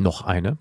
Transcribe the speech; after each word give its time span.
Noch 0.00 0.22
eine? 0.22 0.56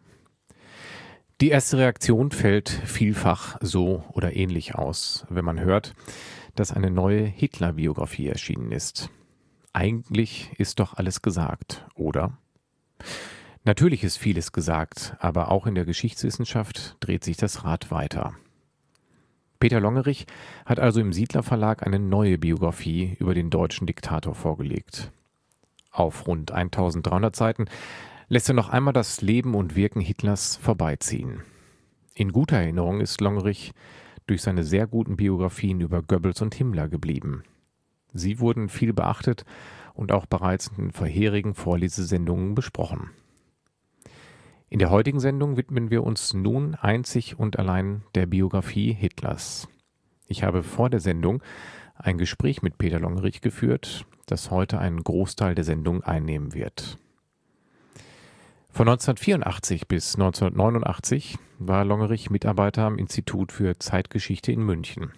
Die 1.40 1.48
erste 1.48 1.78
Reaktion 1.78 2.32
fällt 2.32 2.68
vielfach 2.68 3.56
so 3.62 4.04
oder 4.12 4.36
ähnlich 4.36 4.76
aus, 4.76 5.26
wenn 5.30 5.46
man 5.46 5.62
hört, 5.62 5.94
dass 6.56 6.74
eine 6.74 6.92
neue 6.92 7.24
Hitler-Biografie 7.24 8.28
erschienen 8.28 8.74
ist. 8.74 9.10
Eigentlich 9.72 10.52
ist 10.58 10.82
doch 10.82 10.96
alles 10.96 11.22
gesagt, 11.22 11.88
oder? 11.96 12.38
Natürlich 13.64 14.04
ist 14.04 14.18
vieles 14.18 14.52
gesagt, 14.52 15.16
aber 15.20 15.52
auch 15.52 15.68
in 15.68 15.76
der 15.76 15.86
Geschichtswissenschaft 15.86 16.98
dreht 17.00 17.24
sich 17.24 17.38
das 17.38 17.64
Rad 17.64 17.92
weiter. 17.92 18.34
Peter 19.58 19.80
Longerich 19.80 20.26
hat 20.66 20.82
also 20.82 21.00
im 21.00 21.14
Siedler 21.14 21.44
Verlag 21.44 21.88
eine 21.88 22.00
neue 22.00 22.38
Biografie 22.38 23.16
über 23.20 23.34
den 23.34 23.50
deutschen 23.50 23.88
Diktator 23.88 24.36
vorgelegt. 24.36 25.14
Auf 25.92 26.28
rund 26.28 26.52
1300 26.52 27.38
Seiten 27.38 27.68
lässt 28.30 28.48
er 28.48 28.54
noch 28.54 28.70
einmal 28.70 28.94
das 28.94 29.22
Leben 29.22 29.56
und 29.56 29.76
Wirken 29.76 30.02
Hitlers 30.02 30.56
vorbeiziehen. 30.56 31.42
In 32.14 32.32
guter 32.32 32.58
Erinnerung 32.58 33.02
ist 33.02 33.22
Longerich 33.22 33.74
durch 34.28 34.44
seine 34.44 34.64
sehr 34.64 34.86
guten 34.86 35.18
Biografien 35.18 35.82
über 35.82 36.04
Goebbels 36.04 36.42
und 36.44 36.54
Himmler 36.54 36.88
geblieben. 36.88 37.44
Sie 38.14 38.40
wurden 38.40 38.70
viel 38.70 38.94
beachtet 38.94 39.46
und 39.96 40.12
auch 40.12 40.28
bereits 40.28 40.72
in 40.78 40.92
vorherigen 40.92 41.56
Vorlesesendungen 41.56 42.54
besprochen. 42.54 43.10
In 44.70 44.78
der 44.78 44.92
heutigen 44.92 45.20
Sendung 45.20 45.58
widmen 45.58 45.90
wir 45.90 46.04
uns 46.04 46.36
nun 46.36 46.76
einzig 46.76 47.40
und 47.40 47.58
allein 47.58 48.04
der 48.14 48.28
Biografie 48.28 48.94
Hitlers. 48.94 49.68
Ich 50.28 50.44
habe 50.44 50.62
vor 50.62 50.92
der 50.92 51.00
Sendung 51.00 51.42
ein 51.96 52.20
Gespräch 52.20 52.62
mit 52.62 52.78
Peter 52.78 53.00
Longerich 53.00 53.42
geführt, 53.42 54.06
das 54.28 54.52
heute 54.52 54.78
einen 54.78 55.04
Großteil 55.04 55.56
der 55.56 55.64
Sendung 55.64 56.04
einnehmen 56.04 56.54
wird. 56.54 57.00
Von 58.72 58.88
1984 58.88 59.88
bis 59.88 60.16
1989 60.16 61.38
war 61.58 61.84
Longerich 61.84 62.30
Mitarbeiter 62.30 62.84
am 62.84 62.98
Institut 62.98 63.52
für 63.52 63.78
Zeitgeschichte 63.78 64.52
in 64.52 64.64
München. 64.64 65.12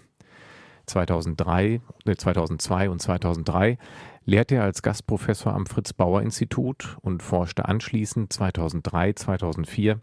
2003, 0.87 1.81
2002 2.17 2.85
äh, 2.85 2.87
und 2.87 3.01
2003 3.01 3.77
lehrte 4.25 4.55
er 4.55 4.63
als 4.63 4.81
Gastprofessor 4.81 5.53
am 5.53 5.65
Fritz-Bauer-Institut 5.65 6.97
und 7.01 7.21
forschte 7.21 7.65
anschließend 7.65 8.33
2003/2004 8.33 9.99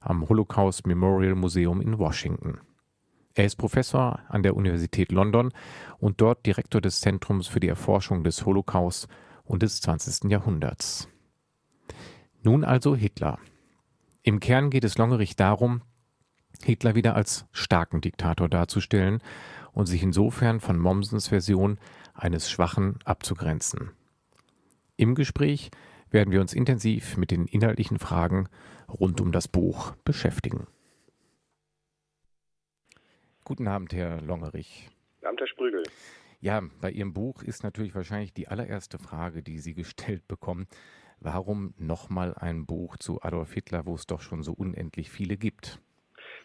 am 0.00 0.28
Holocaust 0.28 0.86
Memorial 0.86 1.34
Museum 1.34 1.80
in 1.80 1.98
Washington. 1.98 2.58
Er 3.34 3.44
ist 3.44 3.56
Professor 3.56 4.20
an 4.28 4.42
der 4.42 4.56
Universität 4.56 5.12
London 5.12 5.52
und 5.98 6.20
dort 6.20 6.46
Direktor 6.46 6.80
des 6.80 7.00
Zentrums 7.00 7.46
für 7.48 7.60
die 7.60 7.68
Erforschung 7.68 8.24
des 8.24 8.46
Holocaust 8.46 9.08
und 9.44 9.62
des 9.62 9.80
20. 9.80 10.30
Jahrhunderts. 10.30 11.08
Nun 12.46 12.62
also 12.62 12.94
Hitler. 12.94 13.40
Im 14.22 14.38
Kern 14.38 14.70
geht 14.70 14.84
es 14.84 14.98
Longerich 14.98 15.34
darum, 15.34 15.82
Hitler 16.62 16.94
wieder 16.94 17.16
als 17.16 17.44
starken 17.50 18.00
Diktator 18.00 18.48
darzustellen 18.48 19.20
und 19.72 19.86
sich 19.86 20.04
insofern 20.04 20.60
von 20.60 20.78
Mommsens 20.78 21.26
Version 21.26 21.80
eines 22.14 22.48
Schwachen 22.48 23.00
abzugrenzen. 23.04 23.90
Im 24.96 25.16
Gespräch 25.16 25.72
werden 26.10 26.30
wir 26.30 26.40
uns 26.40 26.54
intensiv 26.54 27.16
mit 27.16 27.32
den 27.32 27.46
inhaltlichen 27.46 27.98
Fragen 27.98 28.48
rund 28.88 29.20
um 29.20 29.32
das 29.32 29.48
Buch 29.48 29.96
beschäftigen. 30.04 30.68
Guten 33.42 33.66
Abend, 33.66 33.92
Herr 33.92 34.20
Longerich. 34.20 34.88
Guten 35.16 35.26
Abend, 35.26 35.40
Herr 35.40 35.48
Sprügel. 35.48 35.82
Ja, 36.40 36.62
bei 36.80 36.92
Ihrem 36.92 37.12
Buch 37.12 37.42
ist 37.42 37.64
natürlich 37.64 37.96
wahrscheinlich 37.96 38.32
die 38.32 38.46
allererste 38.46 39.00
Frage, 39.00 39.42
die 39.42 39.58
Sie 39.58 39.74
gestellt 39.74 40.28
bekommen, 40.28 40.68
warum 41.26 41.74
nochmal 41.76 42.34
ein 42.38 42.66
Buch 42.66 42.96
zu 42.98 43.20
Adolf 43.20 43.52
Hitler, 43.52 43.84
wo 43.84 43.94
es 43.96 44.06
doch 44.06 44.20
schon 44.20 44.44
so 44.44 44.52
unendlich 44.52 45.10
viele 45.10 45.36
gibt? 45.36 45.80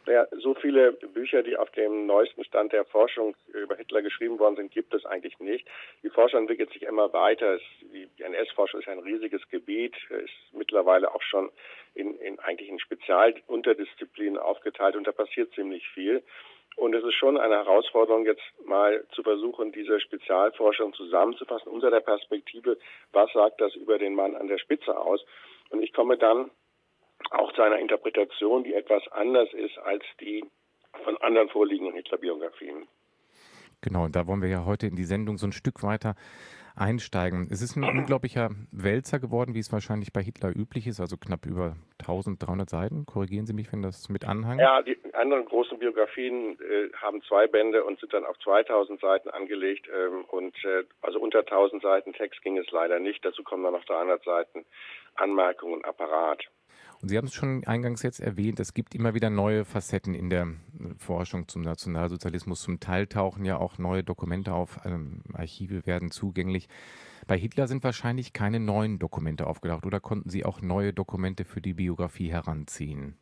Naja, 0.08 0.28
so 0.32 0.56
viele 0.56 0.94
Bücher, 0.94 1.44
die 1.44 1.56
auf 1.56 1.70
dem 1.72 2.08
neuesten 2.08 2.44
Stand 2.44 2.74
der 2.74 2.86
Forschung 2.86 3.36
über 3.54 3.76
Hitler 3.76 4.02
geschrieben 4.02 4.40
worden 4.40 4.56
sind, 4.56 4.72
gibt 4.72 4.96
es 4.96 5.06
eigentlich 5.06 5.40
nicht. 5.40 5.68
Die 6.02 6.10
Forschung 6.10 6.42
entwickelt 6.42 6.74
sich 6.74 6.82
immer 6.82 7.14
weiter. 7.14 7.60
die 7.82 8.24
NS-Forschung 8.24 8.80
ist 8.80 8.90
ein 8.90 9.00
riesiges 9.00 9.48
Gebiet, 9.50 9.96
ist 10.10 10.34
mittlerweile 10.54 11.14
auch 11.14 11.22
schon 11.22 11.52
in, 11.94 12.18
in 12.18 12.40
eigentlich 12.40 12.70
in 12.70 12.80
Spezialunterdisziplinen 12.80 14.40
aufgeteilt 14.40 14.96
und 14.96 15.06
da 15.06 15.12
passiert 15.12 15.54
ziemlich 15.54 15.88
viel. 15.90 16.24
Und 16.78 16.96
es 16.96 17.04
ist 17.04 17.16
schon 17.16 17.38
eine 17.38 17.56
Herausforderung, 17.56 18.26
jetzt 18.26 18.42
mal 18.66 19.06
zu 19.12 19.24
versuchen, 19.24 19.72
diese 19.72 20.00
Spezialforschung 20.00 20.94
zusammenzufassen 20.94 21.72
unter 21.72 21.92
der 21.92 22.00
Perspektive, 22.00 22.78
was 23.12 23.32
sagt 23.34 23.62
das 23.62 23.76
über 23.76 23.98
den 24.00 24.16
Mann 24.16 24.36
an 24.36 24.48
der 24.48 24.58
Spitze 24.58 24.98
aus. 24.98 25.24
Und 25.70 25.84
ich 25.84 25.94
komme 25.94 26.18
dann 26.18 26.50
auch 27.32 27.52
zu 27.54 27.62
einer 27.62 27.78
Interpretation, 27.78 28.64
die 28.64 28.74
etwas 28.74 29.04
anders 29.12 29.52
ist 29.54 29.78
als 29.80 30.04
die 30.20 30.44
von 31.04 31.18
anderen 31.18 31.50
vorliegenden 31.50 31.96
Hitler-Biografien. 31.96 32.88
Genau, 33.82 34.06
und 34.06 34.16
da 34.16 34.28
wollen 34.28 34.42
wir 34.42 34.50
ja 34.50 34.66
heute 34.66 34.88
in 34.88 34.96
die 34.96 35.04
Sendung 35.04 35.38
so 35.38 35.48
ein 35.48 35.52
Stück 35.52 35.84
weiter 35.84 36.16
einsteigen. 36.76 37.48
Es 37.52 37.62
ist 37.62 37.76
ein 37.76 37.84
unglaublicher 37.84 38.50
Wälzer 38.72 39.20
geworden, 39.20 39.54
wie 39.54 39.60
es 39.60 39.72
wahrscheinlich 39.72 40.14
bei 40.14 40.22
Hitler 40.22 40.56
üblich 40.56 40.88
ist, 40.88 41.00
also 41.00 41.18
knapp 41.18 41.46
über 41.46 41.76
1300 42.00 42.70
Seiten. 42.70 43.06
Korrigieren 43.06 43.46
Sie 43.46 43.54
mich, 43.54 43.72
wenn 43.72 43.82
das 43.82 44.10
mit 44.10 44.26
Anhang. 44.26 44.60
Ja, 44.60 44.82
die 44.82 44.98
anderen 45.14 45.46
großen 45.46 45.80
Biografien 45.80 46.58
äh, 46.60 46.92
haben 46.98 47.22
zwei 47.24 47.48
Bände 47.48 47.84
und 47.84 48.00
sind 48.00 48.14
dann 48.14 48.26
auf 48.26 48.38
2000 48.40 49.00
Seiten 49.00 49.30
angelegt. 49.30 49.88
Ähm, 49.88 50.26
und 50.26 50.56
äh, 50.66 50.84
also 51.02 51.20
unter 51.20 51.40
1000 51.40 51.82
Seiten 51.82 52.14
Text 52.14 52.42
ging 52.42 52.58
es 52.58 52.70
leider 52.72 53.00
nicht. 53.00 53.24
Dazu 53.24 53.44
kommen 53.44 53.64
dann 53.64 53.74
noch 53.74 53.86
300 53.86 54.24
Seiten 54.24 54.66
Anmerkungen 55.16 55.76
und 55.76 55.86
Apparat. 55.86 56.46
Und 57.02 57.10
Sie 57.10 57.18
haben 57.18 57.28
es 57.28 57.34
schon 57.34 57.64
eingangs 57.66 58.04
jetzt 58.04 58.20
erwähnt, 58.20 58.60
es 58.60 58.74
gibt 58.74 58.94
immer 58.94 59.16
wieder 59.16 59.30
neue 59.30 59.66
Facetten 59.66 60.14
in 60.14 60.30
der 60.30 60.48
Forschung 60.98 61.48
zum 61.48 61.64
Nationalsozialismus. 61.64 62.62
Zum 62.62 62.80
Teil 62.80 63.08
tauchen 63.08 63.44
ja 63.44 63.58
auch 63.58 63.80
neue 63.80 64.04
Dokumente 64.04 64.54
auf, 64.54 64.80
ähm, 64.86 65.24
Archive 65.34 65.86
werden 65.88 66.12
zugänglich. 66.12 66.70
Bei 67.26 67.38
Hitler 67.38 67.68
sind 67.68 67.84
wahrscheinlich 67.84 68.34
keine 68.34 68.60
neuen 68.60 69.00
Dokumente 69.00 69.48
aufgetaucht 69.48 69.86
oder 69.86 70.00
konnten 70.00 70.30
Sie 70.30 70.46
auch 70.46 70.62
neue 70.62 70.94
Dokumente 70.94 71.44
für 71.44 71.62
die 71.62 71.74
Biografie 71.74 72.32
heranziehen? 72.32 73.16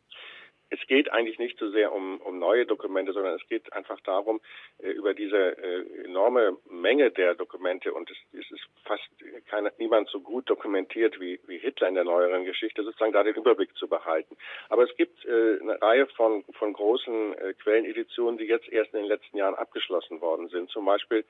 Es 0.70 0.80
geht 0.86 1.12
eigentlich 1.12 1.38
nicht 1.38 1.58
so 1.58 1.70
sehr 1.70 1.92
um, 1.92 2.20
um 2.20 2.38
neue 2.38 2.64
Dokumente, 2.64 3.12
sondern 3.12 3.34
es 3.34 3.46
geht 3.48 3.72
einfach 3.72 4.00
darum, 4.00 4.40
äh, 4.78 4.90
über 4.90 5.14
diese 5.14 5.36
äh, 5.36 6.04
enorme 6.04 6.56
Menge 6.68 7.10
der 7.10 7.34
Dokumente 7.34 7.92
und 7.92 8.10
es, 8.10 8.16
es 8.32 8.50
ist 8.50 8.64
fast 8.84 9.02
keine, 9.48 9.72
niemand 9.78 10.08
so 10.08 10.20
gut 10.20 10.48
dokumentiert 10.48 11.20
wie, 11.20 11.40
wie 11.46 11.58
Hitler 11.58 11.88
in 11.88 11.94
der 11.94 12.04
neueren 12.04 12.44
Geschichte, 12.44 12.82
sozusagen 12.82 13.12
da 13.12 13.22
den 13.22 13.34
Überblick 13.34 13.76
zu 13.76 13.88
behalten. 13.88 14.36
Aber 14.68 14.84
es 14.84 14.96
gibt 14.96 15.24
äh, 15.24 15.58
eine 15.60 15.80
Reihe 15.82 16.06
von, 16.06 16.44
von 16.52 16.72
großen 16.72 17.34
äh, 17.34 17.54
Quelleneditionen, 17.54 18.38
die 18.38 18.44
jetzt 18.44 18.68
erst 18.68 18.94
in 18.94 19.00
den 19.00 19.08
letzten 19.08 19.36
Jahren 19.36 19.54
abgeschlossen 19.54 20.20
worden 20.20 20.48
sind. 20.48 20.70
Zum 20.70 20.84
Beispiel 20.84 21.24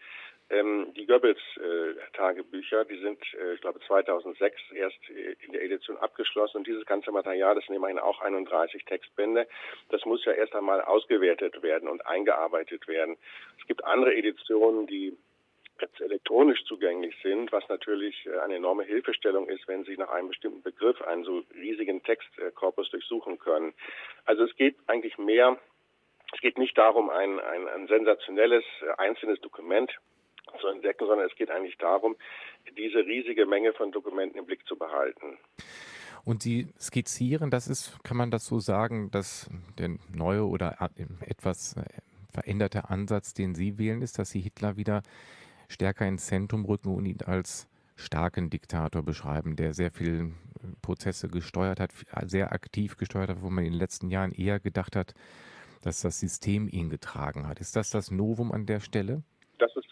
ähm, 0.50 0.92
die 0.96 1.06
Goebbels-Tagebücher, 1.06 2.80
äh, 2.80 2.86
die 2.86 3.00
sind, 3.00 3.22
äh, 3.34 3.54
ich 3.54 3.60
glaube, 3.60 3.78
2006 3.86 4.56
erst 4.74 4.98
äh, 5.10 5.36
in 5.46 5.52
der 5.52 5.62
Edition 5.62 5.96
abgeschlossen 5.98 6.58
und 6.58 6.66
dieses 6.66 6.84
ganze 6.86 7.12
Material, 7.12 7.54
das 7.54 7.64
sind 7.66 7.76
immerhin 7.76 8.00
auch 8.00 8.20
31 8.20 8.84
Textbände, 8.84 9.29
das 9.88 10.04
muss 10.04 10.24
ja 10.24 10.32
erst 10.32 10.54
einmal 10.54 10.80
ausgewertet 10.82 11.62
werden 11.62 11.88
und 11.88 12.06
eingearbeitet 12.06 12.86
werden. 12.88 13.16
Es 13.60 13.66
gibt 13.66 13.84
andere 13.84 14.14
Editionen, 14.14 14.86
die 14.86 15.16
jetzt 15.80 16.00
elektronisch 16.00 16.62
zugänglich 16.64 17.14
sind, 17.22 17.52
was 17.52 17.66
natürlich 17.69 18.26
äh, 18.26 18.38
eine 18.40 18.56
enorme 18.56 18.84
Hilfestellung 18.84 19.48
ist, 19.48 19.66
wenn 19.69 19.84
Sie 19.84 19.96
nach 19.96 20.10
einem 20.10 20.28
bestimmten 20.28 20.62
Begriff 20.62 21.00
einen 21.02 21.24
so 21.24 21.42
riesigen 21.54 22.02
Textkorpus 22.02 22.90
durchsuchen 22.90 23.38
können. 23.38 23.72
Also 24.24 24.44
es 24.44 24.54
geht 24.56 24.76
eigentlich 24.86 25.19
mehr, 25.19 25.58
es 26.34 26.40
geht 26.40 26.58
nicht 26.58 26.76
darum, 26.76 27.10
ein, 27.10 27.40
ein, 27.40 27.69
ein 27.69 27.86
sensationelles 27.88 28.64
äh, 28.82 28.90
einzelnes 28.98 29.40
Dokument 29.40 29.90
zu 30.60 30.69
entdecken, 30.69 31.06
sondern 31.06 31.26
es 31.28 31.36
geht 31.36 31.50
eigentlich 31.50 31.78
darum, 31.78 32.16
diese 32.76 32.98
riesige 32.98 33.46
Menge 33.46 33.72
von 33.72 33.92
Dokumenten 33.92 34.38
im 34.38 34.46
Blick 34.46 34.66
zu 34.66 34.76
behalten. 34.76 35.38
Und 36.25 36.42
Sie 36.42 36.69
skizzieren, 36.78 37.50
das 37.50 37.69
ist, 37.69 38.02
kann 38.05 38.17
man 38.17 38.31
das 38.31 38.46
so 38.46 38.61
sagen, 38.61 39.11
dass 39.11 39.49
der 39.78 39.96
neue 40.12 40.46
oder 40.46 40.76
etwas 41.20 41.76
äh, 41.76 41.84
veränderte 42.32 42.90
Ansatz, 42.90 43.34
den 43.34 43.55
Sie 43.55 43.78
wählen, 43.78 44.02
ist, 44.02 44.19
dass 44.19 44.31
Sie 44.31 44.40
Hitler 44.40 44.76
wieder 44.76 45.02
stärker 45.69 46.06
ins 46.06 46.26
Zentrum 46.26 46.64
rücken 46.64 46.94
und 46.94 47.06
ihn 47.06 47.22
als 47.25 47.69
starken 47.96 48.50
Diktator 48.50 49.02
beschreiben, 49.02 49.56
der 49.56 49.75
sehr 49.75 49.90
viele 49.90 50.20
äh, 50.22 50.31
Prozesse 50.82 51.28
gesteuert 51.28 51.81
hat, 51.81 51.93
sehr 52.26 52.52
aktiv 52.52 52.96
gesteuert 52.96 53.31
hat, 53.31 53.43
wo 53.43 53.50
man 53.50 53.64
in 53.64 53.72
den 53.72 53.78
letzten 53.78 54.11
Jahren 54.11 54.32
eher 54.32 54.61
gedacht 54.61 54.96
hat, 54.96 55.14
dass 55.82 56.02
das 56.02 56.20
System 56.20 56.69
ihn 56.69 56.90
getragen 56.90 57.46
hat. 57.46 57.61
Ist 57.61 57.76
das 57.76 57.90
das 57.90 58.11
Novum 58.11 58.52
an 58.52 58.67
der 58.67 58.81
Stelle? 58.81 59.22
Das 59.58 59.75
ist 59.76 59.89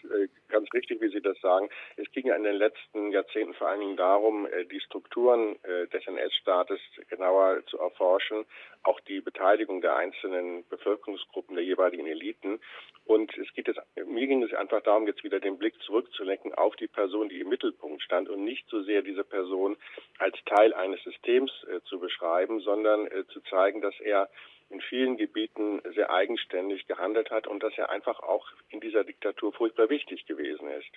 ganz 0.49 0.71
richtig, 0.73 1.01
wie 1.01 1.09
Sie 1.09 1.21
das 1.21 1.39
sagen. 1.41 1.69
Es 1.95 2.11
ging 2.11 2.27
ja 2.27 2.35
in 2.35 2.43
den 2.43 2.55
letzten 2.55 3.11
Jahrzehnten 3.11 3.53
vor 3.53 3.67
allen 3.67 3.79
Dingen 3.79 3.97
darum, 3.97 4.45
äh, 4.47 4.65
die 4.65 4.79
Strukturen 4.81 5.55
äh, 5.63 5.87
des 5.87 6.05
NS-Staates 6.05 6.79
genauer 7.09 7.65
zu 7.67 7.77
erforschen, 7.79 8.45
auch 8.83 8.99
die 9.01 9.21
Beteiligung 9.21 9.81
der 9.81 9.95
einzelnen 9.95 10.67
Bevölkerungsgruppen, 10.69 11.55
der 11.55 11.63
jeweiligen 11.63 12.07
Eliten. 12.07 12.59
Und 13.05 13.35
es 13.37 13.51
geht 13.53 13.67
jetzt, 13.67 13.79
mir 14.05 14.27
ging 14.27 14.43
es 14.43 14.53
einfach 14.53 14.81
darum, 14.81 15.07
jetzt 15.07 15.23
wieder 15.23 15.39
den 15.39 15.57
Blick 15.57 15.81
zurückzulenken 15.81 16.53
auf 16.53 16.75
die 16.75 16.87
Person, 16.87 17.29
die 17.29 17.39
im 17.39 17.49
Mittelpunkt 17.49 18.01
stand 18.03 18.29
und 18.29 18.43
nicht 18.43 18.67
so 18.69 18.83
sehr 18.83 19.01
diese 19.01 19.23
Person 19.23 19.77
als 20.17 20.35
Teil 20.45 20.73
eines 20.73 21.01
Systems 21.03 21.51
äh, 21.63 21.81
zu 21.83 21.99
beschreiben, 21.99 22.59
sondern 22.59 23.09
zu 23.29 23.41
zeigen, 23.41 23.81
dass 23.81 23.97
er 23.99 24.29
in 24.69 24.81
vielen 24.81 25.17
Gebieten 25.17 25.81
sehr 25.95 26.11
eigenständig 26.11 26.87
gehandelt 26.87 27.31
hat 27.31 27.47
und 27.47 27.63
dass 27.63 27.73
er 27.77 27.89
einfach 27.89 28.19
auch 28.19 28.45
in 28.69 28.79
dieser 28.79 29.03
Diktatur 29.03 29.53
furchtbar 29.53 29.89
wichtig 29.89 30.25
gewesen 30.25 30.67
ist. 30.69 30.91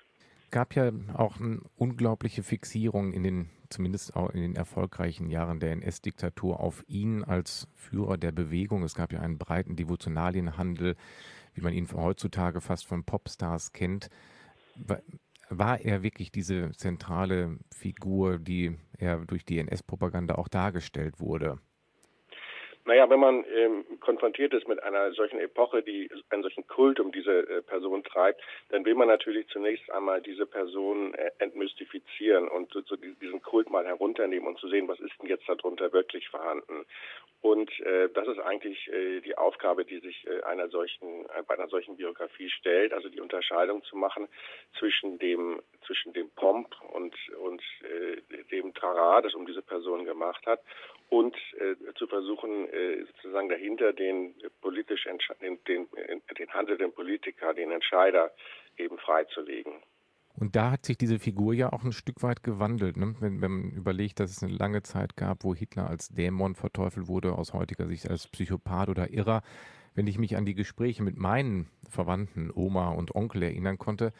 Es 0.45 0.51
gab 0.51 0.75
ja 0.75 0.93
auch 1.15 1.41
eine 1.41 1.61
unglaubliche 1.77 2.43
Fixierung 2.43 3.13
in 3.13 3.23
den, 3.23 3.51
zumindest 3.71 4.15
auch 4.15 4.31
in 4.31 4.43
den 4.43 4.55
erfolgreichen 4.55 5.31
Jahren 5.31 5.61
der 5.61 5.73
NS-Diktatur 5.73 6.61
auf 6.61 6.85
ihn 6.87 7.25
als 7.25 7.67
Führer 7.75 8.19
der 8.19 8.33
Bewegung. 8.33 8.83
Es 8.83 8.95
gab 8.95 9.13
ja 9.15 9.21
einen 9.21 9.39
breiten 9.39 9.77
Devotionalienhandel, 9.77 10.97
wie 11.55 11.63
man 11.63 11.73
ihn 11.73 11.89
heutzutage 11.91 12.61
fast 12.61 12.87
von 12.87 13.05
Popstars 13.05 13.73
kennt. 13.73 14.11
War 15.49 15.81
er 15.81 16.03
wirklich 16.03 16.31
diese 16.31 16.73
zentrale 16.73 17.59
Figur, 17.75 18.39
die 18.39 18.77
er 18.99 19.25
durch 19.25 19.47
die 19.47 19.59
NS-Propaganda 19.59 20.35
auch 20.35 20.49
dargestellt 20.49 21.19
wurde? 21.19 21.59
Naja, 22.85 23.09
wenn 23.09 23.21
man 23.21 23.45
ähm, 23.55 23.85
konfrontiert 24.01 24.53
ist 24.55 24.67
mit 24.67 24.83
einer 24.83 25.13
solchen 25.13 25.39
Epoche, 25.39 25.83
die 25.83 26.11
einen 26.31 26.43
solchen 26.43 26.67
Kult 26.67 26.99
um 26.99 27.13
diese 27.13 27.49
äh, 27.49 27.63
Person 27.63 28.03
treibt, 28.03 28.43
dann 28.71 28.85
will 28.85 28.97
man 28.97 29.07
natürlich 29.07 29.47
zunächst 29.49 29.89
einmal 29.93 30.21
diese 30.21 30.47
Person 30.47 31.15
äh, 31.15 31.31
entmystifizieren 31.39 32.49
und 32.49 32.73
so, 32.73 32.81
so 32.81 32.97
diesen 32.97 33.41
Kult 33.41 33.71
mal 33.71 33.87
herunternehmen 33.87 34.49
und 34.49 34.59
zu 34.59 34.69
sehen, 34.69 34.89
was 34.89 34.99
ist 34.99 35.13
denn 35.21 35.29
jetzt 35.29 35.49
darunter 35.49 35.93
wirklich 35.93 36.29
vorhanden. 36.29 36.85
Und 37.41 37.71
äh, 37.81 38.09
das 38.15 38.27
ist 38.29 38.39
eigentlich 38.41 38.89
äh, 38.93 39.21
die 39.21 39.37
Aufgabe, 39.37 39.85
die 39.85 39.99
sich 39.99 40.27
äh, 40.27 40.43
einer 40.43 40.69
solchen, 40.69 41.27
äh, 41.27 41.43
bei 41.47 41.55
einer 41.55 41.69
solchen 41.69 41.97
Biografie 41.97 42.51
stellt, 42.51 42.93
also 42.93 43.09
die 43.09 43.21
Unterscheidung 43.21 43.83
zu 43.85 43.97
machen 43.97 44.29
zwischen 44.79 45.19
dem 45.19 45.61
zwischen 45.87 46.13
dem 46.13 46.31
Pomp 46.31 46.75
und 46.93 47.15
und 47.39 47.63
äh, 47.83 48.43
dem 48.51 48.75
Trara, 48.75 49.21
das 49.21 49.35
um 49.35 49.47
diese 49.47 49.63
Person 49.63 50.05
gemacht 50.05 50.45
hat, 50.47 50.61
und 51.09 51.37
äh, 51.59 51.75
zu 51.95 52.07
versuchen, 52.07 52.69
äh, 52.69 53.05
sozusagen 53.05 53.49
dahinter 53.49 53.93
den 53.93 54.35
politisch 54.61 55.05
den, 55.41 55.59
den, 55.65 55.89
den 56.39 56.55
handelnden 56.55 56.93
Politiker, 56.93 57.53
den 57.55 57.71
Entscheider 57.71 58.33
eben 58.79 58.99
freizulegen. 58.99 59.75
Und 60.35 60.57
da 60.57 60.71
hat 60.71 60.87
sich 60.87 60.97
diese 60.97 61.19
Figur 61.19 61.53
ja 61.53 61.73
auch 61.73 61.85
ein 61.85 61.93
Stück 61.93 62.23
weit 62.23 62.43
gewandelt. 62.43 62.97
Ne? 62.97 63.15
Wenn, 63.21 63.43
wenn, 63.43 63.51
man 63.51 63.71
überlegt, 63.73 64.21
dass 64.21 64.31
es 64.31 64.43
eine 64.43 64.53
lange 64.53 64.83
Zeit 64.83 65.17
gab, 65.17 65.45
wo 65.45 65.55
Hitler 65.55 65.89
als 65.89 66.09
Dämon 66.09 66.55
verteufelt 66.55 67.07
wurde, 67.07 67.33
aus 67.33 67.53
heutiger 67.53 67.87
Sicht 67.87 68.09
als 68.09 68.27
Psychopath 68.29 68.89
oder 68.89 69.11
Irrer. 69.11 69.43
Wenn 69.95 70.07
ich 70.07 70.19
mich 70.19 70.37
an 70.37 70.47
die 70.47 70.55
Gespräche 70.55 71.03
mit 71.03 71.19
meinen 71.19 71.69
Verwandten, 71.89 72.51
Oma 72.55 72.89
und 72.89 73.15
Onkel 73.15 73.43
erinnern 73.43 73.77
konnte, 73.77 74.13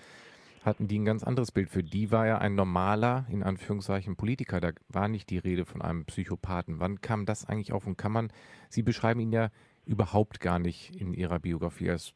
hatten 0.65 0.89
die 0.89 0.99
ein 0.99 1.05
ganz 1.05 1.25
anderes 1.25 1.53
Bild. 1.53 1.69
Für 1.69 1.83
die 1.83 2.11
war 2.11 2.27
er 2.27 2.41
ein 2.41 2.55
normaler, 2.55 3.27
in 3.31 3.43
Anführungszeichen, 3.43 4.17
Politiker. 4.17 4.61
Da 4.61 4.71
war 4.89 5.09
nicht 5.09 5.31
die 5.31 5.39
Rede 5.39 5.65
von 5.65 5.83
einem 5.83 6.05
Psychopathen. 6.07 6.81
Wann 6.81 7.01
kam 7.01 7.27
das 7.27 7.49
eigentlich 7.49 7.73
auf? 7.73 7.87
Und 7.87 7.97
kann 7.97 8.13
man, 8.13 8.33
Sie 8.69 8.83
beschreiben 8.83 9.21
ihn 9.21 9.33
ja 9.33 9.51
überhaupt 9.85 10.41
gar 10.41 10.59
nicht 10.59 10.95
in 11.01 11.13
Ihrer 11.13 11.41
Biografie 11.41 11.91
als 11.91 12.15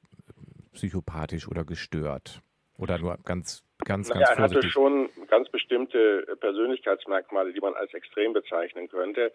psychopathisch 0.73 1.49
oder 1.49 1.65
gestört. 1.65 2.41
Oder 2.79 2.99
nur 2.99 3.19
ganz, 3.25 3.65
ganz, 3.85 4.11
naja, 4.11 4.27
ganz. 4.35 4.39
Er 4.39 4.59
hatte 4.59 4.69
schon 4.69 5.09
ganz 5.29 5.49
bestimmte 5.49 6.27
Persönlichkeitsmerkmale, 6.41 7.53
die 7.53 7.61
man 7.61 7.75
als 7.75 7.93
extrem 7.95 8.33
bezeichnen 8.35 8.89
könnte 8.89 9.23
äh, 9.23 9.31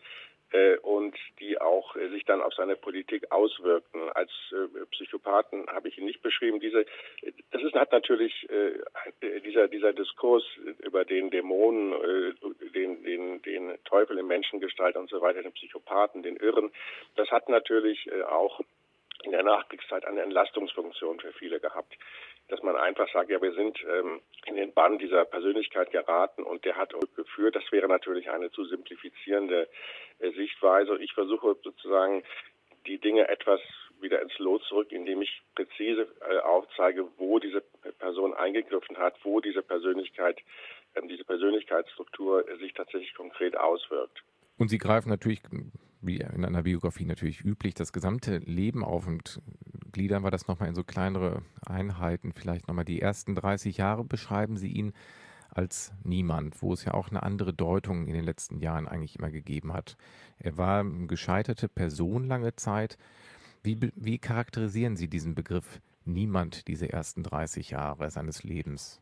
und 0.81 1.15
die 1.39 1.59
auch 1.59 1.95
äh, 1.95 2.09
sich 2.09 2.25
dann 2.25 2.41
auf 2.41 2.53
seine 2.53 2.75
Politik 2.75 3.31
auswirkten. 3.31 4.09
Als 4.09 4.31
äh, 4.51 4.85
Psychopathen 4.91 5.67
habe 5.67 5.87
ich 5.87 5.97
ihn 5.97 6.05
nicht 6.05 6.21
beschrieben. 6.21 6.59
Diese, 6.59 6.85
das 7.51 7.61
ist, 7.63 7.73
hat 7.75 7.91
natürlich 7.91 8.49
äh, 8.49 9.39
dieser, 9.41 9.67
dieser 9.67 9.93
Diskurs 9.93 10.43
über 10.79 11.05
den 11.05 11.29
Dämonen, 11.29 11.93
äh, 11.93 12.69
den, 12.73 13.03
den, 13.03 13.41
den 13.41 13.77
Teufel 13.85 14.17
in 14.17 14.27
Menschengestalt 14.27 14.95
und 14.95 15.09
so 15.09 15.21
weiter, 15.21 15.41
den 15.41 15.53
Psychopathen, 15.53 16.23
den 16.23 16.37
Irren, 16.37 16.71
das 17.15 17.29
hat 17.31 17.49
natürlich 17.49 18.07
äh, 18.11 18.23
auch 18.23 18.61
in 19.23 19.31
der 19.31 19.43
Nachkriegszeit 19.43 20.05
eine 20.05 20.21
Entlastungsfunktion 20.21 21.19
für 21.19 21.31
viele 21.33 21.59
gehabt 21.59 21.95
dass 22.51 22.61
man 22.63 22.75
einfach 22.75 23.07
sagt, 23.13 23.29
ja, 23.29 23.41
wir 23.41 23.53
sind 23.53 23.79
ähm, 23.89 24.19
in 24.45 24.57
den 24.57 24.73
Bann 24.73 24.99
dieser 24.99 25.23
Persönlichkeit 25.23 25.89
geraten 25.91 26.43
und 26.43 26.65
der 26.65 26.75
hat 26.75 26.93
uns 26.93 27.13
geführt. 27.15 27.55
Das 27.55 27.63
wäre 27.71 27.87
natürlich 27.87 28.29
eine 28.29 28.51
zu 28.51 28.65
simplifizierende 28.65 29.69
äh, 30.19 30.31
Sichtweise. 30.31 30.97
Ich 31.01 31.13
versuche 31.13 31.55
sozusagen 31.63 32.23
die 32.85 32.97
Dinge 32.97 33.29
etwas 33.29 33.61
wieder 34.01 34.21
ins 34.21 34.37
Lot 34.39 34.63
zurück, 34.63 34.91
indem 34.91 35.21
ich 35.21 35.41
präzise 35.55 36.07
äh, 36.29 36.39
aufzeige, 36.39 37.07
wo 37.17 37.39
diese 37.39 37.61
Person 37.99 38.33
eingegriffen 38.33 38.97
hat, 38.97 39.15
wo 39.23 39.39
diese 39.39 39.61
Persönlichkeit, 39.61 40.41
ähm, 40.95 41.07
diese 41.07 41.23
Persönlichkeitsstruktur 41.23 42.49
äh, 42.49 42.57
sich 42.57 42.73
tatsächlich 42.73 43.13
konkret 43.13 43.55
auswirkt. 43.55 44.23
Und 44.57 44.67
Sie 44.67 44.77
greifen 44.77 45.09
natürlich, 45.09 45.41
wie 46.01 46.17
in 46.17 46.45
einer 46.45 46.63
Biografie 46.63 47.05
natürlich 47.05 47.43
üblich, 47.43 47.73
das 47.73 47.93
gesamte 47.93 48.37
Leben 48.37 48.83
auf 48.83 49.07
und 49.07 49.41
gliedern 49.91 50.23
wir 50.23 50.31
das 50.31 50.47
nochmal 50.47 50.69
in 50.69 50.75
so 50.75 50.83
kleinere 50.83 51.43
Einheiten. 51.65 52.33
Vielleicht 52.33 52.67
nochmal 52.67 52.85
die 52.85 53.01
ersten 53.01 53.35
30 53.35 53.77
Jahre 53.77 54.03
beschreiben 54.03 54.57
Sie 54.57 54.69
ihn 54.69 54.93
als 55.49 55.91
niemand, 56.03 56.61
wo 56.61 56.73
es 56.73 56.85
ja 56.85 56.93
auch 56.93 57.09
eine 57.09 57.23
andere 57.23 57.53
Deutung 57.53 58.07
in 58.07 58.13
den 58.13 58.23
letzten 58.23 58.59
Jahren 58.59 58.87
eigentlich 58.87 59.17
immer 59.17 59.31
gegeben 59.31 59.73
hat. 59.73 59.97
Er 60.39 60.57
war 60.57 60.79
eine 60.79 61.07
gescheiterte 61.07 61.67
Person 61.67 62.25
lange 62.27 62.55
Zeit. 62.55 62.97
Wie, 63.61 63.77
wie 63.95 64.17
charakterisieren 64.17 64.95
Sie 64.95 65.09
diesen 65.09 65.35
Begriff 65.35 65.81
niemand 66.05 66.67
diese 66.67 66.91
ersten 66.91 67.21
30 67.21 67.71
Jahre 67.71 68.09
seines 68.09 68.43
Lebens? 68.43 69.01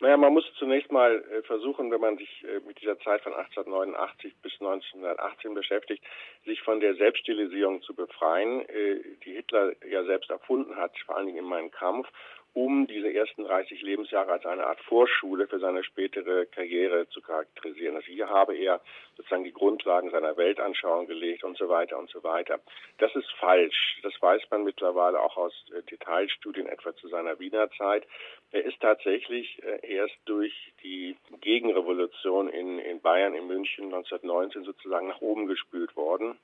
Naja, 0.00 0.16
man 0.16 0.32
muss 0.32 0.50
zunächst 0.58 0.90
mal 0.90 1.22
äh, 1.30 1.42
versuchen, 1.42 1.90
wenn 1.90 2.00
man 2.00 2.16
sich 2.16 2.42
äh, 2.44 2.60
mit 2.66 2.80
dieser 2.80 2.98
Zeit 3.00 3.20
von 3.20 3.34
1889 3.34 4.34
bis 4.42 4.52
1918 4.54 5.52
beschäftigt, 5.52 6.02
sich 6.46 6.62
von 6.62 6.80
der 6.80 6.94
Selbststilisierung 6.94 7.82
zu 7.82 7.94
befreien, 7.94 8.66
äh, 8.70 9.02
die 9.24 9.32
Hitler 9.32 9.74
ja 9.86 10.02
selbst 10.04 10.30
erfunden 10.30 10.74
hat, 10.76 10.98
vor 11.04 11.16
allen 11.16 11.26
Dingen 11.26 11.38
in 11.38 11.44
meinem 11.44 11.70
Kampf 11.70 12.08
um 12.52 12.86
diese 12.86 13.12
ersten 13.12 13.44
30 13.44 13.80
Lebensjahre 13.82 14.32
als 14.32 14.44
eine 14.44 14.66
Art 14.66 14.80
Vorschule 14.80 15.46
für 15.46 15.60
seine 15.60 15.84
spätere 15.84 16.46
Karriere 16.46 17.08
zu 17.08 17.20
charakterisieren. 17.20 17.96
Also 17.96 18.08
hier 18.08 18.28
habe 18.28 18.56
er 18.56 18.80
sozusagen 19.16 19.44
die 19.44 19.52
Grundlagen 19.52 20.10
seiner 20.10 20.36
Weltanschauung 20.36 21.06
gelegt 21.06 21.44
und 21.44 21.56
so 21.56 21.68
weiter 21.68 21.98
und 21.98 22.10
so 22.10 22.24
weiter. 22.24 22.60
Das 22.98 23.14
ist 23.14 23.30
falsch. 23.38 24.00
Das 24.02 24.12
weiß 24.20 24.42
man 24.50 24.64
mittlerweile 24.64 25.20
auch 25.20 25.36
aus 25.36 25.52
äh, 25.74 25.82
Detailstudien 25.82 26.66
etwa 26.66 26.94
zu 26.96 27.08
seiner 27.08 27.38
Wiener 27.38 27.70
Zeit. 27.72 28.06
Er 28.50 28.64
ist 28.64 28.80
tatsächlich 28.80 29.62
äh, 29.62 29.86
erst 29.86 30.16
durch 30.24 30.72
die 30.82 31.16
Gegenrevolution 31.40 32.48
in, 32.48 32.80
in 32.80 33.00
Bayern, 33.00 33.34
in 33.34 33.46
München 33.46 33.84
1919 33.86 34.64
sozusagen 34.64 35.06
nach 35.06 35.20
oben 35.20 35.46
gespült 35.46 35.94
worden. 35.94 36.38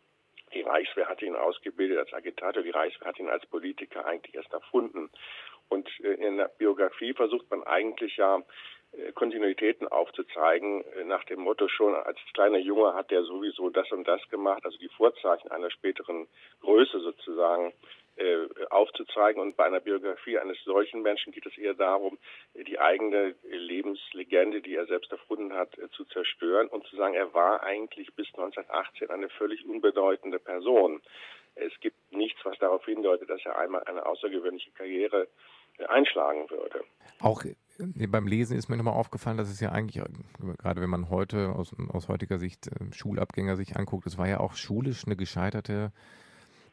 Die 0.54 0.62
Reichswehr 0.62 1.08
hat 1.08 1.22
ihn 1.22 1.34
ausgebildet 1.34 1.98
als 1.98 2.12
Agitator, 2.12 2.62
die 2.62 2.70
Reichswehr 2.70 3.08
hat 3.08 3.18
ihn 3.18 3.28
als 3.28 3.44
Politiker 3.46 4.06
eigentlich 4.06 4.34
erst 4.34 4.52
erfunden. 4.52 5.10
Und 5.68 5.88
äh, 6.00 6.14
in 6.14 6.36
der 6.36 6.48
Biografie 6.48 7.12
versucht 7.12 7.50
man 7.50 7.62
eigentlich 7.64 8.16
ja 8.16 8.42
äh, 8.92 9.12
Kontinuitäten 9.12 9.88
aufzuzeigen, 9.88 10.84
äh, 10.84 11.04
nach 11.04 11.24
dem 11.24 11.40
Motto 11.40 11.68
schon, 11.68 11.94
als 11.94 12.18
kleiner 12.34 12.58
Junge 12.58 12.94
hat 12.94 13.10
der 13.10 13.24
sowieso 13.24 13.70
das 13.70 13.90
und 13.92 14.06
das 14.06 14.20
gemacht, 14.28 14.64
also 14.64 14.78
die 14.78 14.88
Vorzeichen 14.88 15.50
einer 15.50 15.70
späteren 15.70 16.26
Größe 16.60 17.00
sozusagen 17.00 17.72
aufzuzeigen. 18.70 19.42
Und 19.42 19.58
bei 19.58 19.66
einer 19.66 19.80
Biografie 19.80 20.38
eines 20.38 20.56
solchen 20.64 21.02
Menschen 21.02 21.34
geht 21.34 21.44
es 21.44 21.58
eher 21.58 21.74
darum, 21.74 22.16
die 22.54 22.78
eigene 22.78 23.34
Lebenslegende, 23.42 24.62
die 24.62 24.74
er 24.74 24.86
selbst 24.86 25.12
erfunden 25.12 25.52
hat, 25.52 25.76
zu 25.92 26.06
zerstören 26.06 26.68
und 26.68 26.86
zu 26.86 26.96
sagen, 26.96 27.12
er 27.12 27.34
war 27.34 27.62
eigentlich 27.62 28.14
bis 28.14 28.26
1918 28.28 29.10
eine 29.10 29.28
völlig 29.28 29.66
unbedeutende 29.66 30.38
Person. 30.38 31.02
Es 31.56 31.78
gibt 31.80 31.96
nichts, 32.10 32.40
was 32.44 32.58
darauf 32.58 32.86
hindeutet, 32.86 33.28
dass 33.28 33.44
er 33.44 33.58
einmal 33.58 33.82
eine 33.84 34.06
außergewöhnliche 34.06 34.70
Karriere 34.70 35.28
einschlagen 35.88 36.48
würde. 36.50 36.82
Auch 37.20 37.44
beim 37.78 38.26
Lesen 38.26 38.56
ist 38.56 38.68
mir 38.68 38.76
nochmal 38.76 38.94
aufgefallen, 38.94 39.36
dass 39.36 39.50
es 39.50 39.60
ja 39.60 39.70
eigentlich, 39.70 40.02
gerade 40.58 40.80
wenn 40.80 40.90
man 40.90 41.10
heute 41.10 41.50
aus, 41.50 41.74
aus 41.88 42.08
heutiger 42.08 42.38
Sicht 42.38 42.68
äh, 42.68 42.92
Schulabgänger 42.92 43.56
sich 43.56 43.76
anguckt, 43.76 44.06
es 44.06 44.18
war 44.18 44.28
ja 44.28 44.40
auch 44.40 44.54
schulisch 44.54 45.04
eine 45.06 45.16
gescheiterte 45.16 45.92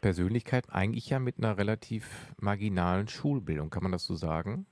Persönlichkeit, 0.02 0.66
eigentlich 0.70 1.10
ja 1.10 1.20
mit 1.20 1.38
einer 1.38 1.58
relativ 1.58 2.34
marginalen 2.40 3.08
Schulbildung, 3.08 3.70
kann 3.70 3.84
man 3.84 3.92
das 3.92 4.06
so 4.06 4.16
sagen? 4.16 4.66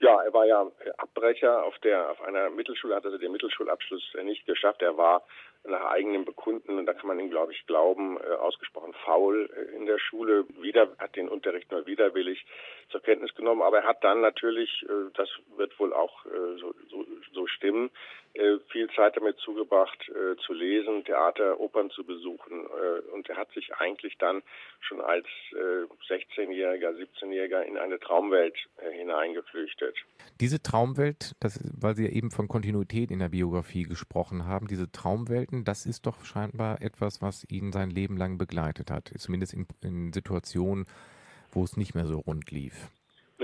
Ja, 0.00 0.22
er 0.22 0.32
war 0.32 0.46
ja 0.46 0.70
Abbrecher 0.98 1.64
auf 1.64 1.76
der 1.80 2.10
auf 2.10 2.20
einer 2.22 2.50
Mittelschule, 2.50 2.94
hat 2.94 3.04
also 3.04 3.18
den 3.18 3.32
Mittelschulabschluss 3.32 4.14
nicht 4.22 4.46
geschafft. 4.46 4.80
Er 4.80 4.96
war 4.96 5.24
nach 5.64 5.84
eigenem 5.86 6.24
Bekunden, 6.24 6.78
und 6.78 6.86
da 6.86 6.94
kann 6.94 7.08
man 7.08 7.18
ihm, 7.18 7.30
glaube 7.30 7.52
ich, 7.52 7.66
glauben, 7.66 8.16
äh, 8.20 8.34
ausgesprochen 8.34 8.94
faul 9.04 9.50
äh, 9.54 9.76
in 9.76 9.86
der 9.86 9.98
Schule, 9.98 10.46
wieder, 10.60 10.88
hat 10.98 11.16
den 11.16 11.28
Unterricht 11.28 11.70
nur 11.70 11.86
widerwillig 11.86 12.46
zur 12.90 13.02
Kenntnis 13.02 13.34
genommen, 13.34 13.62
aber 13.62 13.78
er 13.78 13.88
hat 13.88 14.04
dann 14.04 14.20
natürlich, 14.20 14.84
äh, 14.88 15.10
das 15.14 15.28
wird 15.56 15.78
wohl 15.78 15.92
auch 15.92 16.24
äh, 16.26 16.58
so, 16.58 16.74
so, 16.88 17.04
so 17.32 17.46
stimmen, 17.48 17.90
äh, 18.27 18.27
viel 18.70 18.88
Zeit 18.94 19.16
damit 19.16 19.38
zugebracht, 19.38 20.08
äh, 20.08 20.36
zu 20.44 20.52
lesen, 20.52 21.04
Theater, 21.04 21.58
Opern 21.60 21.90
zu 21.90 22.04
besuchen. 22.04 22.66
Äh, 22.66 23.10
und 23.12 23.28
er 23.28 23.36
hat 23.36 23.50
sich 23.52 23.74
eigentlich 23.74 24.16
dann 24.18 24.42
schon 24.80 25.00
als 25.00 25.26
16-Jähriger, 25.52 26.90
17-Jähriger 26.90 27.62
in 27.62 27.76
eine 27.78 27.98
Traumwelt 27.98 28.56
hineingeflüchtet. 28.92 29.96
Diese 30.40 30.62
Traumwelt, 30.62 31.34
das, 31.40 31.58
weil 31.80 31.96
Sie 31.96 32.04
ja 32.04 32.10
eben 32.10 32.30
von 32.30 32.48
Kontinuität 32.48 33.10
in 33.10 33.18
der 33.18 33.30
Biografie 33.30 33.82
gesprochen 33.82 34.46
haben, 34.46 34.68
diese 34.68 34.90
Traumwelten, 34.90 35.64
das 35.64 35.84
ist 35.84 36.06
doch 36.06 36.24
scheinbar 36.24 36.80
etwas, 36.80 37.20
was 37.20 37.44
ihn 37.50 37.72
sein 37.72 37.90
Leben 37.90 38.16
lang 38.16 38.38
begleitet 38.38 38.90
hat, 38.90 39.10
zumindest 39.18 39.54
in, 39.54 39.66
in 39.82 40.12
Situationen, 40.12 40.86
wo 41.50 41.64
es 41.64 41.76
nicht 41.76 41.94
mehr 41.94 42.06
so 42.06 42.18
rund 42.20 42.50
lief. 42.50 42.88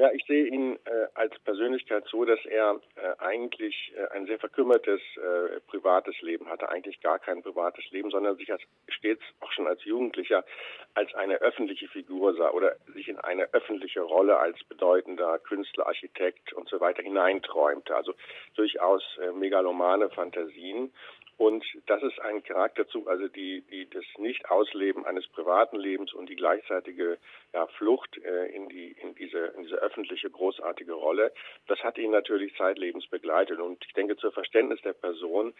Ja, 0.04 0.10
ich 0.12 0.26
sehe 0.26 0.44
ihn 0.48 0.78
äh, 0.84 1.06
als 1.14 1.32
Persönlichkeit 1.44 2.04
so, 2.10 2.26
dass 2.26 2.44
er 2.44 2.78
äh, 2.96 3.22
eigentlich 3.24 3.90
äh, 3.96 4.14
ein 4.14 4.26
sehr 4.26 4.38
verkümmertes 4.38 5.00
äh, 5.16 5.60
privates 5.66 6.20
Leben 6.20 6.46
hatte, 6.50 6.68
eigentlich 6.68 7.00
gar 7.00 7.18
kein 7.18 7.42
privates 7.42 7.90
Leben, 7.90 8.10
sondern 8.10 8.36
sich 8.36 8.52
als, 8.52 8.60
stets 8.88 9.22
auch 9.40 9.50
schon 9.52 9.66
als 9.66 9.82
Jugendlicher 9.84 10.44
als 10.92 11.14
eine 11.14 11.36
öffentliche 11.36 11.88
Figur 11.88 12.34
sah 12.34 12.50
oder 12.50 12.76
sich 12.92 13.08
in 13.08 13.16
eine 13.16 13.48
öffentliche 13.54 14.02
Rolle 14.02 14.36
als 14.36 14.62
bedeutender 14.64 15.38
Künstler, 15.38 15.86
Architekt 15.86 16.52
und 16.52 16.68
so 16.68 16.80
weiter 16.80 17.02
hineinträumte. 17.02 17.96
Also 17.96 18.12
durchaus 18.56 19.02
äh, 19.22 19.32
megalomane 19.32 20.10
Fantasien 20.10 20.92
und 21.36 21.64
das 21.86 22.02
ist 22.02 22.20
ein 22.20 22.42
Charakterzug, 22.44 23.08
also 23.08 23.28
die, 23.28 23.62
die, 23.62 23.88
das 23.90 24.04
Nicht-Ausleben 24.18 25.04
eines 25.04 25.26
privaten 25.28 25.76
Lebens 25.76 26.12
und 26.12 26.28
die 26.28 26.36
gleichzeitige 26.36 27.18
ja, 27.52 27.66
Flucht 27.66 28.16
äh, 28.18 28.46
in, 28.54 28.68
die, 28.68 28.92
in, 28.92 29.14
diese, 29.14 29.46
in 29.56 29.64
diese 29.64 29.76
öffentliche 29.76 30.30
großartige 30.30 30.92
Rolle, 30.92 31.32
das 31.66 31.80
hat 31.80 31.98
ihn 31.98 32.12
natürlich 32.12 32.54
zeitlebens 32.56 33.08
begleitet. 33.08 33.58
Und 33.58 33.84
ich 33.84 33.92
denke, 33.94 34.16
zur 34.16 34.32
Verständnis 34.32 34.80
der 34.82 34.92
Person 34.92 35.54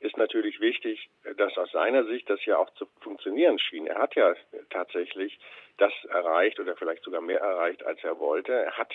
ist 0.00 0.16
natürlich 0.16 0.60
wichtig, 0.60 1.08
dass 1.36 1.56
aus 1.58 1.70
seiner 1.70 2.04
Sicht 2.06 2.28
das 2.28 2.44
ja 2.44 2.58
auch 2.58 2.70
zu 2.74 2.86
funktionieren 3.00 3.58
schien. 3.58 3.86
Er 3.86 3.98
hat 3.98 4.14
ja 4.16 4.34
tatsächlich 4.70 5.38
das 5.78 5.92
erreicht 6.08 6.60
oder 6.60 6.76
vielleicht 6.76 7.02
sogar 7.02 7.20
mehr 7.20 7.40
erreicht, 7.40 7.84
als 7.84 8.02
er 8.04 8.18
wollte. 8.18 8.52
Er 8.52 8.76
hat 8.76 8.92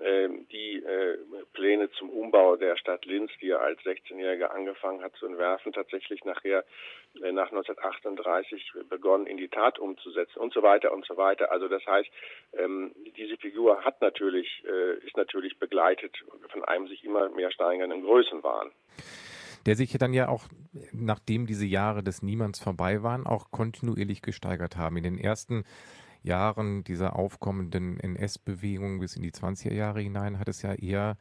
äh, 0.00 0.28
die 0.50 0.82
äh, 0.82 1.18
Pläne 1.52 1.90
zum 1.92 2.10
Umbau 2.10 2.56
der 2.56 2.76
Stadt 2.76 3.04
Linz, 3.04 3.30
die 3.40 3.50
er 3.50 3.60
als 3.60 3.80
16-Jähriger 3.82 4.46
angefangen 4.46 5.02
hat 5.02 5.14
zu 5.16 5.26
entwerfen, 5.26 5.72
tatsächlich 5.72 6.24
nachher 6.24 6.64
äh, 7.22 7.30
nach 7.30 7.50
1938 7.52 8.72
begonnen 8.88 9.26
in 9.26 9.36
die 9.36 9.48
Tat 9.48 9.78
umzusetzen 9.78 10.40
und 10.40 10.52
so 10.52 10.62
weiter 10.62 10.92
und 10.92 11.06
so 11.06 11.16
weiter. 11.16 11.52
Also 11.52 11.68
das 11.68 11.86
heißt, 11.86 12.10
ähm, 12.54 12.92
diese 13.16 13.36
Figur 13.36 13.84
hat 13.84 14.00
natürlich, 14.00 14.64
äh, 14.66 14.94
ist 15.06 15.16
natürlich 15.16 15.58
begleitet 15.58 16.16
von 16.48 16.64
einem 16.64 16.88
sich 16.88 17.04
immer 17.04 17.28
mehr 17.28 17.52
steigernden 17.52 18.02
Größenwahn 18.02 18.72
der 19.66 19.74
sich 19.74 19.92
dann 19.98 20.14
ja 20.14 20.28
auch, 20.28 20.44
nachdem 20.92 21.46
diese 21.46 21.66
Jahre 21.66 22.02
des 22.02 22.22
Niemands 22.22 22.62
vorbei 22.62 23.02
waren, 23.02 23.26
auch 23.26 23.50
kontinuierlich 23.50 24.22
gesteigert 24.22 24.76
haben. 24.76 24.96
In 24.96 25.02
den 25.02 25.18
ersten 25.18 25.64
Jahren 26.22 26.84
dieser 26.84 27.16
aufkommenden 27.16 28.00
NS-Bewegung 28.00 29.00
bis 29.00 29.16
in 29.16 29.22
die 29.22 29.32
20er 29.32 29.74
Jahre 29.74 30.00
hinein 30.00 30.38
hat 30.38 30.48
es 30.48 30.62
ja 30.62 30.74
eher 30.74 31.16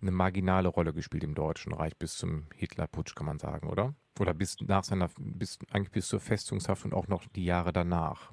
eine 0.00 0.10
marginale 0.10 0.68
Rolle 0.68 0.92
gespielt 0.92 1.24
im 1.24 1.34
Deutschen 1.34 1.72
Reich 1.72 1.96
bis 1.96 2.16
zum 2.16 2.46
Hitlerputsch, 2.54 3.14
kann 3.14 3.26
man 3.26 3.38
sagen, 3.38 3.68
oder? 3.68 3.94
Oder 4.20 4.34
bis 4.34 4.56
nach 4.60 4.84
seiner, 4.84 5.08
bis 5.18 5.58
eigentlich 5.72 5.92
bis 5.92 6.08
zur 6.08 6.20
Festungshaft 6.20 6.84
und 6.84 6.94
auch 6.94 7.08
noch 7.08 7.24
die 7.34 7.44
Jahre 7.44 7.72
danach. 7.72 8.32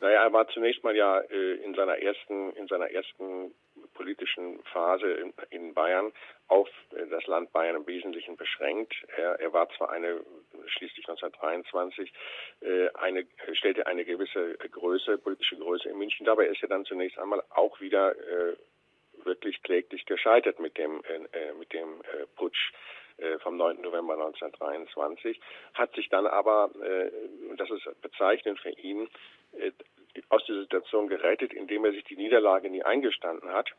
Naja, 0.00 0.24
er 0.24 0.32
war 0.32 0.48
zunächst 0.48 0.82
mal 0.82 0.96
ja 0.96 1.20
äh, 1.20 1.64
in 1.64 1.74
seiner 1.74 1.96
ersten, 1.96 2.50
in 2.56 2.66
seiner 2.66 2.90
ersten 2.90 3.52
politischen 3.94 4.62
Phase 4.72 5.32
in, 5.50 5.74
Bayern 5.74 6.12
auf 6.48 6.68
das 7.10 7.26
Land 7.26 7.52
Bayern 7.52 7.76
im 7.76 7.86
Wesentlichen 7.86 8.36
beschränkt. 8.36 8.94
Er, 9.16 9.40
er 9.40 9.52
war 9.52 9.68
zwar 9.76 9.90
eine 9.90 10.20
schließlich 10.66 11.08
1923 11.08 12.12
äh, 12.60 12.88
eine 12.94 13.26
stellte 13.52 13.86
eine 13.86 14.04
gewisse 14.04 14.54
Größe, 14.56 15.18
politische 15.18 15.56
Größe 15.56 15.88
in 15.88 15.98
München. 15.98 16.26
Dabei 16.26 16.46
ist 16.46 16.62
er 16.62 16.68
dann 16.68 16.84
zunächst 16.84 17.18
einmal 17.18 17.42
auch 17.50 17.80
wieder 17.80 18.14
äh, 18.16 18.56
wirklich 19.24 19.62
kläglich 19.62 20.04
gescheitert 20.06 20.58
mit 20.58 20.76
dem 20.78 21.02
äh, 21.04 21.52
mit 21.54 21.72
dem 21.72 22.02
Putsch 22.36 22.72
vom 23.42 23.56
9. 23.56 23.82
November 23.82 24.14
1923, 24.14 25.38
hat 25.74 25.94
sich 25.94 26.08
dann 26.08 26.26
aber, 26.26 26.70
äh, 26.82 27.10
das 27.56 27.70
ist 27.70 28.00
bezeichnend 28.00 28.58
für 28.58 28.70
ihn, 28.70 29.08
aus 30.28 30.44
der 30.46 30.56
Situation 30.56 31.08
gerettet, 31.08 31.52
indem 31.52 31.84
er 31.84 31.92
sich 31.92 32.04
die 32.04 32.16
Niederlage 32.16 32.70
nie 32.70 32.82
eingestanden 32.82 33.50
hat, 33.50 33.70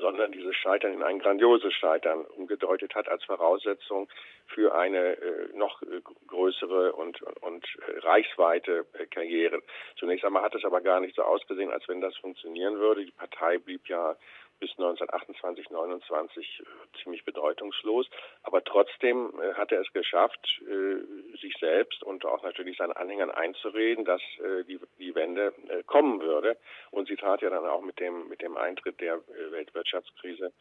sondern 0.00 0.32
dieses 0.32 0.56
Scheitern 0.56 0.92
in 0.94 1.02
ein 1.02 1.18
grandioses 1.18 1.72
Scheitern 1.74 2.24
umgedeutet 2.36 2.94
hat 2.94 3.08
als 3.08 3.24
Voraussetzung 3.24 4.08
für 4.46 4.74
eine 4.74 5.16
äh, 5.16 5.48
noch 5.54 5.82
äh, 5.82 6.00
größere 6.26 6.92
und, 6.92 7.22
und 7.42 7.64
äh, 7.86 7.98
reichsweite 8.00 8.86
äh, 8.94 9.06
Karriere. 9.06 9.62
Zunächst 9.96 10.24
einmal 10.24 10.42
hat 10.42 10.54
es 10.54 10.64
aber 10.64 10.80
gar 10.80 11.00
nicht 11.00 11.14
so 11.16 11.22
ausgesehen, 11.22 11.70
als 11.70 11.86
wenn 11.88 12.00
das 12.00 12.16
funktionieren 12.16 12.78
würde. 12.78 13.04
Die 13.04 13.12
Partei 13.12 13.58
blieb 13.58 13.88
ja 13.88 14.16
bis 14.64 14.70
1928, 14.78 15.68
29 15.68 16.60
äh, 16.60 17.02
ziemlich 17.02 17.22
bedeutungslos. 17.26 18.08
Aber 18.44 18.64
trotzdem 18.64 19.30
äh, 19.38 19.52
hat 19.52 19.72
er 19.72 19.82
es 19.82 19.92
geschafft, 19.92 20.40
äh, 20.62 21.36
sich 21.36 21.54
selbst 21.60 22.02
und 22.02 22.24
auch 22.24 22.42
natürlich 22.42 22.78
seinen 22.78 22.92
Anhängern 22.92 23.30
einzureden, 23.30 24.06
dass 24.06 24.22
die, 24.68 25.14
Wende 25.14 25.52
kommen 25.86 26.20
würde. 26.20 26.56
Und 26.90 27.08
sie 27.08 27.16
trat 27.16 27.42
ja 27.42 27.50
dann 27.50 27.66
auch 27.66 27.82
mit 27.82 28.00
dem, 28.00 28.28
mit 28.28 28.40
dem 28.40 28.56
Eintritt 28.56 29.00
der 29.00 29.20
Weltwirtschaftskrise 29.50 30.52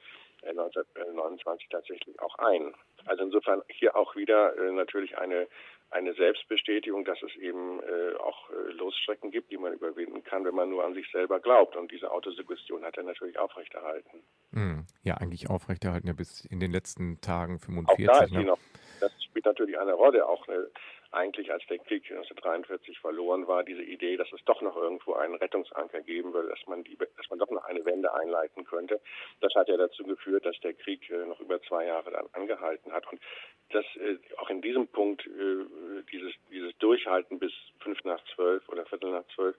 1929 0.45 1.69
tatsächlich 1.69 2.19
auch 2.19 2.36
ein. 2.36 2.74
Also 3.05 3.24
insofern 3.24 3.63
hier 3.69 3.95
auch 3.95 4.15
wieder 4.15 4.53
natürlich 4.72 5.17
eine 5.17 5.48
eine 5.93 6.13
Selbstbestätigung, 6.13 7.05
dass 7.05 7.21
es 7.21 7.35
eben 7.38 7.79
äh, 7.81 8.15
auch 8.17 8.50
äh, 8.50 8.71
Losstrecken 8.73 9.31
gibt, 9.31 9.51
die 9.51 9.57
man 9.57 9.73
überwinden 9.73 10.23
kann, 10.23 10.43
wenn 10.45 10.55
man 10.55 10.69
nur 10.69 10.83
an 10.83 10.93
sich 10.93 11.09
selber 11.12 11.39
glaubt. 11.39 11.75
Und 11.75 11.91
diese 11.91 12.12
Autosuggestion 12.12 12.83
hat 12.83 12.97
er 12.97 13.03
natürlich 13.03 13.38
aufrechterhalten. 13.38 14.23
Mm, 14.51 14.81
ja, 15.03 15.15
eigentlich 15.15 15.50
aufrechterhalten, 15.50 16.07
ja 16.07 16.13
bis 16.13 16.45
in 16.45 16.59
den 16.59 16.71
letzten 16.71 17.21
Tagen 17.21 17.59
45. 17.59 18.09
Auch 18.09 18.19
da 18.19 18.27
ne? 18.27 18.43
noch, 18.43 18.59
das 19.00 19.12
spielt 19.23 19.45
natürlich 19.45 19.77
eine 19.79 19.93
Rolle, 19.93 20.27
auch 20.27 20.47
eine 20.47 20.69
eigentlich, 21.13 21.51
als 21.51 21.65
der 21.67 21.77
Krieg 21.79 22.03
1943 22.12 23.00
verloren 23.00 23.48
war, 23.48 23.63
diese 23.63 23.84
Idee, 23.84 24.17
dass 24.17 24.32
es 24.34 24.43
doch 24.46 24.62
noch 24.62 24.75
irgendwo 24.75 25.13
einen 25.13 25.36
Rettungsanker 25.36 26.01
geben 26.01 26.34
würde, 26.34 26.50
dass 26.50 26.65
man, 26.67 26.84
die, 26.84 26.98
dass 26.98 27.29
man 27.29 27.39
doch 27.39 27.50
noch 27.50 27.63
eine 27.65 27.86
Wende 27.86 28.13
einleiten 28.13 28.65
könnte. 28.65 29.00
Das 29.41 29.53
hat 29.55 29.67
ja 29.67 29.77
dazu 29.77 30.03
geführt, 30.03 30.46
dass 30.46 30.60
der 30.62 30.74
Krieg 30.74 31.10
äh, 31.10 31.25
noch 31.25 31.39
über 31.39 31.62
zwei 31.63 31.86
Jahre 31.86 32.12
dann 32.12 32.27
angehalten 32.34 32.91
hat. 32.91 33.10
Und 33.12 33.22
das 33.70 33.86
äh, 33.96 34.17
auch 34.38 34.50
in 34.50 34.62
diesem 34.62 34.88
Punkt 34.88 35.25
äh, 35.25 36.03
dieses, 36.12 36.34
dieses 36.51 36.77
Durchhalten 36.79 37.39
bis 37.39 37.53
fünf 37.79 38.03
nach 38.03 38.24
zwölf 38.36 38.67
oder 38.70 38.86
Viertel 38.86 39.12
nach 39.12 39.27
zwölf, 39.36 39.55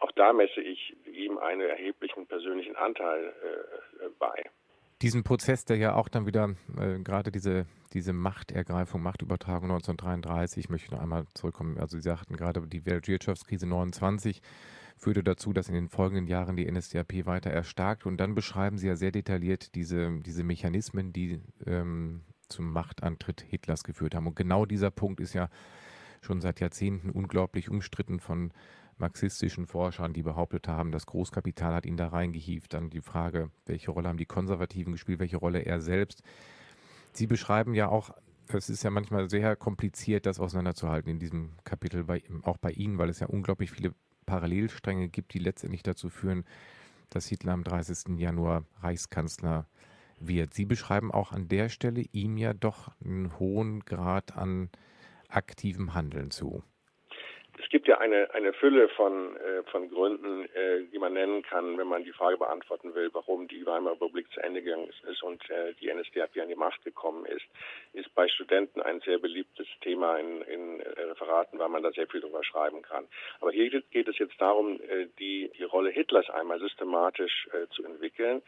auch 0.00 0.12
da 0.12 0.32
messe 0.32 0.60
ich 0.60 0.96
ihm 1.06 1.38
einen 1.38 1.60
erheblichen 1.60 2.26
persönlichen 2.26 2.74
Anteil 2.74 3.32
bei 4.18 4.44
diesen 5.04 5.22
Prozess, 5.22 5.66
der 5.66 5.76
ja 5.76 5.94
auch 5.94 6.08
dann 6.08 6.24
wieder 6.24 6.54
äh, 6.78 6.98
gerade 6.98 7.30
diese, 7.30 7.66
diese 7.92 8.14
Machtergreifung, 8.14 9.02
Machtübertragung 9.02 9.70
1933, 9.70 10.64
ich 10.64 10.70
möchte 10.70 10.94
noch 10.94 11.02
einmal 11.02 11.26
zurückkommen, 11.34 11.78
also 11.78 11.98
Sie 11.98 12.02
sagten 12.02 12.36
gerade, 12.36 12.66
die 12.66 12.86
Weltwirtschaftskrise 12.86 13.66
29 13.66 14.40
führte 14.96 15.22
dazu, 15.22 15.52
dass 15.52 15.68
in 15.68 15.74
den 15.74 15.90
folgenden 15.90 16.26
Jahren 16.26 16.56
die 16.56 16.70
NSDAP 16.70 17.26
weiter 17.26 17.50
erstarkt 17.50 18.06
und 18.06 18.16
dann 18.16 18.34
beschreiben 18.34 18.78
Sie 18.78 18.86
ja 18.86 18.96
sehr 18.96 19.12
detailliert 19.12 19.74
diese, 19.74 20.20
diese 20.20 20.42
Mechanismen, 20.42 21.12
die 21.12 21.42
ähm, 21.66 22.22
zum 22.48 22.72
Machtantritt 22.72 23.42
Hitlers 23.42 23.84
geführt 23.84 24.14
haben. 24.14 24.26
Und 24.26 24.36
genau 24.36 24.64
dieser 24.64 24.90
Punkt 24.90 25.20
ist 25.20 25.34
ja 25.34 25.50
schon 26.22 26.40
seit 26.40 26.60
Jahrzehnten 26.60 27.10
unglaublich 27.10 27.68
umstritten 27.68 28.20
von 28.20 28.52
marxistischen 28.98 29.66
Forschern, 29.66 30.12
die 30.12 30.22
behauptet 30.22 30.68
haben, 30.68 30.92
das 30.92 31.06
Großkapital 31.06 31.74
hat 31.74 31.86
ihn 31.86 31.96
da 31.96 32.08
reingehievt. 32.08 32.74
Dann 32.74 32.90
die 32.90 33.00
Frage, 33.00 33.50
welche 33.66 33.90
Rolle 33.90 34.08
haben 34.08 34.18
die 34.18 34.26
Konservativen 34.26 34.92
gespielt, 34.92 35.18
welche 35.18 35.36
Rolle 35.36 35.60
er 35.60 35.80
selbst. 35.80 36.22
Sie 37.12 37.26
beschreiben 37.26 37.74
ja 37.74 37.88
auch, 37.88 38.10
es 38.48 38.68
ist 38.68 38.82
ja 38.82 38.90
manchmal 38.90 39.30
sehr 39.30 39.56
kompliziert, 39.56 40.26
das 40.26 40.40
auseinanderzuhalten 40.40 41.10
in 41.10 41.18
diesem 41.18 41.50
Kapitel, 41.64 42.04
bei, 42.04 42.22
auch 42.42 42.58
bei 42.58 42.70
Ihnen, 42.72 42.98
weil 42.98 43.08
es 43.08 43.20
ja 43.20 43.26
unglaublich 43.26 43.70
viele 43.70 43.94
Parallelstränge 44.26 45.08
gibt, 45.08 45.34
die 45.34 45.38
letztendlich 45.38 45.82
dazu 45.82 46.08
führen, 46.08 46.44
dass 47.10 47.26
Hitler 47.26 47.52
am 47.52 47.64
30. 47.64 48.18
Januar 48.18 48.64
Reichskanzler 48.80 49.66
wird. 50.18 50.54
Sie 50.54 50.64
beschreiben 50.64 51.12
auch 51.12 51.32
an 51.32 51.48
der 51.48 51.68
Stelle 51.68 52.02
ihm 52.12 52.36
ja 52.36 52.54
doch 52.54 52.90
einen 53.04 53.38
hohen 53.38 53.80
Grad 53.80 54.36
an 54.36 54.70
aktivem 55.28 55.94
Handeln 55.94 56.30
zu. 56.30 56.62
Es 57.58 57.68
gibt 57.68 57.86
ja 57.86 57.98
eine, 57.98 58.32
eine 58.34 58.52
Fülle 58.52 58.88
von, 58.88 59.36
äh, 59.36 59.62
von 59.70 59.88
Gründen, 59.88 60.44
äh, 60.54 60.82
die 60.92 60.98
man 60.98 61.12
nennen 61.12 61.42
kann, 61.42 61.78
wenn 61.78 61.86
man 61.86 62.04
die 62.04 62.12
Frage 62.12 62.36
beantworten 62.36 62.94
will, 62.94 63.10
warum 63.12 63.48
die 63.48 63.64
Weimarer 63.64 63.94
Republik 63.94 64.30
zu 64.32 64.40
Ende 64.40 64.62
gegangen 64.62 64.90
ist 65.10 65.22
und 65.22 65.48
äh, 65.50 65.74
die 65.74 65.92
NSDAP 65.92 66.36
an 66.40 66.48
die 66.48 66.54
Macht 66.54 66.82
gekommen 66.84 67.24
ist. 67.26 67.44
Ist 67.92 68.12
bei 68.14 68.26
Studenten 68.28 68.82
ein 68.82 69.00
sehr 69.00 69.18
beliebtes 69.18 69.66
Thema 69.80 70.16
in, 70.16 70.42
in 70.42 70.80
äh, 70.80 71.02
Referaten, 71.02 71.58
weil 71.58 71.68
man 71.68 71.82
da 71.82 71.92
sehr 71.92 72.08
viel 72.08 72.20
drüber 72.20 72.42
schreiben 72.42 72.82
kann. 72.82 73.06
Aber 73.40 73.52
hier 73.52 73.70
geht 73.70 74.08
es 74.08 74.18
jetzt 74.18 74.40
darum, 74.40 74.80
äh, 74.80 75.06
die, 75.18 75.50
die 75.56 75.64
Rolle 75.64 75.90
Hitlers 75.90 76.28
einmal 76.30 76.58
systematisch 76.58 77.48
äh, 77.52 77.68
zu 77.68 77.84
entwickeln 77.84 78.42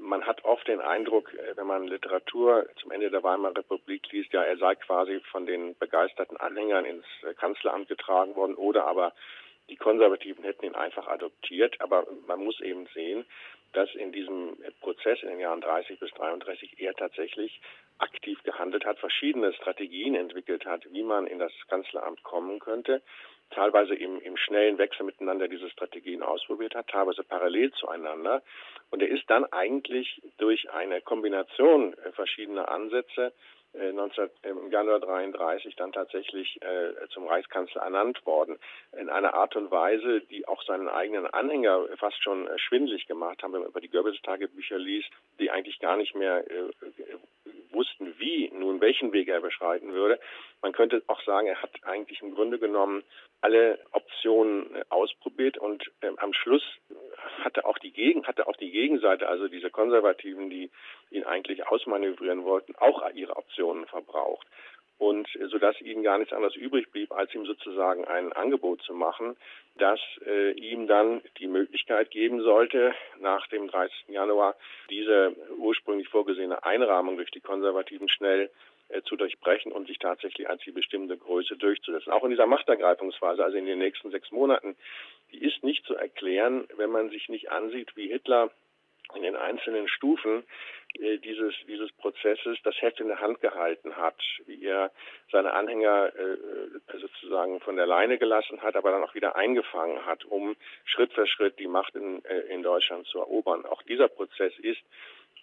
man 0.00 0.26
hat 0.26 0.44
oft 0.44 0.66
den 0.66 0.80
Eindruck, 0.80 1.32
äh, 1.34 1.56
wenn 1.56 1.66
man 1.66 1.86
Literatur 1.86 2.66
zum 2.80 2.90
Ende 2.90 3.10
der 3.10 3.22
Weimarer 3.22 3.56
Republik 3.56 4.10
liest, 4.10 4.32
ja, 4.32 4.42
er 4.42 4.56
sei 4.56 4.74
quasi 4.74 5.20
von 5.30 5.46
den 5.46 5.76
begeisterten 5.78 6.36
Anhängern 6.36 6.84
ins 6.84 7.04
äh, 7.22 7.34
Kanzleramt 7.34 7.88
getragen 7.88 8.34
worden 8.34 8.54
oder 8.54 8.86
aber 8.86 9.12
die 9.68 9.76
Konservativen 9.76 10.42
hätten 10.42 10.64
ihn 10.64 10.74
einfach 10.74 11.06
adoptiert. 11.06 11.80
Aber 11.80 12.06
man 12.26 12.42
muss 12.42 12.60
eben 12.60 12.86
sehen, 12.92 13.24
dass 13.72 13.94
in 13.94 14.10
diesem 14.10 14.56
Prozess 14.80 15.22
in 15.22 15.28
den 15.28 15.38
Jahren 15.38 15.60
30 15.60 16.00
bis 16.00 16.10
33 16.12 16.80
er 16.80 16.94
tatsächlich 16.94 17.60
aktiv 17.98 18.42
gehandelt 18.42 18.84
hat, 18.84 18.98
verschiedene 18.98 19.52
Strategien 19.52 20.16
entwickelt 20.16 20.64
hat, 20.64 20.92
wie 20.92 21.04
man 21.04 21.28
in 21.28 21.38
das 21.38 21.52
Kanzleramt 21.68 22.24
kommen 22.24 22.58
könnte 22.58 23.00
teilweise 23.50 23.94
im, 23.94 24.20
im 24.20 24.36
schnellen 24.36 24.78
Wechsel 24.78 25.04
miteinander 25.04 25.48
diese 25.48 25.68
Strategien 25.70 26.22
ausprobiert 26.22 26.74
hat, 26.74 26.88
teilweise 26.88 27.22
parallel 27.22 27.72
zueinander. 27.72 28.42
Und 28.90 29.02
er 29.02 29.08
ist 29.08 29.28
dann 29.28 29.44
eigentlich 29.52 30.20
durch 30.38 30.70
eine 30.70 31.00
Kombination 31.00 31.94
äh, 31.94 32.12
verschiedener 32.12 32.68
Ansätze 32.68 33.32
19, 33.72 34.30
äh, 34.42 34.48
im 34.48 34.70
Januar 34.70 35.00
33 35.00 35.76
dann 35.76 35.92
tatsächlich 35.92 36.60
äh, 36.62 37.08
zum 37.10 37.26
Reichskanzler 37.26 37.82
ernannt 37.82 38.24
worden. 38.26 38.58
In 38.98 39.08
einer 39.08 39.34
Art 39.34 39.54
und 39.56 39.70
Weise, 39.70 40.20
die 40.22 40.46
auch 40.48 40.62
seinen 40.64 40.88
eigenen 40.88 41.26
Anhänger 41.26 41.86
fast 41.98 42.22
schon 42.22 42.48
äh, 42.48 42.58
schwindlig 42.58 43.06
gemacht 43.06 43.42
haben, 43.42 43.52
wenn 43.52 43.60
man 43.60 43.70
über 43.70 43.80
die 43.80 43.90
Goebbels-Tagebücher 43.90 44.78
liest, 44.78 45.10
die 45.38 45.50
eigentlich 45.50 45.78
gar 45.78 45.96
nicht 45.96 46.14
mehr 46.14 46.44
äh, 46.50 46.70
wussten, 47.72 48.18
wie 48.18 48.50
nun 48.52 48.80
welchen 48.80 49.12
Weg 49.12 49.28
er 49.28 49.40
beschreiten 49.40 49.92
würde. 49.92 50.18
Man 50.62 50.72
könnte 50.72 51.02
auch 51.06 51.22
sagen, 51.22 51.46
er 51.46 51.62
hat 51.62 51.70
eigentlich 51.82 52.20
im 52.22 52.34
Grunde 52.34 52.58
genommen 52.58 53.04
alle 53.40 53.78
Optionen 53.92 54.74
äh, 54.74 54.84
ausprobiert 54.88 55.58
und 55.58 55.90
äh, 56.00 56.10
am 56.16 56.32
Schluss 56.32 56.64
hatte 57.44 57.64
auch 57.64 57.78
die 57.78 57.92
Gegen 57.92 58.26
hatte 58.26 58.46
auch 58.46 58.56
die 58.56 58.70
Gegenseite, 58.70 59.28
also 59.28 59.48
diese 59.48 59.70
Konservativen, 59.70 60.50
die 60.50 60.70
ihn 61.10 61.24
eigentlich 61.24 61.66
ausmanövrieren 61.66 62.44
wollten, 62.44 62.74
auch 62.76 63.02
ihre 63.14 63.36
Optionen 63.36 63.86
verbraucht 63.86 64.46
und 65.00 65.34
äh, 65.34 65.48
sodass 65.48 65.80
ihnen 65.80 66.02
gar 66.02 66.18
nichts 66.18 66.32
anderes 66.32 66.54
übrig 66.54 66.90
blieb, 66.92 67.10
als 67.10 67.34
ihm 67.34 67.46
sozusagen 67.46 68.04
ein 68.04 68.32
Angebot 68.34 68.82
zu 68.82 68.94
machen, 68.94 69.36
das 69.76 69.98
äh, 70.26 70.52
ihm 70.52 70.86
dann 70.86 71.22
die 71.38 71.48
Möglichkeit 71.48 72.10
geben 72.10 72.42
sollte, 72.42 72.94
nach 73.18 73.46
dem 73.48 73.68
30. 73.68 74.08
Januar 74.08 74.56
diese 74.90 75.34
ursprünglich 75.56 76.08
vorgesehene 76.08 76.62
Einrahmung 76.64 77.16
durch 77.16 77.30
die 77.30 77.40
Konservativen 77.40 78.10
schnell 78.10 78.50
zu 79.04 79.16
durchbrechen 79.16 79.72
und 79.72 79.86
sich 79.86 79.98
tatsächlich 79.98 80.48
als 80.48 80.62
die 80.62 80.72
bestimmte 80.72 81.16
Größe 81.16 81.56
durchzusetzen. 81.56 82.12
Auch 82.12 82.24
in 82.24 82.30
dieser 82.30 82.46
Machtergreifungsphase, 82.46 83.44
also 83.44 83.56
in 83.56 83.66
den 83.66 83.78
nächsten 83.78 84.10
sechs 84.10 84.30
Monaten, 84.30 84.76
die 85.32 85.44
ist 85.44 85.62
nicht 85.62 85.84
zu 85.84 85.94
erklären, 85.94 86.66
wenn 86.76 86.90
man 86.90 87.10
sich 87.10 87.28
nicht 87.28 87.50
ansieht, 87.50 87.96
wie 87.96 88.08
Hitler 88.08 88.50
in 89.14 89.22
den 89.22 89.36
einzelnen 89.36 89.88
Stufen 89.88 90.44
äh, 90.98 91.18
dieses, 91.18 91.54
dieses 91.66 91.92
Prozesses 91.92 92.58
das 92.64 92.80
Heft 92.80 93.00
in 93.00 93.08
der 93.08 93.20
Hand 93.20 93.40
gehalten 93.40 93.96
hat, 93.96 94.16
wie 94.46 94.64
er 94.64 94.90
seine 95.30 95.52
Anhänger 95.52 96.12
äh, 96.14 96.98
sozusagen 96.98 97.60
von 97.60 97.76
der 97.76 97.86
Leine 97.86 98.18
gelassen 98.18 98.62
hat, 98.62 98.76
aber 98.76 98.90
dann 98.90 99.02
auch 99.02 99.14
wieder 99.14 99.36
eingefangen 99.36 100.04
hat, 100.06 100.24
um 100.24 100.56
Schritt 100.84 101.12
für 101.12 101.26
Schritt 101.26 101.58
die 101.58 101.68
Macht 101.68 101.94
in, 101.94 102.24
äh, 102.24 102.40
in 102.52 102.62
Deutschland 102.62 103.06
zu 103.06 103.18
erobern. 103.18 103.66
Auch 103.66 103.82
dieser 103.82 104.08
Prozess 104.08 104.52
ist 104.58 104.80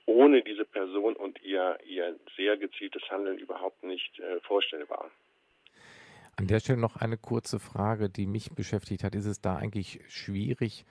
ohne 0.07 0.41
diese 0.41 0.65
Person 0.65 1.15
und 1.15 1.39
ihr, 1.43 1.77
ihr 1.85 2.15
sehr 2.35 2.57
gezieltes 2.57 3.03
Handeln 3.11 3.37
überhaupt 3.37 3.83
nicht 3.83 4.19
äh, 4.19 4.39
vorstellbar. 4.41 5.11
An 6.37 6.47
der 6.47 6.59
Stelle 6.59 6.79
noch 6.79 6.95
eine 6.95 7.17
kurze 7.17 7.59
Frage, 7.59 8.09
die 8.09 8.25
mich 8.25 8.51
beschäftigt 8.51 9.03
hat. 9.03 9.15
Ist 9.15 9.25
es 9.25 9.41
da 9.41 9.57
eigentlich 9.57 9.99
schwierig, 10.07 10.85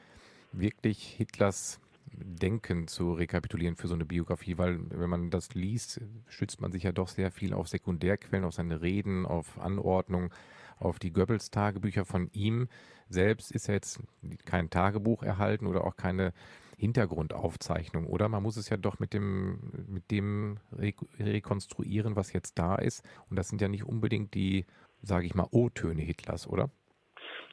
wirklich 0.52 1.14
Hitlers 1.16 1.80
Denken 2.12 2.88
zu 2.88 3.12
rekapitulieren 3.12 3.76
für 3.76 3.88
so 3.88 3.94
eine 3.94 4.04
Biografie, 4.04 4.58
weil 4.58 4.78
wenn 4.90 5.10
man 5.10 5.30
das 5.30 5.54
liest, 5.54 6.00
stützt 6.28 6.60
man 6.60 6.72
sich 6.72 6.84
ja 6.84 6.92
doch 6.92 7.08
sehr 7.08 7.30
viel 7.30 7.52
auf 7.52 7.68
Sekundärquellen, 7.68 8.44
auf 8.44 8.54
seine 8.54 8.80
Reden, 8.80 9.26
auf 9.26 9.58
Anordnung, 9.58 10.32
auf 10.78 10.98
die 10.98 11.12
Goebbels-Tagebücher 11.12 12.04
von 12.04 12.30
ihm. 12.32 12.68
Selbst 13.08 13.50
ist 13.50 13.66
jetzt 13.66 14.00
kein 14.44 14.70
Tagebuch 14.70 15.22
erhalten 15.22 15.66
oder 15.66 15.84
auch 15.84 15.96
keine 15.96 16.32
Hintergrundaufzeichnung, 16.76 18.06
oder? 18.06 18.28
Man 18.28 18.42
muss 18.42 18.56
es 18.56 18.68
ja 18.68 18.76
doch 18.76 18.98
mit 18.98 19.14
dem, 19.14 19.72
mit 19.88 20.10
dem 20.10 20.58
rekonstruieren, 21.18 22.16
was 22.16 22.32
jetzt 22.32 22.58
da 22.58 22.76
ist. 22.76 23.02
Und 23.30 23.36
das 23.38 23.48
sind 23.48 23.60
ja 23.60 23.68
nicht 23.68 23.84
unbedingt 23.84 24.34
die, 24.34 24.66
sage 25.02 25.26
ich 25.26 25.34
mal, 25.34 25.48
O-Töne 25.50 26.02
Hitlers, 26.02 26.46
oder? 26.46 26.70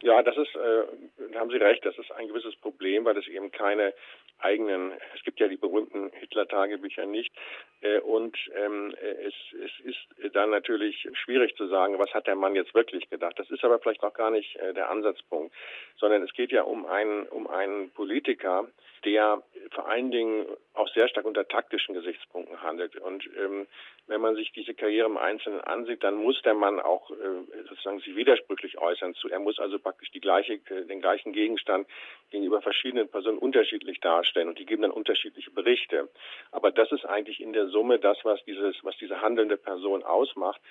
Ja, 0.01 0.21
das 0.21 0.35
ist, 0.35 0.53
äh, 0.55 1.35
haben 1.35 1.49
Sie 1.49 1.55
recht, 1.55 1.85
das 1.85 1.97
ist 1.97 2.11
ein 2.11 2.27
gewisses 2.27 2.57
Problem, 2.57 3.05
weil 3.05 3.17
es 3.17 3.25
eben 3.27 3.51
keine 3.51 3.93
eigenen, 4.39 4.91
es 5.15 5.23
gibt 5.23 5.39
ja 5.39 5.47
die 5.47 5.55
berühmten 5.55 6.11
Hitler-Tagebücher 6.19 7.05
nicht. 7.05 7.33
Äh, 7.79 7.99
und 7.99 8.37
ähm, 8.53 8.93
es, 8.99 9.33
es 9.63 9.85
ist 9.85 10.35
dann 10.35 10.49
natürlich 10.49 11.07
schwierig 11.13 11.55
zu 11.55 11.67
sagen, 11.67 11.99
was 11.99 12.13
hat 12.13 12.27
der 12.27 12.35
Mann 12.35 12.55
jetzt 12.55 12.73
wirklich 12.73 13.09
gedacht. 13.09 13.39
Das 13.39 13.49
ist 13.49 13.63
aber 13.63 13.79
vielleicht 13.79 14.03
auch 14.03 14.13
gar 14.13 14.31
nicht 14.31 14.57
äh, 14.57 14.73
der 14.73 14.89
Ansatzpunkt, 14.89 15.55
sondern 15.95 16.21
es 16.23 16.33
geht 16.33 16.51
ja 16.51 16.63
um 16.63 16.85
einen, 16.85 17.25
um 17.27 17.47
einen 17.47 17.89
Politiker, 17.91 18.67
der 19.05 19.43
vor 19.71 19.87
allen 19.87 20.11
Dingen 20.11 20.45
auch 20.73 20.87
sehr 20.89 21.07
stark 21.07 21.25
unter 21.25 21.47
taktischen 21.47 21.95
Gesichtspunkten 21.95 22.61
handelt. 22.61 22.95
Und 22.97 23.27
ähm, 23.37 23.67
wenn 24.07 24.21
man 24.21 24.35
sich 24.35 24.51
diese 24.51 24.73
Karriere 24.73 25.07
im 25.07 25.17
Einzelnen 25.17 25.61
ansieht, 25.61 26.03
dann 26.03 26.15
muss 26.15 26.41
der 26.43 26.53
Mann 26.53 26.79
auch 26.79 27.09
äh, 27.11 27.63
sozusagen 27.69 27.99
sich 27.99 28.15
widersprüchlich 28.15 28.77
äußern 28.77 29.13
zu. 29.15 29.29
Er 29.29 29.39
muss 29.39 29.59
also 29.59 29.79
praktisch 29.79 30.11
die 30.11 30.19
gleiche, 30.19 30.53
äh, 30.53 30.85
den 30.85 31.01
gleichen 31.01 31.33
Gegenstand 31.33 31.87
gegenüber 32.31 32.61
verschiedenen 32.61 33.09
Personen 33.09 33.37
unterschiedlich 33.37 33.99
darstellen 33.99 34.49
und 34.49 34.59
die 34.59 34.65
geben 34.65 34.83
dann 34.83 34.91
unterschiedliche 34.91 35.51
Berichte. 35.51 36.09
Aber 36.51 36.71
das 36.71 36.91
ist 36.91 37.05
eigentlich 37.05 37.39
in 37.39 37.53
der 37.53 37.67
Summe 37.67 37.99
das, 37.99 38.17
was 38.23 38.43
dieses, 38.45 38.75
was 38.83 38.97
diese 38.97 39.21
handelnde 39.21 39.57
Person 39.57 40.03
ausmacht 40.03 40.61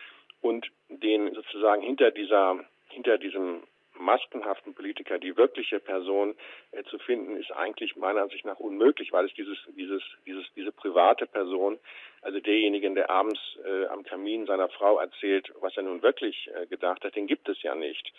und 0.40 0.71
den 0.88 1.35
sozusagen 1.35 1.83
hinter 1.83 2.11
dieser, 2.11 2.64
hinter 2.88 3.18
diesem 3.18 3.62
maskenhaften 3.99 4.75
Politiker 4.75 5.19
die 5.19 5.37
wirkliche 5.37 5.81
Person 5.81 6.35
äh, 6.73 6.83
zu 6.85 6.99
finden, 6.99 7.37
ist 7.37 7.53
eigentlich 7.53 7.97
meiner 7.97 8.23
Ansicht 8.23 8.45
nach 8.45 8.59
unmöglich, 8.59 9.13
weil 9.13 9.27
es 9.27 9.35
dieses, 9.35 9.59
dieses, 9.77 10.03
dieses, 10.27 10.45
diese 10.55 10.73
private 10.73 11.27
Person, 11.27 11.79
also 12.23 12.41
derjenigen, 12.41 12.95
der 12.95 13.11
abends 13.11 13.41
äh, 13.65 13.87
am 13.87 14.05
Kamin 14.05 14.47
seiner 14.47 14.69
Frau 14.69 14.99
erzählt, 14.99 15.53
was 15.61 15.77
er 15.77 15.83
nun 15.83 16.03
wirklich 16.03 16.51
äh, 16.55 16.67
gedacht 16.67 17.05
hat, 17.05 17.17
den 17.17 17.27
gibt 17.27 17.49
es 17.49 17.63
ja 17.63 17.75
nicht. 17.75 18.13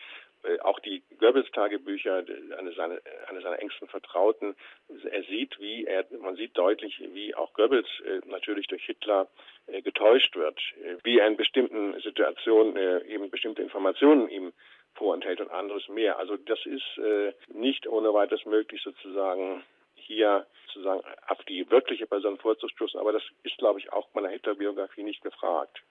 Äh, 0.43 0.59
auch 0.59 0.79
die 0.79 1.01
Goebbels-Tagebücher, 1.19 2.25
eine 2.57 2.73
seiner, 2.73 2.99
eine 3.27 3.41
seiner 3.41 3.59
engsten 3.59 3.87
Vertrauten, 3.87 4.55
er 5.09 5.23
sieht, 5.23 5.59
wie 5.59 5.85
er, 5.85 6.05
man 6.19 6.35
sieht 6.35 6.57
deutlich, 6.57 7.01
wie 7.13 7.33
auch 7.33 7.53
Goebbels 7.53 7.87
äh, 8.05 8.19
natürlich 8.25 8.67
durch 8.67 8.83
Hitler 8.85 9.29
äh, 9.67 9.81
getäuscht 9.81 10.35
wird, 10.35 10.59
wie 11.03 11.19
er 11.19 11.27
in 11.27 11.37
bestimmten 11.37 11.99
Situationen 12.01 12.75
eben 13.07 13.29
bestimmte 13.29 13.61
Informationen 13.61 14.29
ihm 14.29 14.51
vorenthält 14.95 15.41
und 15.41 15.51
anderes 15.51 15.87
mehr. 15.89 16.17
Also 16.17 16.37
das 16.37 16.59
ist 16.65 16.97
äh, 16.97 17.33
nicht 17.53 17.87
ohne 17.87 18.13
weiteres 18.13 18.45
möglich 18.45 18.81
sozusagen 18.83 19.63
hier 19.95 20.45
sozusagen 20.67 21.01
auf 21.27 21.43
die 21.47 21.69
wirkliche 21.69 22.07
Person 22.07 22.37
vorzustoßen, 22.37 22.99
aber 22.99 23.11
das 23.11 23.23
ist, 23.43 23.57
glaube 23.57 23.79
ich, 23.79 23.91
auch 23.93 24.07
meiner 24.13 24.29
Hitler-Biografie 24.29 25.03
nicht 25.03 25.21
gefragt. 25.21 25.81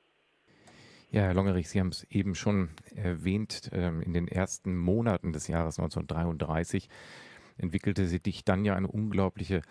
Ja, 1.11 1.23
Herr 1.23 1.35
Longerich, 1.35 1.69
Sie 1.69 1.79
haben 1.79 1.89
es 1.89 2.05
eben 2.11 2.35
schon 2.35 2.71
erwähnt, 2.97 3.71
ähm, 3.73 4.01
in 4.01 4.15
den 4.15 4.29
ersten 4.29 4.77
Monaten 4.77 5.33
des 5.33 5.47
Jahres 5.47 5.79
1933 5.79 6.89
entwickelte 7.59 8.07
sich 8.07 8.45
dann 8.45 8.65
ja 8.65 8.75
eine 8.75 8.89
unglaubliche 8.89 9.63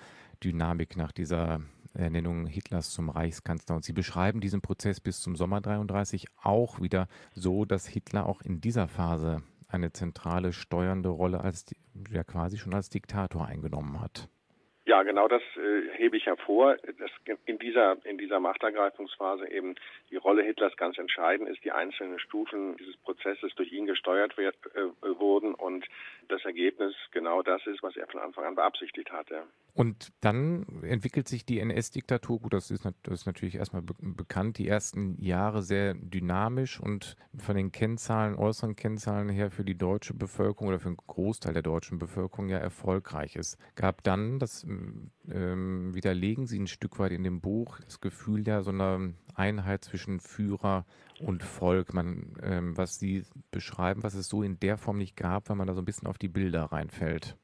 Dynamik 0.44 0.96
nach 0.98 1.12
dieser 1.12 1.62
Ernennung 1.94 2.48
Hitlers 2.48 2.92
zum 2.92 3.10
Reichskanzler. 3.10 3.76
Und 3.76 3.86
Sie 3.86 3.94
beschreiben 3.94 4.42
diesen 4.42 4.62
Prozess 4.62 5.00
bis 5.00 5.22
zum 5.22 5.36
Sommer 5.36 5.62
33 5.62 6.28
auch 6.42 6.82
wieder 6.82 7.08
so, 7.34 7.66
dass 7.66 7.88
Hitler 7.88 8.26
auch 8.26 8.42
in 8.42 8.62
dieser 8.62 8.88
Phase 8.88 9.44
eine 9.68 9.92
zentrale 9.92 10.54
steuernde 10.54 11.10
Rolle 11.10 11.42
als 11.42 11.66
ja 12.10 12.24
quasi 12.24 12.58
schon 12.58 12.74
als 12.74 12.90
Diktator 12.90 13.46
eingenommen 13.46 14.02
hat. 14.02 14.30
Ja, 14.92 15.04
genau 15.04 15.30
das 15.30 15.42
äh, 15.56 15.88
hebe 15.94 16.18
ich 16.18 16.26
hervor, 16.26 16.76
dass 17.00 17.12
in 17.46 17.58
dieser, 17.60 17.96
in 18.06 18.18
dieser 18.18 18.42
Machtergreifungsphase 18.42 19.50
eben 19.50 19.76
die 20.10 20.18
Rolle 20.18 20.44
Hitlers 20.44 20.76
ganz 20.76 20.98
entscheidend 20.98 21.48
ist, 21.48 21.64
die 21.64 21.72
einzelnen 21.72 22.20
Stufen 22.20 22.76
dieses 22.76 22.98
Prozesses 22.98 23.56
durch 23.56 23.72
ihn 23.72 23.86
gesteuert 23.86 24.36
wird, 24.36 24.54
äh, 24.76 25.18
wurden 25.18 25.56
und 25.56 25.86
das 26.28 26.44
Ergebnis 26.44 26.94
genau 27.12 27.42
das 27.42 27.66
ist, 27.68 27.82
was 27.82 27.96
er 27.96 28.06
von 28.08 28.20
Anfang 28.20 28.44
an 28.44 28.56
beabsichtigt 28.56 29.14
hatte. 29.14 29.44
Und 29.74 30.10
dann 30.20 30.84
entwickelt 30.84 31.30
sich 31.30 31.46
die 31.46 31.60
NS-Diktatur, 31.60 32.42
gut, 32.42 32.52
das 32.52 32.72
ist, 32.72 32.84
das 32.84 33.22
ist 33.22 33.26
natürlich 33.26 33.56
erstmal 33.56 33.82
be 33.82 33.94
bekannt, 34.02 34.58
die 34.58 34.68
ersten 34.68 35.16
Jahre 35.22 35.62
sehr 35.62 35.94
dynamisch 35.94 36.82
und 36.82 37.16
von 37.38 37.56
den 37.56 37.72
Kennzahlen, 37.72 38.36
äußeren 38.36 38.76
Kennzahlen 38.76 39.30
her 39.30 39.52
für 39.52 39.64
die 39.64 39.78
deutsche 39.78 40.14
Bevölkerung 40.14 40.68
oder 40.68 40.80
für 40.80 40.88
einen 40.88 40.98
Großteil 40.98 41.54
der 41.54 41.62
deutschen 41.62 42.00
Bevölkerung 42.00 42.50
ja 42.50 42.58
erfolgreich 42.58 43.38
ist. 43.38 43.58
Gab 43.76 44.04
dann, 44.04 44.40
das 44.40 44.66
ähm, 45.32 45.94
widerlegen 45.94 46.46
Sie 46.46 46.60
ein 46.60 46.68
Stück 46.68 47.00
weit 47.00 47.12
in 47.12 47.24
dem 47.24 47.42
Buch, 47.42 47.80
das 47.80 48.02
Gefühl 48.02 48.48
ja 48.48 48.62
so 48.62 48.72
einer 48.72 49.14
Einheit 49.36 49.84
zwischen 49.84 50.20
Führer 50.20 50.86
und 51.20 51.44
Volk, 51.44 51.94
man, 51.94 52.36
ähm, 52.42 52.78
was 52.78 53.00
Sie 53.00 53.24
beschreiben, 53.52 54.04
was 54.04 54.14
es 54.14 54.28
so 54.28 54.44
in 54.44 54.60
der 54.60 54.78
Form 54.78 54.98
nicht 54.98 55.16
gab, 55.16 55.50
wenn 55.50 55.58
man 55.58 55.68
da 55.68 55.74
so 55.74 55.82
ein 55.82 55.86
bisschen 55.86 56.08
auf 56.08 56.18
die 56.18 56.28
Bilder 56.28 56.64
reinfällt. 56.66 57.38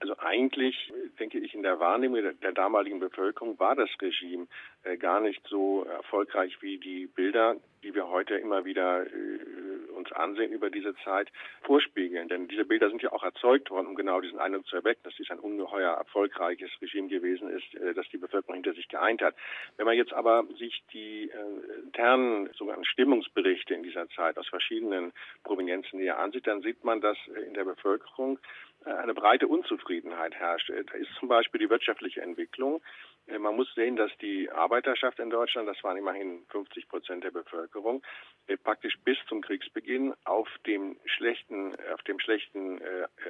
Also 0.00 0.14
eigentlich 0.18 0.74
denke 1.16 1.38
ich, 1.38 1.54
in 1.54 1.62
der 1.62 1.80
Wahrnehmung 1.80 2.22
der, 2.42 2.52
damaligen 2.52 3.00
Bevölkerung 3.00 3.58
war 3.58 3.74
das 3.74 3.90
Regime 4.00 4.46
äh, 4.84 4.96
gar 4.96 5.20
nicht 5.20 5.42
so 5.48 5.84
erfolgreich 5.84 6.56
wie 6.60 6.78
die 6.78 7.06
Bilder, 7.06 7.56
die 7.82 7.94
wir 7.94 8.08
heute 8.08 8.34
immer 8.36 8.64
wieder 8.64 9.06
äh, 9.06 9.90
uns 9.96 10.12
ansehen 10.12 10.52
über 10.52 10.70
diese 10.70 10.94
Zeit, 11.04 11.28
vorspiegeln. 11.62 12.28
Denn 12.28 12.48
diese 12.48 12.64
Bilder 12.64 12.88
sind 12.88 13.02
ja 13.02 13.12
auch 13.12 13.22
erzeugt 13.22 13.70
worden, 13.70 13.86
um 13.86 13.94
genau 13.94 14.20
diesen 14.20 14.38
Eindruck 14.38 14.66
zu 14.66 14.76
erwecken, 14.76 15.00
dass 15.04 15.14
dies 15.16 15.30
ein 15.30 15.38
ungeheuer 15.38 15.92
erfolgreiches 15.92 16.70
Regime 16.80 17.08
gewesen 17.08 17.48
ist, 17.50 17.74
äh, 17.74 17.94
das 17.94 18.08
die 18.10 18.18
Bevölkerung 18.18 18.54
hinter 18.54 18.74
sich 18.74 18.88
geeint 18.88 19.22
hat. 19.22 19.34
Wenn 19.76 19.86
man 19.86 19.96
jetzt 19.96 20.12
aber 20.12 20.44
sich 20.58 20.82
die 20.92 21.30
äh, 21.30 21.80
internen 21.82 22.50
sogenannten 22.54 22.84
Stimmungsberichte 22.86 23.74
in 23.74 23.82
dieser 23.82 24.08
Zeit 24.10 24.38
aus 24.38 24.48
verschiedenen 24.48 25.12
Provenienzen 25.44 25.98
näher 25.98 26.18
ansieht, 26.18 26.46
dann 26.46 26.62
sieht 26.62 26.84
man, 26.84 27.00
dass 27.00 27.16
äh, 27.34 27.40
in 27.40 27.54
der 27.54 27.64
Bevölkerung 27.64 28.38
äh, 28.84 28.90
eine 28.90 29.14
breite 29.14 29.48
Unzufriedenheit 29.48 30.34
herrscht. 30.34 30.70
Da 30.70 30.94
ist 31.08 31.18
zum 31.18 31.28
Beispiel 31.28 31.60
die 31.60 31.70
wirtschaftliche 31.70 32.22
Entwicklung. 32.22 32.82
Äh, 33.26 33.38
man 33.38 33.56
muss 33.56 33.72
sehen, 33.74 33.96
dass 33.96 34.10
die 34.18 34.50
Arbeiterschaft 34.50 35.18
in 35.18 35.30
Deutschland, 35.30 35.68
das 35.68 35.82
waren 35.82 35.96
immerhin 35.96 36.44
50 36.50 36.88
Prozent 36.88 37.24
der 37.24 37.30
Bevölkerung, 37.30 38.02
äh, 38.46 38.56
praktisch 38.56 38.96
bis 39.04 39.18
zum 39.28 39.40
Kriegsbeginn 39.42 40.14
auf 40.24 40.48
dem 40.66 40.98
schlechten, 41.04 41.74
auf 41.92 42.02
dem 42.02 42.18
schlechten 42.18 42.80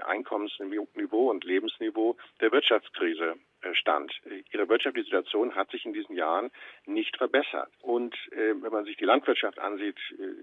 Einkommensniveau 0.05 1.31
und 1.31 1.45
Lebensniveau 1.45 2.17
der 2.41 2.53
Wirtschaftskrise 2.53 3.37
stand. 3.73 4.13
Ihre 4.53 4.69
wirtschaftliche 4.69 5.07
Situation 5.07 5.55
hat 5.55 5.71
sich 5.71 5.85
in 5.85 5.93
diesen 5.93 6.15
Jahren 6.15 6.51
nicht 6.85 7.17
verbessert. 7.17 7.71
Und 7.81 8.15
wenn 8.31 8.73
man 8.73 8.85
sich 8.85 8.97
die 8.97 9.05
Landwirtschaft 9.05 9.59
ansieht, 9.59 9.99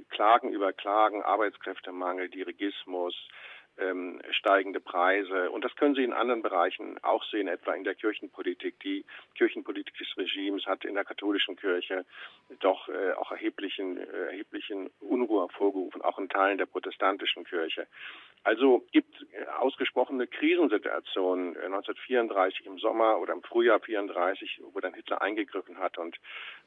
Klagen 0.10 0.52
über 0.52 0.74
Klagen, 0.74 1.24
Arbeitskräftemangel, 1.24 2.30
Dirigismus, 2.30 3.16
ähm, 3.78 4.22
steigende 4.32 4.80
Preise. 4.80 5.50
Und 5.52 5.64
das 5.64 5.76
können 5.76 5.96
Sie 5.96 6.04
in 6.04 6.14
anderen 6.14 6.42
Bereichen 6.42 6.98
auch 7.04 7.24
sehen, 7.26 7.48
etwa 7.48 7.74
in 7.74 7.84
der 7.84 7.96
Kirchenpolitik. 7.96 8.80
Die 8.82 9.06
Kirchenpolitik 9.36 9.98
des 9.98 10.18
Regimes 10.18 10.66
hat 10.66 10.86
in 10.86 10.96
der 10.96 11.06
katholischen 11.06 11.56
Kirche 11.56 12.06
doch 12.60 12.88
äh, 12.90 13.14
auch 13.14 13.32
erheblichen, 13.32 13.98
äh, 13.98 14.26
erheblichen 14.28 14.90
Unruhe 15.00 15.42
hervorgerufen, 15.42 16.02
auch 16.02 16.20
in 16.20 16.30
Teilen 16.30 16.58
der 16.58 16.66
protestantischen 16.66 17.46
Kirche. 17.46 17.88
Also 18.44 18.86
gibt 18.92 19.16
äh, 19.32 19.46
ausgesprochene 19.60 20.28
Krisensituationen 20.28 21.56
1934 21.56 22.66
äh, 22.66 22.70
im 22.70 22.78
Sommer 22.78 23.20
oder 23.20 23.34
im 23.34 23.42
Frühjahr 23.42 23.80
34, 23.80 24.62
wo 24.74 24.80
dann 24.82 24.94
Hitler 24.94 25.22
eingegriffen 25.22 25.78
hat 25.78 25.98
und 25.98 26.18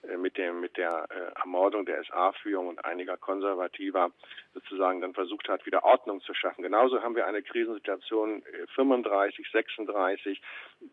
äh, 0.08 0.16
mit 0.16 0.38
dem 0.38 0.60
mit 0.60 0.76
der 0.78 1.06
Ermordung 1.36 1.84
der 1.84 2.02
SA-Führung 2.04 2.68
und 2.68 2.84
einiger 2.84 3.16
Konservativer 3.16 4.10
sozusagen 4.54 5.00
dann 5.00 5.12
versucht 5.12 5.48
hat, 5.48 5.66
wieder 5.66 5.84
Ordnung 5.84 6.22
zu 6.22 6.32
schaffen. 6.32 6.62
Genauso 6.62 7.02
haben 7.02 7.14
wir 7.14 7.26
eine 7.26 7.42
Krisensituation 7.42 8.42
35, 8.74 9.46
36, 9.52 10.40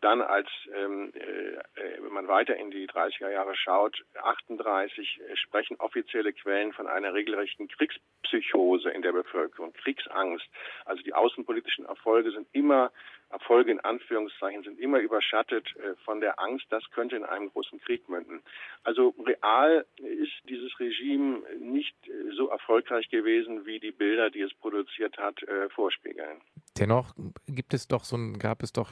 dann 0.00 0.20
als 0.20 0.48
ähm, 0.74 1.12
äh, 1.14 2.02
wenn 2.02 2.12
man 2.12 2.28
weiter 2.28 2.56
in 2.56 2.70
die 2.70 2.86
30er 2.88 3.30
Jahre 3.30 3.56
schaut, 3.56 4.04
38 4.22 5.20
sprechen 5.34 5.76
offizielle 5.78 6.32
Quellen 6.32 6.72
von 6.72 6.86
einer 6.86 7.14
regelrechten 7.14 7.68
Kriegspsychose 7.68 8.90
in 8.90 9.02
der 9.02 9.12
Bevölkerung, 9.12 9.72
Kriegsangst. 9.72 10.46
Also 10.84 11.02
die 11.02 11.14
außenpolitischen 11.14 11.84
Erfolge 11.86 12.30
sind 12.32 12.46
immer, 12.52 12.90
Erfolge 13.30 13.72
in 13.72 13.80
Anführungszeichen, 13.80 14.62
sind 14.62 14.78
immer 14.78 14.98
überschattet 14.98 15.66
äh, 15.76 15.94
von 16.04 16.20
der 16.20 16.38
Angst, 16.38 16.66
das 16.70 16.82
könnte 16.90 17.16
in 17.16 17.24
einem 17.24 17.50
großen 17.50 17.80
Krieg 17.80 18.08
münden. 18.08 18.42
Also 18.82 19.14
real 19.26 19.86
ist 19.96 20.32
dieses 20.48 20.78
Regime 20.78 21.42
nicht 21.58 21.96
äh, 22.06 22.32
so 22.36 22.48
erfolgreich 22.48 23.08
gewesen, 23.08 23.66
wie 23.66 23.80
die 23.80 23.92
Bilder, 23.92 24.30
die 24.30 24.40
es 24.40 24.54
produziert 24.54 25.16
hat, 25.18 25.42
äh, 25.42 25.68
vorspiegeln. 25.70 26.40
Dennoch 26.78 27.14
gibt 27.46 27.74
es 27.74 27.88
doch 27.88 28.04
so 28.04 28.16
ein, 28.16 28.38
gab 28.38 28.62
es 28.62 28.72
doch 28.72 28.90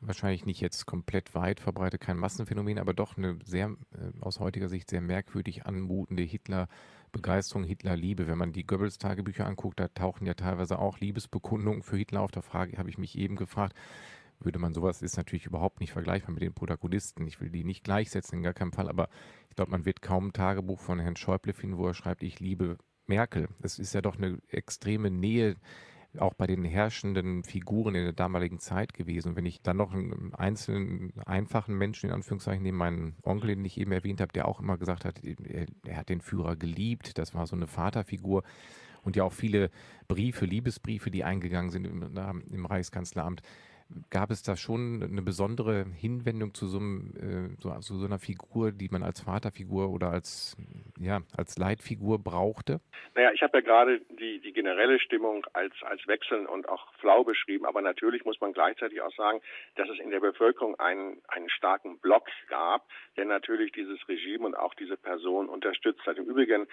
wahrscheinlich 0.00 0.46
nicht 0.46 0.60
jetzt 0.60 0.86
komplett 0.86 1.34
weit 1.34 1.60
verbreitet, 1.60 2.00
kein 2.00 2.18
Massenphänomen, 2.18 2.78
aber 2.78 2.94
doch 2.94 3.16
eine 3.16 3.38
sehr, 3.44 3.76
äh, 3.92 4.20
aus 4.20 4.40
heutiger 4.40 4.68
Sicht 4.68 4.90
sehr 4.90 5.00
merkwürdig 5.00 5.66
anmutende 5.66 6.22
Hitler-Begeisterung, 6.22 7.64
Hitler-Liebe. 7.64 8.26
Wenn 8.26 8.38
man 8.38 8.52
die 8.52 8.66
Goebbels-Tagebücher 8.66 9.46
anguckt, 9.46 9.80
da 9.80 9.88
tauchen 9.88 10.26
ja 10.26 10.34
teilweise 10.34 10.78
auch 10.78 10.98
Liebesbekundungen 11.00 11.82
für 11.82 11.96
Hitler 11.96 12.20
auf. 12.20 12.30
Da 12.30 12.42
Frage 12.42 12.78
habe 12.78 12.90
ich 12.90 12.98
mich 12.98 13.18
eben 13.18 13.36
gefragt, 13.36 13.74
würde 14.38 14.58
man 14.58 14.74
sowas, 14.74 15.02
ist 15.02 15.16
natürlich 15.16 15.46
überhaupt 15.46 15.80
nicht 15.80 15.92
vergleichbar 15.92 16.32
mit 16.32 16.42
den 16.42 16.52
Protagonisten. 16.52 17.26
Ich 17.26 17.40
will 17.40 17.50
die 17.50 17.64
nicht 17.64 17.84
gleichsetzen, 17.84 18.38
in 18.38 18.42
gar 18.42 18.52
keinem 18.52 18.72
Fall, 18.72 18.88
aber 18.88 19.08
ich 19.48 19.56
glaube, 19.56 19.70
man 19.70 19.86
wird 19.86 20.02
kaum 20.02 20.28
ein 20.28 20.32
Tagebuch 20.32 20.80
von 20.80 21.00
Herrn 21.00 21.16
Schäuble 21.16 21.54
finden, 21.54 21.78
wo 21.78 21.86
er 21.86 21.94
schreibt, 21.94 22.22
ich 22.22 22.40
liebe 22.40 22.76
Merkel. 23.06 23.48
Es 23.62 23.78
ist 23.78 23.94
ja 23.94 24.02
doch 24.02 24.16
eine 24.16 24.38
extreme 24.48 25.10
Nähe 25.10 25.56
auch 26.20 26.34
bei 26.34 26.46
den 26.46 26.64
herrschenden 26.64 27.44
Figuren 27.44 27.94
in 27.94 28.04
der 28.04 28.12
damaligen 28.12 28.58
Zeit 28.58 28.94
gewesen. 28.94 29.36
Wenn 29.36 29.46
ich 29.46 29.62
dann 29.62 29.76
noch 29.76 29.92
einen 29.92 30.34
einzelnen, 30.34 31.12
einfachen 31.24 31.76
Menschen 31.76 32.10
in 32.10 32.14
Anführungszeichen 32.14 32.62
nehme, 32.62 32.78
meinen 32.78 33.16
Onkel, 33.22 33.54
den 33.54 33.64
ich 33.64 33.78
eben 33.78 33.92
erwähnt 33.92 34.20
habe, 34.20 34.32
der 34.32 34.48
auch 34.48 34.60
immer 34.60 34.78
gesagt 34.78 35.04
hat, 35.04 35.22
er, 35.24 35.66
er 35.84 35.96
hat 35.96 36.08
den 36.08 36.20
Führer 36.20 36.56
geliebt, 36.56 37.18
das 37.18 37.34
war 37.34 37.46
so 37.46 37.56
eine 37.56 37.66
Vaterfigur. 37.66 38.42
Und 39.02 39.14
ja 39.14 39.22
auch 39.22 39.32
viele 39.32 39.70
Briefe, 40.08 40.46
Liebesbriefe, 40.46 41.12
die 41.12 41.22
eingegangen 41.22 41.70
sind 41.70 41.86
im, 41.86 42.42
im 42.50 42.66
Reichskanzleramt 42.66 43.40
gab 44.10 44.30
es 44.30 44.42
da 44.42 44.56
schon 44.56 45.02
eine 45.02 45.22
besondere 45.22 45.84
Hinwendung 45.84 46.54
zu 46.54 46.66
so, 46.66 46.78
einem, 46.78 47.14
äh, 47.16 47.62
so, 47.62 47.70
zu 47.80 47.96
so 47.96 48.06
einer 48.06 48.18
Figur, 48.18 48.72
die 48.72 48.88
man 48.90 49.02
als 49.02 49.20
Vaterfigur 49.20 49.90
oder 49.90 50.10
als, 50.10 50.56
ja, 50.98 51.20
als 51.36 51.56
Leitfigur 51.56 52.18
brauchte? 52.18 52.80
Naja, 53.14 53.30
ich 53.32 53.42
habe 53.42 53.58
ja 53.58 53.64
gerade 53.64 54.00
die, 54.10 54.40
die 54.40 54.52
generelle 54.52 54.98
Stimmung 54.98 55.46
als, 55.52 55.74
als 55.82 56.06
wechselnd 56.06 56.48
und 56.48 56.68
auch 56.68 56.92
flau 56.94 57.22
beschrieben, 57.22 57.64
aber 57.64 57.80
natürlich 57.80 58.24
muss 58.24 58.40
man 58.40 58.52
gleichzeitig 58.52 59.00
auch 59.02 59.14
sagen, 59.14 59.40
dass 59.76 59.88
es 59.88 60.00
in 60.00 60.10
der 60.10 60.20
Bevölkerung 60.20 60.78
einen, 60.80 61.22
einen 61.28 61.48
starken 61.48 61.98
Block 62.00 62.26
gab, 62.48 62.86
der 63.16 63.24
natürlich 63.24 63.72
dieses 63.72 64.06
Regime 64.08 64.46
und 64.46 64.56
auch 64.56 64.74
diese 64.74 64.96
Person 64.96 65.48
unterstützt 65.48 66.04
hat. 66.06 66.18
Im 66.18 66.26
Übrigen 66.26 66.66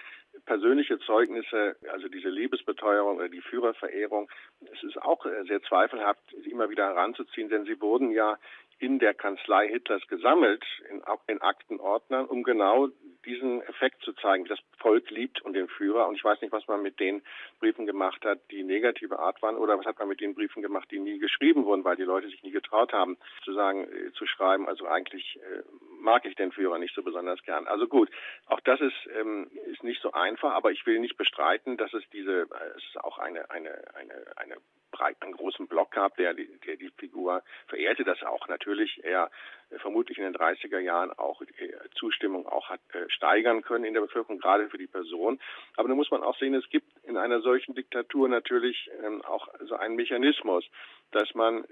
persönliche 0.46 0.98
Zeugnisse, 1.00 1.76
also 1.92 2.08
diese 2.08 2.28
Liebesbeteuerung 2.28 3.18
oder 3.18 3.28
die 3.28 3.40
Führerverehrung, 3.40 4.28
es 4.72 4.82
ist 4.82 5.00
auch 5.00 5.24
äh, 5.26 5.44
sehr 5.44 5.62
zweifelhaft, 5.62 6.20
immer 6.44 6.68
wieder 6.70 6.86
heran 6.86 7.03
heranzuziehen, 7.04 7.48
denn 7.48 7.64
sie 7.64 7.80
wurden 7.80 8.10
ja 8.10 8.38
in 8.78 8.98
der 8.98 9.14
Kanzlei 9.14 9.68
Hitlers 9.68 10.06
gesammelt, 10.08 10.64
in, 10.90 11.02
in 11.28 11.40
Aktenordnern, 11.40 12.26
um 12.26 12.42
genau 12.42 12.88
diesen 13.24 13.62
Effekt 13.62 14.02
zu 14.02 14.12
zeigen. 14.14 14.44
Das 14.46 14.58
Volk 14.78 15.10
liebt 15.10 15.40
und 15.42 15.54
den 15.54 15.68
Führer. 15.68 16.08
Und 16.08 16.16
ich 16.16 16.24
weiß 16.24 16.40
nicht, 16.42 16.52
was 16.52 16.66
man 16.66 16.82
mit 16.82 17.00
den 17.00 17.22
Briefen 17.60 17.86
gemacht 17.86 18.24
hat, 18.24 18.40
die 18.50 18.62
negative 18.62 19.18
Art 19.18 19.40
waren, 19.42 19.56
oder 19.56 19.78
was 19.78 19.86
hat 19.86 19.98
man 19.98 20.08
mit 20.08 20.20
den 20.20 20.34
Briefen 20.34 20.60
gemacht, 20.60 20.90
die 20.90 20.98
nie 20.98 21.18
geschrieben 21.18 21.64
wurden, 21.64 21.84
weil 21.84 21.96
die 21.96 22.02
Leute 22.02 22.28
sich 22.28 22.42
nie 22.42 22.50
getraut 22.50 22.92
haben, 22.92 23.16
zu 23.44 23.54
sagen, 23.54 23.84
äh, 23.84 24.12
zu 24.12 24.26
schreiben, 24.26 24.68
also 24.68 24.86
eigentlich 24.86 25.36
äh, 25.36 25.62
mag 26.00 26.26
ich 26.26 26.34
den 26.34 26.52
Führer 26.52 26.78
nicht 26.78 26.94
so 26.94 27.02
besonders 27.02 27.42
gern. 27.44 27.66
Also 27.66 27.86
gut, 27.86 28.10
auch 28.46 28.60
das 28.60 28.80
ist, 28.80 29.08
ähm, 29.18 29.50
ist 29.72 29.84
nicht 29.84 30.02
so 30.02 30.12
einfach, 30.12 30.52
aber 30.52 30.72
ich 30.72 30.84
will 30.84 30.98
nicht 30.98 31.16
bestreiten, 31.16 31.76
dass 31.76 31.94
es 31.94 32.02
diese, 32.12 32.42
äh, 32.42 32.76
es 32.76 32.96
auch 33.02 33.18
eine, 33.18 33.50
eine, 33.50 33.82
eine, 33.94 34.36
eine 34.36 34.56
breit, 34.94 35.16
einen 35.20 35.32
großen 35.32 35.66
Block 35.66 35.90
gab, 35.90 36.16
der, 36.16 36.34
der 36.34 36.76
die 36.76 36.90
Figur 36.96 37.42
verehrte, 37.66 38.04
dass 38.04 38.22
auch 38.22 38.48
natürlich 38.48 39.02
er 39.02 39.30
äh, 39.70 39.78
vermutlich 39.78 40.18
in 40.18 40.24
den 40.24 40.34
30er 40.34 40.78
Jahren 40.78 41.10
auch 41.12 41.42
äh, 41.42 41.72
Zustimmung 41.94 42.46
auch 42.46 42.68
hat 42.68 42.80
äh, 42.92 43.08
steigern 43.10 43.62
können 43.62 43.84
in 43.84 43.94
der 43.94 44.00
Bevölkerung, 44.00 44.38
gerade 44.38 44.68
für 44.68 44.78
die 44.78 44.86
Person. 44.86 45.40
Aber 45.76 45.88
da 45.88 45.94
muss 45.94 46.10
man 46.10 46.22
auch 46.22 46.38
sehen, 46.38 46.54
es 46.54 46.68
gibt 46.70 46.86
in 47.04 47.16
einer 47.16 47.40
solchen 47.40 47.74
Diktatur 47.74 48.28
natürlich 48.28 48.90
ähm, 49.02 49.22
auch 49.22 49.48
so 49.66 49.74
einen 49.74 49.96
Mechanismus, 49.96 50.64
dass 51.10 51.32
man 51.34 51.64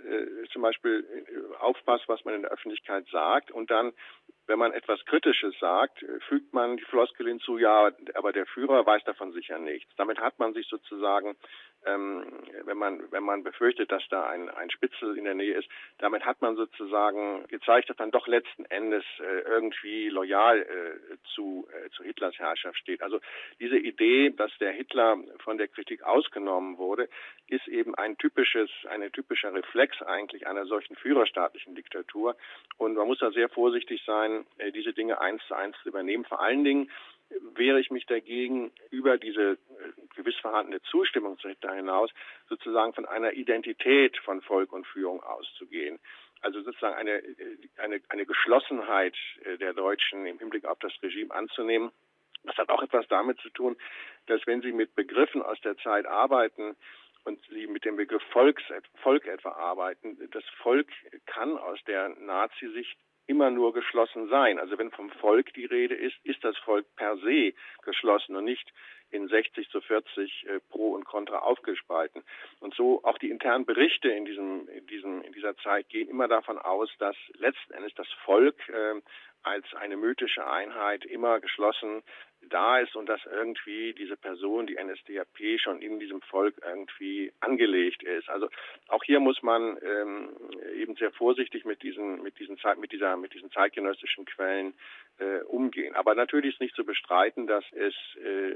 zum 0.52 0.62
Beispiel 0.62 1.04
aufpasst, 1.58 2.04
was 2.06 2.24
man 2.24 2.34
in 2.34 2.42
der 2.42 2.52
Öffentlichkeit 2.52 3.06
sagt 3.10 3.50
und 3.50 3.72
dann 3.72 3.92
wenn 4.46 4.58
man 4.58 4.72
etwas 4.72 5.04
Kritisches 5.04 5.54
sagt, 5.60 6.04
fügt 6.28 6.52
man 6.52 6.76
die 6.76 6.84
Floskel 6.84 7.28
hinzu, 7.28 7.58
ja, 7.58 7.90
aber 8.14 8.32
der 8.32 8.46
Führer 8.46 8.84
weiß 8.84 9.04
davon 9.04 9.32
sicher 9.32 9.58
nichts. 9.58 9.90
Damit 9.96 10.18
hat 10.18 10.38
man 10.38 10.52
sich 10.52 10.66
sozusagen 10.68 11.36
ähm, 11.86 12.24
wenn 12.64 12.78
man 12.78 13.10
wenn 13.10 13.24
man 13.24 13.42
befürchtet, 13.42 13.90
dass 13.90 14.02
da 14.08 14.26
ein, 14.26 14.48
ein 14.48 14.70
Spitzel 14.70 15.16
in 15.16 15.24
der 15.24 15.34
Nähe 15.34 15.54
ist, 15.54 15.68
damit 15.98 16.24
hat 16.24 16.40
man 16.40 16.56
sozusagen 16.56 17.44
gezeigt, 17.48 17.90
dass 17.90 17.98
man 17.98 18.10
doch 18.10 18.26
letzten 18.26 18.64
Endes 18.66 19.04
äh, 19.18 19.40
irgendwie 19.48 20.08
loyal 20.08 20.60
äh, 20.60 21.16
zu, 21.34 21.68
äh, 21.72 21.90
zu 21.90 22.04
Hitlers 22.04 22.38
Herrschaft 22.38 22.78
steht. 22.78 23.02
Also 23.02 23.20
diese 23.60 23.78
Idee, 23.78 24.30
dass 24.30 24.50
der 24.58 24.72
Hitler 24.72 25.18
von 25.38 25.58
der 25.58 25.68
Kritik 25.68 26.02
ausgenommen 26.02 26.78
wurde, 26.78 27.08
ist 27.48 27.68
eben 27.68 27.94
ein 27.94 28.16
typisches, 28.18 28.70
ein 28.88 29.10
typischer 29.12 29.52
Reflex 29.52 30.00
eigentlich 30.02 30.46
einer 30.46 30.66
solchen 30.66 30.96
führerstaatlichen 30.96 31.74
Diktatur. 31.74 32.36
Und 32.78 32.94
man 32.94 33.06
muss 33.06 33.18
da 33.18 33.30
sehr 33.30 33.48
vorsichtig 33.48 34.02
sein, 34.06 34.46
äh, 34.58 34.72
diese 34.72 34.92
Dinge 34.92 35.20
eins 35.20 35.42
zu 35.46 35.54
eins 35.54 35.76
zu 35.82 35.88
übernehmen. 35.88 36.24
Vor 36.24 36.40
allen 36.40 36.64
Dingen 36.64 36.90
wehre 37.54 37.80
ich 37.80 37.90
mich 37.90 38.06
dagegen, 38.06 38.72
über 38.90 39.18
diese 39.18 39.52
äh, 39.52 39.56
gewiss 40.16 40.36
vorhandene 40.36 40.80
Zustimmung 40.82 41.38
zu 41.38 41.48
Hitler 41.48 41.74
hinaus 41.74 42.10
sozusagen 42.48 42.92
von 42.94 43.06
einer 43.06 43.32
Identität 43.32 44.16
von 44.18 44.42
Volk 44.42 44.72
und 44.72 44.86
Führung 44.86 45.22
auszugehen. 45.22 45.98
Also 46.40 46.62
sozusagen 46.62 46.94
eine, 46.94 47.18
äh, 47.18 47.58
eine, 47.78 48.00
eine 48.08 48.26
Geschlossenheit 48.26 49.16
äh, 49.44 49.58
der 49.58 49.74
Deutschen 49.74 50.26
im 50.26 50.38
Hinblick 50.38 50.64
auf 50.64 50.78
das 50.80 50.92
Regime 51.02 51.34
anzunehmen. 51.34 51.90
Das 52.44 52.56
hat 52.56 52.70
auch 52.70 52.82
etwas 52.82 53.06
damit 53.08 53.38
zu 53.40 53.50
tun, 53.50 53.76
dass 54.26 54.44
wenn 54.46 54.62
Sie 54.62 54.72
mit 54.72 54.94
Begriffen 54.94 55.42
aus 55.42 55.60
der 55.60 55.76
Zeit 55.78 56.06
arbeiten, 56.06 56.76
und 57.24 57.40
Sie 57.50 57.66
mit 57.66 57.84
dem 57.84 57.96
Begriff 57.96 58.22
Volks, 58.32 58.62
Volk 59.02 59.26
etwa 59.26 59.50
arbeiten, 59.50 60.18
das 60.32 60.44
Volk 60.62 60.88
kann 61.26 61.56
aus 61.56 61.78
der 61.84 62.08
Nazi-Sicht 62.08 62.98
immer 63.26 63.50
nur 63.50 63.72
geschlossen 63.72 64.28
sein. 64.28 64.58
Also 64.58 64.78
wenn 64.78 64.90
vom 64.90 65.10
Volk 65.10 65.52
die 65.54 65.64
Rede 65.64 65.94
ist, 65.94 66.16
ist 66.24 66.42
das 66.44 66.56
Volk 66.58 66.86
per 66.96 67.16
se 67.18 67.52
geschlossen 67.82 68.36
und 68.36 68.44
nicht 68.44 68.72
in 69.10 69.28
60 69.28 69.68
zu 69.68 69.80
40 69.80 70.46
äh, 70.46 70.60
pro 70.70 70.92
und 70.92 71.04
contra 71.04 71.38
aufgespalten. 71.38 72.22
Und 72.60 72.74
so 72.74 73.04
auch 73.04 73.18
die 73.18 73.30
internen 73.30 73.66
Berichte 73.66 74.08
in 74.08 74.24
diesem, 74.24 74.68
in 74.68 74.86
diesem, 74.86 75.22
in 75.22 75.32
dieser 75.32 75.56
Zeit 75.58 75.88
gehen 75.88 76.08
immer 76.08 76.28
davon 76.28 76.58
aus, 76.58 76.90
dass 76.98 77.16
letzten 77.34 77.74
Endes 77.74 77.94
das 77.94 78.08
Volk 78.24 78.56
äh, 78.68 79.00
als 79.42 79.66
eine 79.74 79.96
mythische 79.96 80.46
Einheit 80.46 81.04
immer 81.04 81.40
geschlossen 81.40 82.02
da 82.48 82.78
ist 82.78 82.96
und 82.96 83.08
dass 83.08 83.20
irgendwie 83.24 83.92
diese 83.94 84.16
Person, 84.16 84.66
die 84.66 84.76
NSDAP, 84.76 85.60
schon 85.60 85.80
in 85.80 85.98
diesem 85.98 86.20
Volk 86.22 86.54
irgendwie 86.64 87.32
angelegt 87.40 88.02
ist. 88.02 88.28
Also 88.28 88.48
auch 88.88 89.02
hier 89.04 89.20
muss 89.20 89.42
man 89.42 89.78
ähm, 89.82 90.30
eben 90.76 90.96
sehr 90.96 91.12
vorsichtig 91.12 91.64
mit 91.64 91.82
diesen, 91.82 92.22
mit 92.22 92.38
diesen 92.38 92.58
Zeit, 92.58 92.78
mit 92.78 92.92
dieser, 92.92 93.16
mit 93.16 93.34
diesen 93.34 93.50
zeitgenössischen 93.50 94.24
Quellen 94.24 94.74
äh, 95.18 95.42
umgehen. 95.44 95.94
Aber 95.94 96.14
natürlich 96.14 96.54
ist 96.54 96.60
nicht 96.60 96.74
zu 96.74 96.84
bestreiten, 96.84 97.46
dass 97.46 97.64
es 97.72 97.94
äh, 98.22 98.54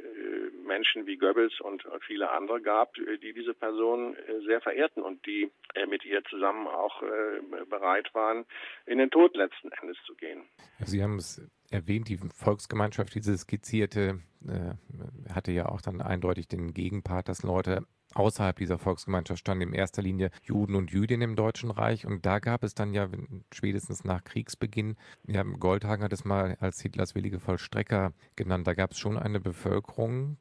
Menschen 0.64 1.06
wie 1.06 1.16
Goebbels 1.16 1.60
und 1.60 1.84
viele 2.06 2.30
andere 2.30 2.60
gab, 2.60 2.94
die 2.94 3.32
diese 3.32 3.54
Person 3.54 4.16
äh, 4.16 4.40
sehr 4.46 4.60
verehrten 4.60 5.02
und 5.02 5.24
die 5.26 5.50
äh, 5.74 5.86
mit 5.86 6.04
ihr 6.04 6.22
zusammen 6.24 6.66
auch 6.66 7.02
äh, 7.02 7.64
bereit 7.68 8.14
waren, 8.14 8.44
in 8.86 8.98
den 8.98 9.10
Tod 9.10 9.36
letzten 9.36 9.70
Endes 9.80 9.96
zu 10.06 10.14
gehen. 10.14 10.42
Sie 10.84 11.02
haben 11.02 11.16
es 11.16 11.40
erwähnt, 11.70 12.08
die 12.08 12.18
Volksgemeinschaft, 12.18 13.14
diese 13.14 13.36
skizzierte, 13.36 14.20
äh, 14.46 15.32
hatte 15.32 15.52
ja 15.52 15.68
auch 15.68 15.80
dann 15.80 16.00
eindeutig 16.00 16.48
den 16.48 16.72
Gegenpart, 16.74 17.28
dass 17.28 17.42
Leute 17.42 17.86
außerhalb 18.14 18.56
dieser 18.56 18.78
Volksgemeinschaft 18.78 19.40
standen 19.40 19.68
in 19.68 19.74
erster 19.74 20.02
Linie 20.02 20.30
Juden 20.42 20.74
und 20.74 20.90
Jüdinnen 20.90 21.30
im 21.30 21.36
Deutschen 21.36 21.70
Reich. 21.70 22.06
Und 22.06 22.24
da 22.24 22.38
gab 22.38 22.64
es 22.64 22.74
dann 22.74 22.94
ja 22.94 23.08
spätestens 23.52 24.04
nach 24.04 24.24
Kriegsbeginn, 24.24 24.96
ja, 25.26 25.42
Goldhagen 25.42 26.02
hat 26.02 26.12
es 26.12 26.24
mal 26.24 26.56
als 26.60 26.80
Hitlers 26.80 27.14
willige 27.14 27.40
Vollstrecker 27.40 28.12
genannt, 28.34 28.66
da 28.66 28.74
gab 28.74 28.92
es 28.92 28.98
schon 28.98 29.18
eine 29.18 29.40
Bevölkerung, 29.40 30.38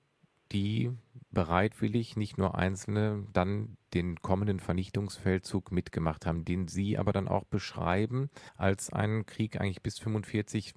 die 0.52 0.92
bereitwillig 1.36 2.18
nicht 2.18 2.40
nur 2.40 2.56
Einzelne 2.56 3.28
dann 3.32 3.78
den 3.94 4.22
kommenden 4.22 4.60
Vernichtungsfeldzug 4.60 5.72
mitgemacht 5.72 6.26
haben, 6.26 6.44
den 6.44 6.68
Sie 6.68 6.98
aber 6.98 7.14
dann 7.14 7.28
auch 7.28 7.46
beschreiben 7.46 8.32
als 8.58 8.92
einen 8.92 9.28
Krieg 9.28 9.62
eigentlich 9.62 9.84
bis 9.84 10.00
45, 10.00 10.74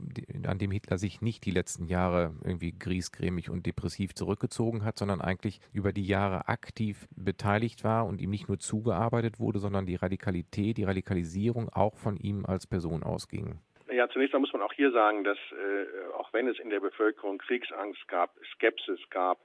an 0.46 0.58
dem 0.58 0.70
Hitler 0.70 0.98
sich 0.98 1.22
nicht 1.22 1.46
die 1.46 1.50
letzten 1.50 1.86
Jahre 1.86 2.34
irgendwie 2.44 2.78
griesgrämig 2.78 3.48
und 3.48 3.64
depressiv 3.64 4.14
zurückgezogen 4.14 4.84
hat, 4.84 4.98
sondern 4.98 5.22
eigentlich 5.22 5.60
über 5.72 5.92
die 5.92 6.06
Jahre 6.06 6.48
aktiv 6.48 7.08
beteiligt 7.16 7.82
war 7.82 8.06
und 8.06 8.20
ihm 8.20 8.30
nicht 8.30 8.48
nur 8.48 8.58
zugearbeitet 8.58 9.40
wurde, 9.40 9.60
sondern 9.60 9.86
die 9.86 9.96
Radikalität, 9.96 10.76
die 10.76 10.84
Radikalisierung 10.84 11.70
auch 11.70 11.96
von 11.96 12.16
ihm 12.18 12.44
als 12.44 12.66
Person 12.66 13.02
ausging. 13.02 13.58
Ja, 13.90 14.08
zunächst 14.10 14.34
mal 14.34 14.40
muss 14.40 14.52
man 14.52 14.62
auch 14.62 14.72
hier 14.74 14.92
sagen, 14.92 15.24
dass 15.24 15.38
äh, 15.50 16.12
auch 16.14 16.32
wenn 16.32 16.46
es 16.46 16.58
in 16.58 16.70
der 16.70 16.80
Bevölkerung 16.80 17.38
Kriegsangst 17.38 18.06
gab, 18.06 18.34
Skepsis 18.54 19.00
gab, 19.10 19.40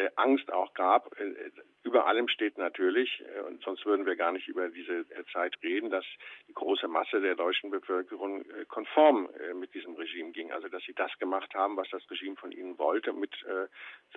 äh, 0.00 0.10
Angst 0.16 0.50
auch 0.50 0.72
gab, 0.72 1.12
äh, 1.20 1.50
über 1.82 2.06
allem 2.06 2.28
steht 2.28 2.56
natürlich, 2.56 3.22
äh, 3.36 3.40
und 3.42 3.62
sonst 3.62 3.84
würden 3.84 4.06
wir 4.06 4.16
gar 4.16 4.32
nicht 4.32 4.48
über 4.48 4.68
diese 4.68 5.04
Zeit 5.32 5.56
reden, 5.62 5.90
dass 5.90 6.04
die 6.48 6.54
große 6.54 6.88
Masse 6.88 7.20
der 7.20 7.34
deutschen 7.34 7.70
Bevölkerung 7.70 8.44
konform 8.68 9.28
mit 9.54 9.74
diesem 9.74 9.94
Regime 9.94 10.32
ging. 10.32 10.52
Also 10.52 10.68
dass 10.68 10.82
sie 10.84 10.94
das 10.94 11.10
gemacht 11.18 11.54
haben, 11.54 11.76
was 11.76 11.88
das 11.90 12.02
Regime 12.10 12.36
von 12.36 12.52
ihnen 12.52 12.78
wollte, 12.78 13.12
mit 13.12 13.30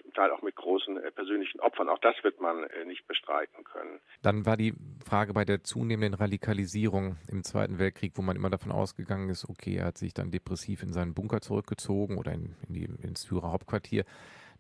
zum 0.02 0.14
Teil 0.14 0.32
auch 0.32 0.42
mit 0.42 0.56
großen 0.56 1.00
persönlichen 1.16 1.60
Opfern. 1.60 1.90
Auch 1.90 2.00
das 2.00 2.16
wird 2.24 2.40
man 2.40 2.68
nicht 2.86 3.08
bestreiten 3.08 3.64
können. 3.64 4.00
Dann 4.22 4.46
war 4.46 4.58
die 4.58 4.74
Frage 5.06 5.34
bei 5.34 5.46
der 5.46 5.64
zunehmenden 5.64 6.14
Radikalisierung 6.14 7.18
im 7.30 7.44
Zweiten 7.44 7.80
Weltkrieg, 7.80 8.14
wo 8.16 8.22
man 8.22 8.36
immer 8.36 8.50
davon 8.50 8.72
ausgegangen 8.72 9.30
ist, 9.30 9.48
okay, 9.50 9.78
er 9.78 9.86
hat 9.86 9.98
sich 9.98 10.14
dann 10.14 10.32
depressiv 10.32 10.84
in 10.84 10.94
seinen 10.94 11.14
Bunker 11.14 11.42
zurückgezogen 11.42 12.18
oder 12.18 12.32
in, 12.32 12.56
in 12.68 12.74
die, 12.74 12.86
ins 13.02 13.26
Führer 13.26 13.52
Hauptquartier. 13.52 14.06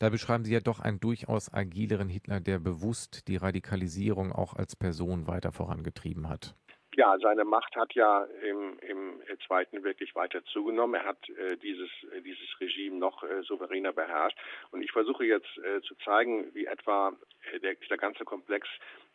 Da 0.04 0.10
beschreiben 0.10 0.44
Sie 0.44 0.52
ja 0.52 0.60
doch 0.60 0.82
einen 0.82 1.00
durchaus 1.00 1.54
agileren 1.54 2.10
Hitler, 2.10 2.42
der 2.42 2.60
bewusst 2.60 3.30
die 3.30 3.38
Radikalisierung 3.38 4.34
auch 4.34 4.54
als 4.54 4.76
Person 4.76 5.28
weiter 5.28 5.54
vorangetrieben 5.54 6.28
hat. 6.28 6.56
Ja, 6.98 7.18
seine 7.22 7.46
Macht 7.46 7.74
hat 7.78 7.94
ja 7.94 8.26
im, 8.26 8.78
im 8.80 9.22
Zweiten 9.48 9.82
wirklich 9.84 10.14
weiter 10.14 10.44
zugenommen. 10.46 10.96
Er 10.96 11.06
hat 11.06 11.30
äh, 11.30 11.56
dieses, 11.56 11.90
äh, 12.12 12.22
dieses 12.22 12.60
Regime 12.60 12.98
noch 12.98 13.24
äh, 13.24 13.44
souveräner 13.44 13.94
beherrscht. 13.94 14.38
Und 14.72 14.82
ich 14.82 14.92
versuche 14.92 15.24
jetzt 15.24 15.58
äh, 15.58 15.82
zu 15.82 15.96
zeigen, 16.04 16.54
wie 16.54 16.66
etwa 16.66 17.14
äh, 17.54 17.60
der, 17.62 17.76
der 17.76 17.98
ganze 17.98 18.26
Komplex 18.26 18.68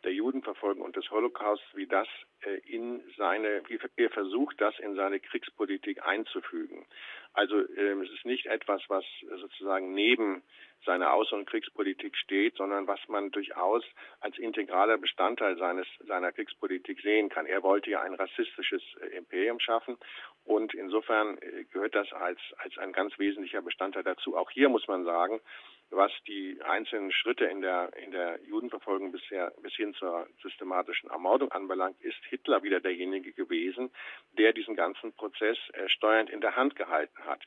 der 0.03 0.13
Judenverfolgung 0.13 0.83
und 0.83 0.95
des 0.95 1.09
Holocaust, 1.11 1.63
wie 1.73 1.87
das 1.87 2.07
äh, 2.41 2.57
in 2.65 3.01
seine, 3.17 3.61
wie 3.67 3.79
er 3.97 4.09
versucht, 4.09 4.59
das 4.59 4.77
in 4.79 4.95
seine 4.95 5.19
Kriegspolitik 5.19 6.05
einzufügen. 6.05 6.85
Also 7.33 7.57
ähm, 7.77 8.01
es 8.01 8.11
ist 8.11 8.25
nicht 8.25 8.47
etwas, 8.47 8.81
was 8.87 9.05
sozusagen 9.39 9.93
neben 9.93 10.43
seiner 10.85 11.13
Außen- 11.13 11.33
und 11.33 11.45
Kriegspolitik 11.49 12.15
steht, 12.15 12.55
sondern 12.55 12.87
was 12.87 12.99
man 13.07 13.31
durchaus 13.31 13.83
als 14.21 14.37
integraler 14.37 14.97
Bestandteil 14.97 15.57
seines, 15.57 15.87
seiner 16.07 16.31
Kriegspolitik 16.31 17.01
sehen 17.01 17.29
kann. 17.29 17.45
Er 17.45 17.63
wollte 17.63 17.89
ja 17.89 18.01
ein 18.01 18.13
rassistisches 18.13 18.81
äh, 19.01 19.17
Imperium 19.17 19.59
schaffen 19.59 19.97
und 20.45 20.73
insofern 20.73 21.37
äh, 21.37 21.65
gehört 21.65 21.95
das 21.95 22.11
als, 22.13 22.39
als 22.57 22.77
ein 22.77 22.93
ganz 22.93 23.17
wesentlicher 23.19 23.61
Bestandteil 23.61 24.03
dazu. 24.03 24.37
Auch 24.37 24.51
hier 24.51 24.69
muss 24.69 24.87
man 24.87 25.03
sagen, 25.03 25.41
was 25.91 26.11
die 26.27 26.59
einzelnen 26.63 27.11
Schritte 27.11 27.45
in 27.45 27.61
der, 27.61 27.91
in 27.97 28.11
der 28.11 28.39
Judenverfolgung 28.43 29.11
bisher, 29.11 29.51
bis 29.61 29.73
hin 29.73 29.93
zur 29.95 30.27
systematischen 30.41 31.09
Ermordung 31.09 31.51
anbelangt, 31.51 31.99
ist 32.01 32.23
Hitler 32.29 32.63
wieder 32.63 32.79
derjenige 32.79 33.33
gewesen, 33.33 33.91
der 34.37 34.53
diesen 34.53 34.75
ganzen 34.75 35.13
Prozess 35.13 35.57
äh, 35.73 35.89
steuernd 35.89 36.29
in 36.29 36.41
der 36.41 36.55
Hand 36.55 36.75
gehalten 36.75 37.25
hat. 37.25 37.41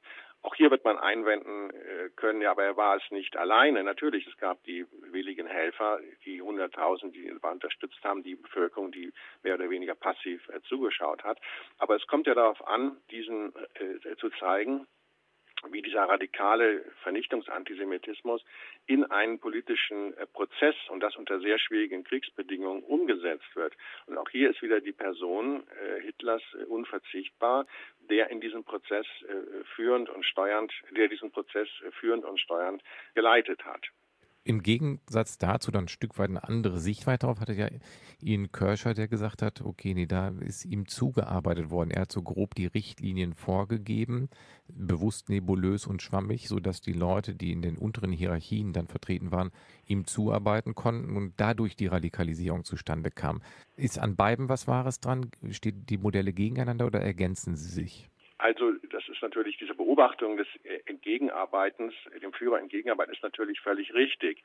Auch 0.45 0.57
hier 0.57 0.73
wird 0.73 0.85
man 0.85 0.99
einwenden 0.99 1.71
äh, 1.71 2.11
können, 2.17 2.43
ja, 2.43 2.51
aber 2.51 2.65
er 2.65 2.77
war 2.77 2.97
es 2.97 3.11
nicht 3.13 3.37
alleine. 3.37 3.85
Natürlich, 3.85 4.27
es 4.27 4.37
gab 4.39 4.63
die 4.65 4.85
willigen 5.13 5.47
Helfer, 5.47 6.01
die 6.25 6.43
100.000, 6.43 7.13
die 7.13 7.29
ihn 7.29 7.37
unterstützt 7.37 8.03
haben, 8.03 8.25
die 8.25 8.35
Bevölkerung, 8.35 8.91
die 8.91 9.13
mehr 9.45 9.55
oder 9.55 9.71
weniger 9.71 9.95
passiv 9.95 10.49
äh, 10.49 10.61
zugeschaut 10.63 11.23
hat. 11.23 11.39
Aber 11.79 11.95
es 11.95 12.05
kommt 12.09 12.27
ja 12.27 12.35
darauf 12.35 12.67
an, 12.67 12.97
diesen 13.13 13.55
äh, 13.75 14.17
zu 14.17 14.31
zeigen, 14.31 14.89
wie 15.71 15.83
dieser 15.83 16.05
radikale 16.05 16.85
Vernichtungsantisemitismus 17.03 18.45
in 18.87 19.05
einen 19.05 19.39
politischen 19.39 20.17
äh, 20.17 20.27
Prozess 20.27 20.75
und 20.89 21.01
das 21.01 21.17
unter 21.17 21.41
sehr 21.41 21.59
schwierigen 21.59 22.05
Kriegsbedingungen 22.05 22.83
umgesetzt 22.83 23.55
wird. 23.55 23.75
Und 24.07 24.19
auch 24.19 24.29
hier 24.31 24.51
ist 24.51 24.63
wieder 24.63 24.81
die 24.81 24.93
Person 24.93 25.63
äh, 25.69 26.01
Hitlers 26.01 26.43
äh, 26.55 26.65
unverzichtbar, 26.65 27.67
der 28.11 28.31
in 28.31 28.41
diesem 28.41 28.65
Prozess 28.65 29.07
äh, 29.23 29.65
führend 29.77 30.09
und 30.11 30.25
steuernd, 30.27 30.73
der 30.91 31.09
diesen 31.09 31.31
Prozess 31.31 31.69
äh, 31.87 31.91
führend 31.93 32.25
und 32.25 32.41
steuernd 32.41 32.83
geleitet 33.15 33.65
hat. 33.65 33.87
Im 34.45 34.63
Gegensatz 34.63 35.39
dazu 35.39 35.71
dann 35.71 35.85
ein 35.85 35.89
Stück 35.89 36.19
weit 36.19 36.31
eine 36.31 36.43
andere 36.43 36.81
Sichtweite 36.81 37.27
darauf 37.27 37.39
hatte 37.39 37.53
ja 37.53 37.69
Ian 38.21 38.51
Kirscher, 38.51 38.93
der 38.93 39.07
gesagt 39.07 39.41
hat, 39.41 39.61
okay, 39.61 39.95
nee, 39.95 40.07
da 40.07 40.29
ist 40.41 40.65
ihm 40.65 40.89
zugearbeitet 40.89 41.71
worden. 41.71 41.93
Er 41.93 42.03
hat 42.03 42.13
so 42.13 42.23
grob 42.23 42.57
die 42.57 42.67
Richtlinien 42.67 43.35
vorgegeben, 43.35 44.31
bewusst 44.67 45.29
nebulös 45.29 45.87
und 45.87 46.03
schwammig, 46.03 46.49
sodass 46.49 46.81
die 46.81 46.93
Leute, 46.93 47.37
die 47.37 47.53
in 47.53 47.63
den 47.63 47.79
unteren 47.79 48.11
Hierarchien 48.11 48.73
dann 48.73 48.89
vertreten 48.89 49.31
waren, 49.31 49.53
ihm 49.87 50.07
zuarbeiten 50.09 50.75
konnten 50.75 51.17
und 51.17 51.35
dadurch 51.37 51.77
die 51.77 51.87
Radikalisierung 51.87 52.65
zustande 52.65 53.13
kam. 53.13 53.43
Ist 53.77 54.01
an 54.01 54.17
beiden 54.17 54.49
was 54.49 54.67
Wahres 54.67 54.99
dran? 54.99 55.31
Stehen 55.51 55.87
die 55.87 55.99
Modelle 55.99 56.33
gegeneinander 56.33 56.87
oder 56.87 57.01
ergänzen 57.01 57.55
sie 57.55 57.71
sich? 57.71 58.12
Also 58.43 58.73
das 58.91 59.09
ist 59.09 59.23
natürlich 59.23 59.57
diese 59.57 59.75
Beobachtung 59.75 60.37
des 60.37 60.49
äh, 60.65 60.81
Entgegenarbeitens, 60.87 61.95
dem 62.21 62.33
Führer 62.33 62.59
entgegenarbeiten, 62.59 63.15
ist 63.15 63.23
natürlich 63.23 63.61
völlig 63.61 63.95
richtig. 63.95 64.43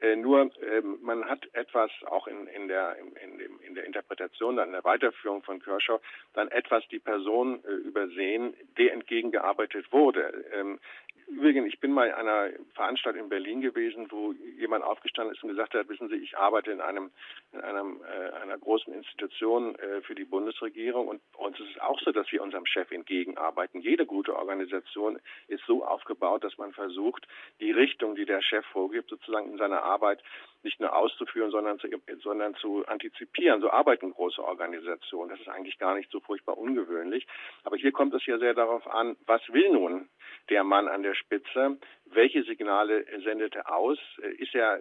Äh, 0.00 0.16
nur 0.16 0.50
ähm, 0.62 0.98
man 1.00 1.24
hat 1.26 1.48
etwas 1.52 1.92
auch 2.06 2.26
in, 2.26 2.48
in, 2.48 2.66
der, 2.66 2.96
in, 2.98 3.38
in, 3.38 3.60
in 3.60 3.74
der 3.76 3.84
Interpretation, 3.84 4.58
in 4.58 4.72
der 4.72 4.82
Weiterführung 4.82 5.44
von 5.44 5.62
Kershaw, 5.62 6.00
dann 6.34 6.48
etwas 6.48 6.82
die 6.88 6.98
Person 6.98 7.62
äh, 7.64 7.70
übersehen, 7.70 8.52
der 8.78 8.92
entgegengearbeitet 8.92 9.92
wurde. 9.92 10.44
Ähm, 10.52 10.80
Übrigens, 11.28 11.66
ich 11.66 11.80
bin 11.80 11.92
mal 11.92 12.06
in 12.06 12.14
einer 12.14 12.50
Veranstaltung 12.74 13.24
in 13.24 13.28
Berlin 13.28 13.60
gewesen, 13.60 14.06
wo 14.10 14.32
jemand 14.58 14.84
aufgestanden 14.84 15.34
ist 15.34 15.42
und 15.42 15.50
gesagt 15.50 15.74
hat, 15.74 15.88
wissen 15.88 16.08
Sie, 16.08 16.16
ich 16.16 16.38
arbeite 16.38 16.70
in 16.70 16.80
einem 16.80 17.10
in 17.52 17.60
einem, 17.60 18.00
äh, 18.02 18.32
einer 18.42 18.58
großen 18.58 18.92
Institution 18.92 19.74
äh, 19.76 20.02
für 20.02 20.14
die 20.14 20.24
Bundesregierung 20.24 21.08
und 21.08 21.20
uns 21.36 21.58
ist 21.58 21.70
es 21.70 21.80
auch 21.80 22.00
so, 22.00 22.12
dass 22.12 22.30
wir 22.30 22.42
unserem 22.42 22.66
Chef 22.66 22.90
entgegenarbeiten. 22.90 23.80
Jede 23.80 24.06
gute 24.06 24.36
Organisation 24.36 25.18
ist 25.48 25.64
so 25.66 25.84
aufgebaut, 25.84 26.44
dass 26.44 26.58
man 26.58 26.72
versucht, 26.72 27.26
die 27.60 27.72
Richtung, 27.72 28.14
die 28.14 28.24
der 28.24 28.42
Chef 28.42 28.64
vorgibt, 28.66 29.10
sozusagen 29.10 29.50
in 29.50 29.58
seiner 29.58 29.82
Arbeit 29.82 30.22
nicht 30.62 30.80
nur 30.80 30.94
auszuführen, 30.94 31.50
sondern 31.50 31.78
zu, 31.78 31.88
sondern 32.22 32.54
zu 32.56 32.84
antizipieren. 32.86 33.60
So 33.60 33.70
arbeiten 33.70 34.10
große 34.10 34.42
Organisationen. 34.42 35.30
Das 35.30 35.40
ist 35.40 35.48
eigentlich 35.48 35.78
gar 35.78 35.94
nicht 35.94 36.10
so 36.10 36.20
furchtbar 36.20 36.58
ungewöhnlich. 36.58 37.26
Aber 37.64 37.76
hier 37.76 37.92
kommt 37.92 38.14
es 38.14 38.26
ja 38.26 38.38
sehr 38.38 38.54
darauf 38.54 38.86
an, 38.86 39.16
was 39.26 39.40
will 39.52 39.70
nun 39.72 40.08
der 40.50 40.64
Mann 40.64 40.88
an 40.88 41.02
der 41.02 41.14
Spitze? 41.16 41.78
Welche 42.06 42.44
Signale 42.44 43.04
sendet 43.22 43.56
er 43.56 43.74
aus? 43.74 43.98
Ist 44.38 44.54
er 44.54 44.80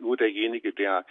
nur 0.00 0.16
derjenige, 0.16 0.72
der 0.72 1.04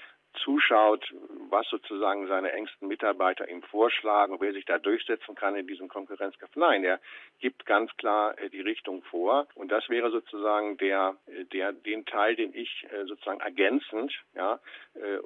zuschaut, 0.43 1.13
was 1.49 1.67
sozusagen 1.69 2.27
seine 2.27 2.51
engsten 2.51 2.87
Mitarbeiter 2.87 3.47
ihm 3.49 3.61
vorschlagen, 3.61 4.37
wer 4.39 4.53
sich 4.53 4.65
da 4.65 4.79
durchsetzen 4.79 5.35
kann 5.35 5.55
in 5.55 5.67
diesem 5.67 5.87
Konkurrenzkampf. 5.87 6.55
Nein, 6.55 6.83
er 6.83 6.99
gibt 7.39 7.65
ganz 7.65 7.95
klar 7.97 8.37
äh, 8.39 8.49
die 8.49 8.61
Richtung 8.61 9.03
vor 9.03 9.47
und 9.55 9.71
das 9.71 9.87
wäre 9.89 10.11
sozusagen 10.11 10.77
der, 10.77 11.15
äh, 11.27 11.45
der 11.45 11.73
den 11.73 12.05
Teil, 12.05 12.35
den 12.35 12.53
ich 12.53 12.85
äh, 12.91 13.05
sozusagen 13.05 13.39
ergänzend 13.41 14.13
ja, 14.35 14.59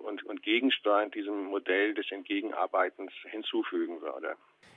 und, 0.04 0.24
und 0.24 0.44
gegensteuernd 0.44 1.14
diesem 1.16 1.46
Modell 1.46 1.94
des 1.94 2.12
Entgegenarbeitens 2.12 3.12
hinzufügen 3.30 4.02
würde. 4.02 4.36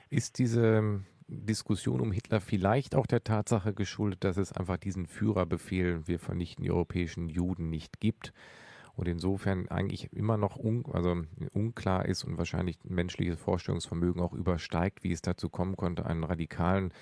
Ist 0.09 0.39
diese 0.39 1.01
Diskussion 1.31 2.01
um 2.01 2.11
Hitler 2.11 2.41
vielleicht 2.41 2.95
auch 2.95 3.07
der 3.07 3.23
Tatsache 3.23 3.73
geschuldet, 3.73 4.23
dass 4.23 4.37
es 4.37 4.51
einfach 4.51 4.77
diesen 4.77 5.07
Führerbefehl, 5.07 6.07
wir 6.07 6.19
vernichten 6.19 6.63
die 6.63 6.71
europäischen 6.71 7.29
Juden, 7.29 7.69
nicht 7.69 7.99
gibt? 7.99 8.33
und 8.95 9.07
insofern 9.07 9.67
eigentlich 9.69 10.11
immer 10.13 10.37
noch 10.37 10.57
un, 10.57 10.85
also 10.91 11.23
unklar 11.53 12.05
ist 12.05 12.23
und 12.23 12.37
wahrscheinlich 12.37 12.77
menschliches 12.83 13.39
Vorstellungsvermögen 13.39 14.21
auch 14.21 14.33
übersteigt, 14.33 15.03
wie 15.03 15.11
es 15.11 15.21
dazu 15.21 15.49
kommen 15.49 15.75
konnte, 15.75 16.05
einen 16.05 16.23
radikalen 16.23 16.93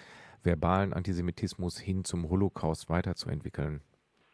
verbalen 0.44 0.94
Antisemitismus 0.94 1.78
hin 1.78 2.06
zum 2.06 2.30
Holocaust 2.30 2.89
weiterzuentwickeln. 2.89 3.82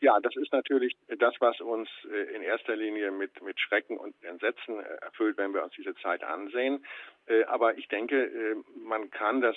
Ja, 0.05 0.19
das 0.19 0.35
ist 0.35 0.53
natürlich 0.53 0.95
das, 1.17 1.33
was 1.39 1.59
uns 1.61 1.89
äh, 2.13 2.35
in 2.35 2.43
erster 2.43 2.75
Linie 2.75 3.09
mit, 3.09 3.41
mit 3.41 3.59
Schrecken 3.59 3.97
und 3.97 4.13
Entsetzen 4.23 4.79
äh, 4.79 4.97
erfüllt, 5.01 5.35
wenn 5.37 5.51
wir 5.51 5.63
uns 5.63 5.73
diese 5.73 5.95
Zeit 5.95 6.23
ansehen. 6.23 6.85
Äh, 7.25 7.43
aber 7.45 7.79
ich 7.79 7.87
denke, 7.87 8.55
man 8.75 9.09
kann 9.09 9.41
das 9.41 9.55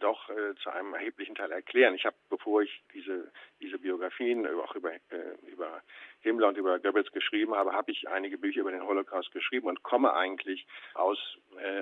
doch 0.00 0.28
zu 0.62 0.68
einem 0.68 0.92
erheblichen 0.92 1.34
Teil 1.34 1.50
erklären. 1.50 1.94
Ich 1.94 2.04
habe, 2.04 2.16
bevor 2.28 2.60
ich 2.60 2.82
diese, 2.92 3.32
diese 3.62 3.78
Biografien 3.78 4.46
auch 4.46 4.74
über, 4.74 4.92
über 5.50 5.80
Himmler 6.20 6.48
und 6.48 6.58
über 6.58 6.78
Goebbels 6.78 7.10
geschrieben 7.12 7.54
habe, 7.54 7.72
habe 7.72 7.90
ich 7.90 8.06
einige 8.06 8.36
Bücher 8.36 8.60
über 8.60 8.72
den 8.72 8.86
Holocaust 8.86 9.32
geschrieben 9.32 9.68
und 9.68 9.82
komme 9.82 10.12
eigentlich 10.12 10.66
aus, 10.92 11.18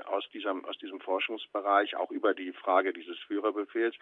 aus, 0.05 0.29
diesem, 0.31 0.65
aus 0.67 0.79
diesem 0.79 1.01
Forschungsbereich, 1.01 1.97
auch 1.97 2.13
über 2.13 2.35
die 2.35 2.53
Frage 2.53 2.93
dieses 2.93 3.19
Führerbefehls 3.27 3.97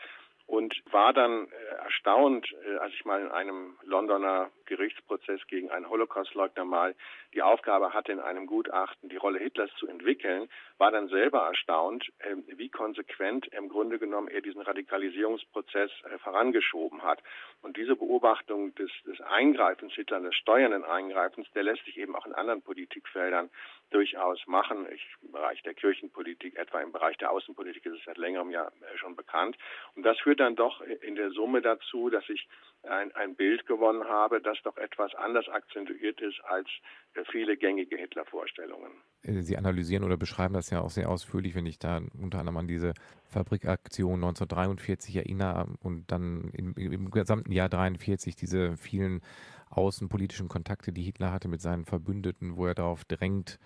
und 0.53 0.75
war 0.93 1.15
dann 1.15 1.47
äh, 1.47 1.83
erstaunt, 1.83 2.47
äh, 2.67 2.77
als 2.77 2.93
ich 2.93 3.07
mal 3.07 3.23
in 3.23 3.31
einem 3.31 3.75
Londoner 3.85 4.51
Gerichtsprozess 4.67 5.41
gegen 5.47 5.71
einen 5.71 5.89
Holocaustleugner 5.89 6.67
mal 6.67 6.95
die 7.35 7.43
Aufgabe 7.43 7.93
hatte, 7.95 8.13
in 8.13 8.21
einem 8.21 8.47
Gutachten 8.47 9.09
die 9.09 9.17
Rolle 9.17 9.39
Hitlers 9.39 9.71
zu 9.79 9.87
entwickeln, 9.87 10.49
war 10.79 10.91
dann 10.91 11.09
selber 11.09 11.47
erstaunt, 11.47 12.13
äh, 12.19 12.37
wie 12.57 12.69
konsequent 12.69 13.47
im 13.49 13.69
Grunde 13.69 13.99
genommen 13.99 14.29
er 14.29 14.41
diesen 14.41 14.61
Radikalisierungsprozess 14.61 15.91
äh, 16.05 16.19
vorangeschoben 16.19 17.03
hat. 17.03 17.23
Und 17.63 17.77
diese 17.77 17.97
Beobachtung 17.97 18.75
des, 18.75 18.91
des 19.07 19.21
Eingreifens 19.21 19.93
Hitler, 19.95 20.21
des 20.21 20.35
steuernden 20.35 20.85
Eingreifens, 20.85 21.51
der 21.53 21.63
lässt 21.63 21.85
sich 21.85 21.99
eben 21.99 22.15
auch 22.17 22.27
in 22.27 22.35
anderen 22.35 22.63
Politikfeldern 22.63 23.51
durchaus 23.91 24.47
machen. 24.47 24.87
Ich, 24.93 25.07
Im 25.23 25.33
Bereich 25.33 25.63
der 25.63 25.75
Kirchenpolitik, 25.75 26.57
etwa 26.57 26.81
im 26.81 26.93
Bereich 26.93 27.17
der 27.19 27.31
Außenpolitik 27.31 27.87
ist 27.87 27.99
es 27.99 28.05
seit 28.05 28.19
längerem 28.19 28.51
ja 28.51 28.67
äh, 28.67 28.99
schon 28.99 29.17
bekannt. 29.17 29.57
Und 29.95 30.03
das 30.03 30.19
führt 30.19 30.41
dann 30.41 30.57
doch 30.57 30.81
in 30.81 31.15
der 31.15 31.31
Summe 31.31 31.63
dazu, 31.63 32.11
dass 32.11 32.29
ich 32.29 32.49
ein, 32.85 33.13
ein 33.13 33.35
Bild 33.35 33.67
gewonnen 33.67 34.05
habe, 34.05 34.41
das 34.41 34.59
doch 34.65 34.77
etwas 34.77 35.15
anders 35.15 35.49
akzentuiert 35.49 36.21
ist 36.21 36.41
als 36.45 36.69
äh, 37.15 37.23
viele 37.31 37.57
gängige 37.57 37.97
Hitler-Vorstellungen. 37.97 38.93
Sie 39.23 39.57
analysieren 39.57 40.05
oder 40.05 40.17
beschreiben 40.17 40.55
das 40.55 40.71
ja 40.71 40.81
auch 40.81 40.91
sehr 40.91 41.09
ausführlich, 41.09 41.55
wenn 41.55 41.67
ich 41.67 41.79
da 41.79 42.01
unter 42.21 42.41
anderem 42.41 42.57
an 42.57 42.67
diese 42.67 42.93
Fabrikaktion 43.29 44.15
1943 44.15 45.17
erinnere 45.17 45.69
und 45.81 46.11
dann 46.11 46.51
im, 46.55 46.75
im 46.75 47.11
gesamten 47.11 47.53
Jahr 47.53 47.69
43 47.69 48.35
diese 48.35 48.77
vielen 48.77 49.23
außenpolitischen 49.71 50.49
Kontakte, 50.49 50.93
die 50.93 51.03
Hitler 51.03 51.33
hatte 51.33 51.49
mit 51.49 51.61
seinen 51.61 51.85
Verbündeten, 51.85 52.57
wo 52.57 52.67
er 52.67 52.75
darauf 52.75 53.05
drängt, 53.05 53.59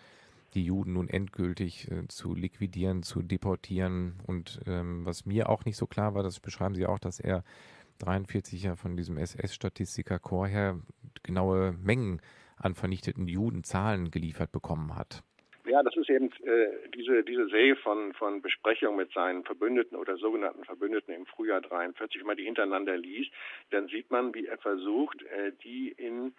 die 0.55 0.65
Juden 0.65 0.95
nun 0.95 1.09
endgültig 1.09 1.91
äh, 1.91 2.07
zu 2.09 2.35
liquidieren, 2.35 3.03
zu 3.03 3.23
deportieren. 3.23 4.15
Und 4.27 4.61
ähm, 4.67 5.05
was 5.05 5.27
mir 5.27 5.49
auch 5.49 5.65
nicht 5.65 5.77
so 5.77 5.87
klar 5.87 6.15
war, 6.15 6.23
das 6.23 6.41
beschreiben 6.41 6.75
Sie 6.75 6.87
auch, 6.87 6.99
dass 6.99 7.21
er 7.21 7.45
43 7.99 8.63
ja 8.65 8.77
von 8.77 8.97
diesem 8.97 9.19
SS-Statistiker 9.19 10.19
Chor 10.19 10.49
genaue 11.23 11.73
Mengen 11.83 12.21
an 12.57 12.75
vernichteten 12.75 13.29
Juden 13.29 13.65
Zahlen 13.65 14.11
geliefert 14.11 14.53
bekommen 14.53 14.97
hat. 14.97 15.23
Ja, 15.67 15.83
das 15.83 15.97
ist 15.97 16.09
eben 16.09 16.31
äh, 16.45 16.89
diese, 16.95 17.25
diese 17.25 17.49
Serie 17.49 17.75
von, 17.77 18.13
von 18.15 18.41
Besprechungen 18.41 18.97
mit 18.97 19.13
seinen 19.13 19.43
Verbündeten 19.43 19.97
oder 19.97 20.17
sogenannten 20.17 20.65
Verbündeten 20.65 21.13
im 21.13 21.27
Frühjahr 21.27 21.61
43, 21.61 22.21
wenn 22.21 22.27
man 22.27 22.37
die 22.37 22.45
hintereinander 22.45 22.97
liest, 22.97 23.33
dann 23.71 23.89
sieht 23.89 24.11
man, 24.13 24.33
wie 24.33 24.47
er 24.47 24.59
versucht, 24.59 25.23
äh, 25.25 25.51
die 25.65 25.89
in 25.89 26.35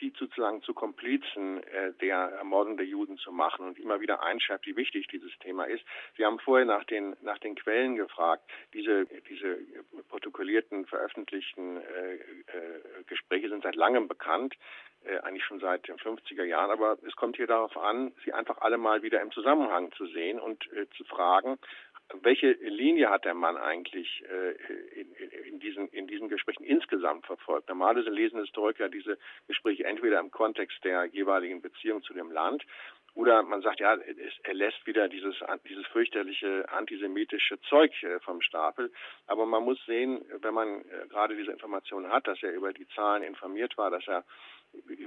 die 0.00 0.12
sozusagen 0.18 0.62
zu 0.62 0.74
Komplizen 0.74 1.62
äh, 1.64 1.92
der 2.00 2.16
Ermordung 2.16 2.76
der 2.76 2.86
Juden 2.86 3.18
zu 3.18 3.32
machen 3.32 3.66
und 3.66 3.78
immer 3.78 4.00
wieder 4.00 4.22
einschärft, 4.22 4.66
wie 4.66 4.76
wichtig 4.76 5.08
dieses 5.08 5.32
Thema 5.40 5.64
ist. 5.64 5.84
Sie 6.16 6.24
haben 6.24 6.38
vorher 6.38 6.66
nach 6.66 6.84
den, 6.84 7.16
nach 7.22 7.38
den 7.38 7.54
Quellen 7.54 7.96
gefragt. 7.96 8.42
Diese, 8.74 9.06
diese 9.28 9.58
protokollierten, 10.08 10.86
veröffentlichten 10.86 11.78
äh, 11.78 12.14
äh, 12.14 13.02
Gespräche 13.06 13.48
sind 13.48 13.62
seit 13.62 13.76
langem 13.76 14.08
bekannt, 14.08 14.54
äh, 15.04 15.18
eigentlich 15.20 15.44
schon 15.44 15.60
seit 15.60 15.88
den 15.88 15.96
50er 15.96 16.44
Jahren, 16.44 16.70
aber 16.70 16.98
es 17.06 17.16
kommt 17.16 17.36
hier 17.36 17.46
darauf 17.46 17.76
an, 17.76 18.12
sie 18.24 18.32
einfach 18.32 18.58
alle 18.58 18.78
mal 18.78 19.02
wieder 19.02 19.20
im 19.20 19.32
Zusammenhang 19.32 19.92
zu 19.92 20.06
sehen 20.06 20.38
und 20.38 20.70
äh, 20.72 20.86
zu 20.96 21.04
fragen, 21.04 21.58
welche 22.22 22.52
Linie 22.52 23.10
hat 23.10 23.24
der 23.24 23.34
Mann 23.34 23.56
eigentlich 23.56 24.22
äh, 24.24 25.00
in, 25.00 25.12
in, 25.52 25.60
diesen, 25.60 25.88
in 25.88 26.06
diesen 26.06 26.28
Gesprächen 26.28 26.64
insgesamt 26.64 27.26
verfolgt? 27.26 27.68
Normalerweise 27.68 28.10
lesen 28.10 28.40
Historiker 28.40 28.88
diese 28.88 29.18
Gespräche 29.46 29.84
entweder 29.84 30.20
im 30.20 30.30
Kontext 30.30 30.82
der 30.84 31.04
jeweiligen 31.06 31.62
Beziehung 31.62 32.02
zu 32.02 32.14
dem 32.14 32.30
Land 32.30 32.64
oder 33.14 33.42
man 33.42 33.60
sagt, 33.60 33.80
ja, 33.80 33.96
er 34.44 34.54
lässt 34.54 34.86
wieder 34.86 35.08
dieses, 35.08 35.34
dieses 35.68 35.86
fürchterliche 35.88 36.68
antisemitische 36.70 37.60
Zeug 37.62 37.90
äh, 38.02 38.20
vom 38.20 38.40
Stapel. 38.40 38.92
Aber 39.26 39.46
man 39.46 39.64
muss 39.64 39.84
sehen, 39.86 40.24
wenn 40.40 40.54
man 40.54 40.82
äh, 40.82 41.08
gerade 41.08 41.36
diese 41.36 41.50
Informationen 41.50 42.10
hat, 42.10 42.26
dass 42.26 42.42
er 42.42 42.52
über 42.52 42.72
die 42.72 42.86
Zahlen 42.88 43.22
informiert 43.22 43.76
war, 43.76 43.90
dass 43.90 44.06
er 44.06 44.24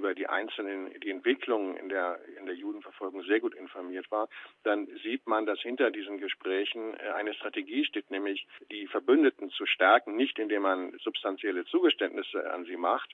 über 0.03 0.13
die 0.13 0.27
einzelnen, 0.27 0.91
die 1.01 1.09
Entwicklungen 1.09 1.77
in 1.77 1.89
der, 1.89 2.19
in 2.37 2.45
der 2.45 2.55
Judenverfolgung 2.55 3.23
sehr 3.23 3.39
gut 3.39 3.55
informiert 3.55 4.09
war, 4.11 4.27
dann 4.63 4.87
sieht 5.03 5.25
man, 5.27 5.45
dass 5.45 5.59
hinter 5.61 5.91
diesen 5.91 6.17
Gesprächen 6.17 6.93
äh, 6.95 7.11
eine 7.11 7.33
Strategie 7.33 7.85
steht, 7.85 8.11
nämlich 8.11 8.45
die 8.71 8.87
Verbündeten 8.87 9.49
zu 9.51 9.65
stärken, 9.65 10.15
nicht 10.15 10.39
indem 10.39 10.63
man 10.63 10.97
substanzielle 10.99 11.65
Zugeständnisse 11.65 12.51
an 12.51 12.65
sie 12.65 12.77
macht, 12.77 13.11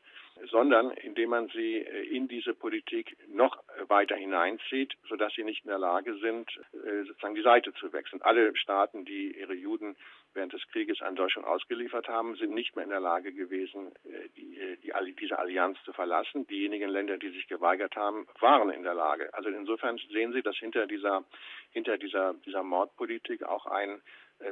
sondern 0.49 0.91
indem 0.91 1.29
man 1.31 1.47
sie 1.49 1.77
äh, 1.77 2.15
in 2.15 2.27
diese 2.27 2.53
Politik 2.53 3.17
noch 3.27 3.57
weiter 3.87 4.15
hineinzieht, 4.15 4.93
sodass 5.07 5.33
sie 5.33 5.43
nicht 5.43 5.63
in 5.63 5.69
der 5.69 5.79
Lage 5.79 6.15
sind, 6.19 6.49
äh, 6.73 7.03
sozusagen 7.05 7.35
die 7.35 7.41
Seite 7.41 7.73
zu 7.73 7.91
wechseln. 7.93 8.21
Alle 8.21 8.55
Staaten, 8.55 9.05
die 9.05 9.37
ihre 9.37 9.53
Juden 9.53 9.95
während 10.33 10.53
des 10.53 10.65
Krieges 10.71 11.01
an 11.01 11.15
Deutschland 11.15 11.47
ausgeliefert 11.47 12.07
haben, 12.07 12.35
sind 12.35 12.53
nicht 12.53 12.75
mehr 12.75 12.83
in 12.85 12.91
der 12.91 12.99
Lage 12.99 13.33
gewesen, 13.33 13.91
die, 14.37 14.59
die, 14.83 15.15
diese 15.19 15.39
Allianz 15.39 15.79
zu 15.83 15.91
verlassen 15.91 16.19
lassen. 16.19 16.47
Diejenigen 16.47 16.89
Länder, 16.89 17.17
die 17.17 17.29
sich 17.29 17.47
geweigert 17.47 17.95
haben, 17.95 18.27
waren 18.39 18.69
in 18.69 18.83
der 18.83 18.93
Lage. 18.93 19.33
Also 19.33 19.49
insofern 19.49 19.97
sehen 20.11 20.33
Sie, 20.33 20.41
dass 20.41 20.57
hinter 20.57 20.87
dieser, 20.87 21.23
hinter 21.71 21.97
dieser, 21.97 22.33
dieser 22.45 22.63
Mordpolitik 22.63 23.43
auch 23.43 23.65
ein 23.65 23.89
äh, 23.89 24.01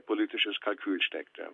politisches 0.06 0.60
Kalkül 0.62 1.02
steckte. 1.02 1.50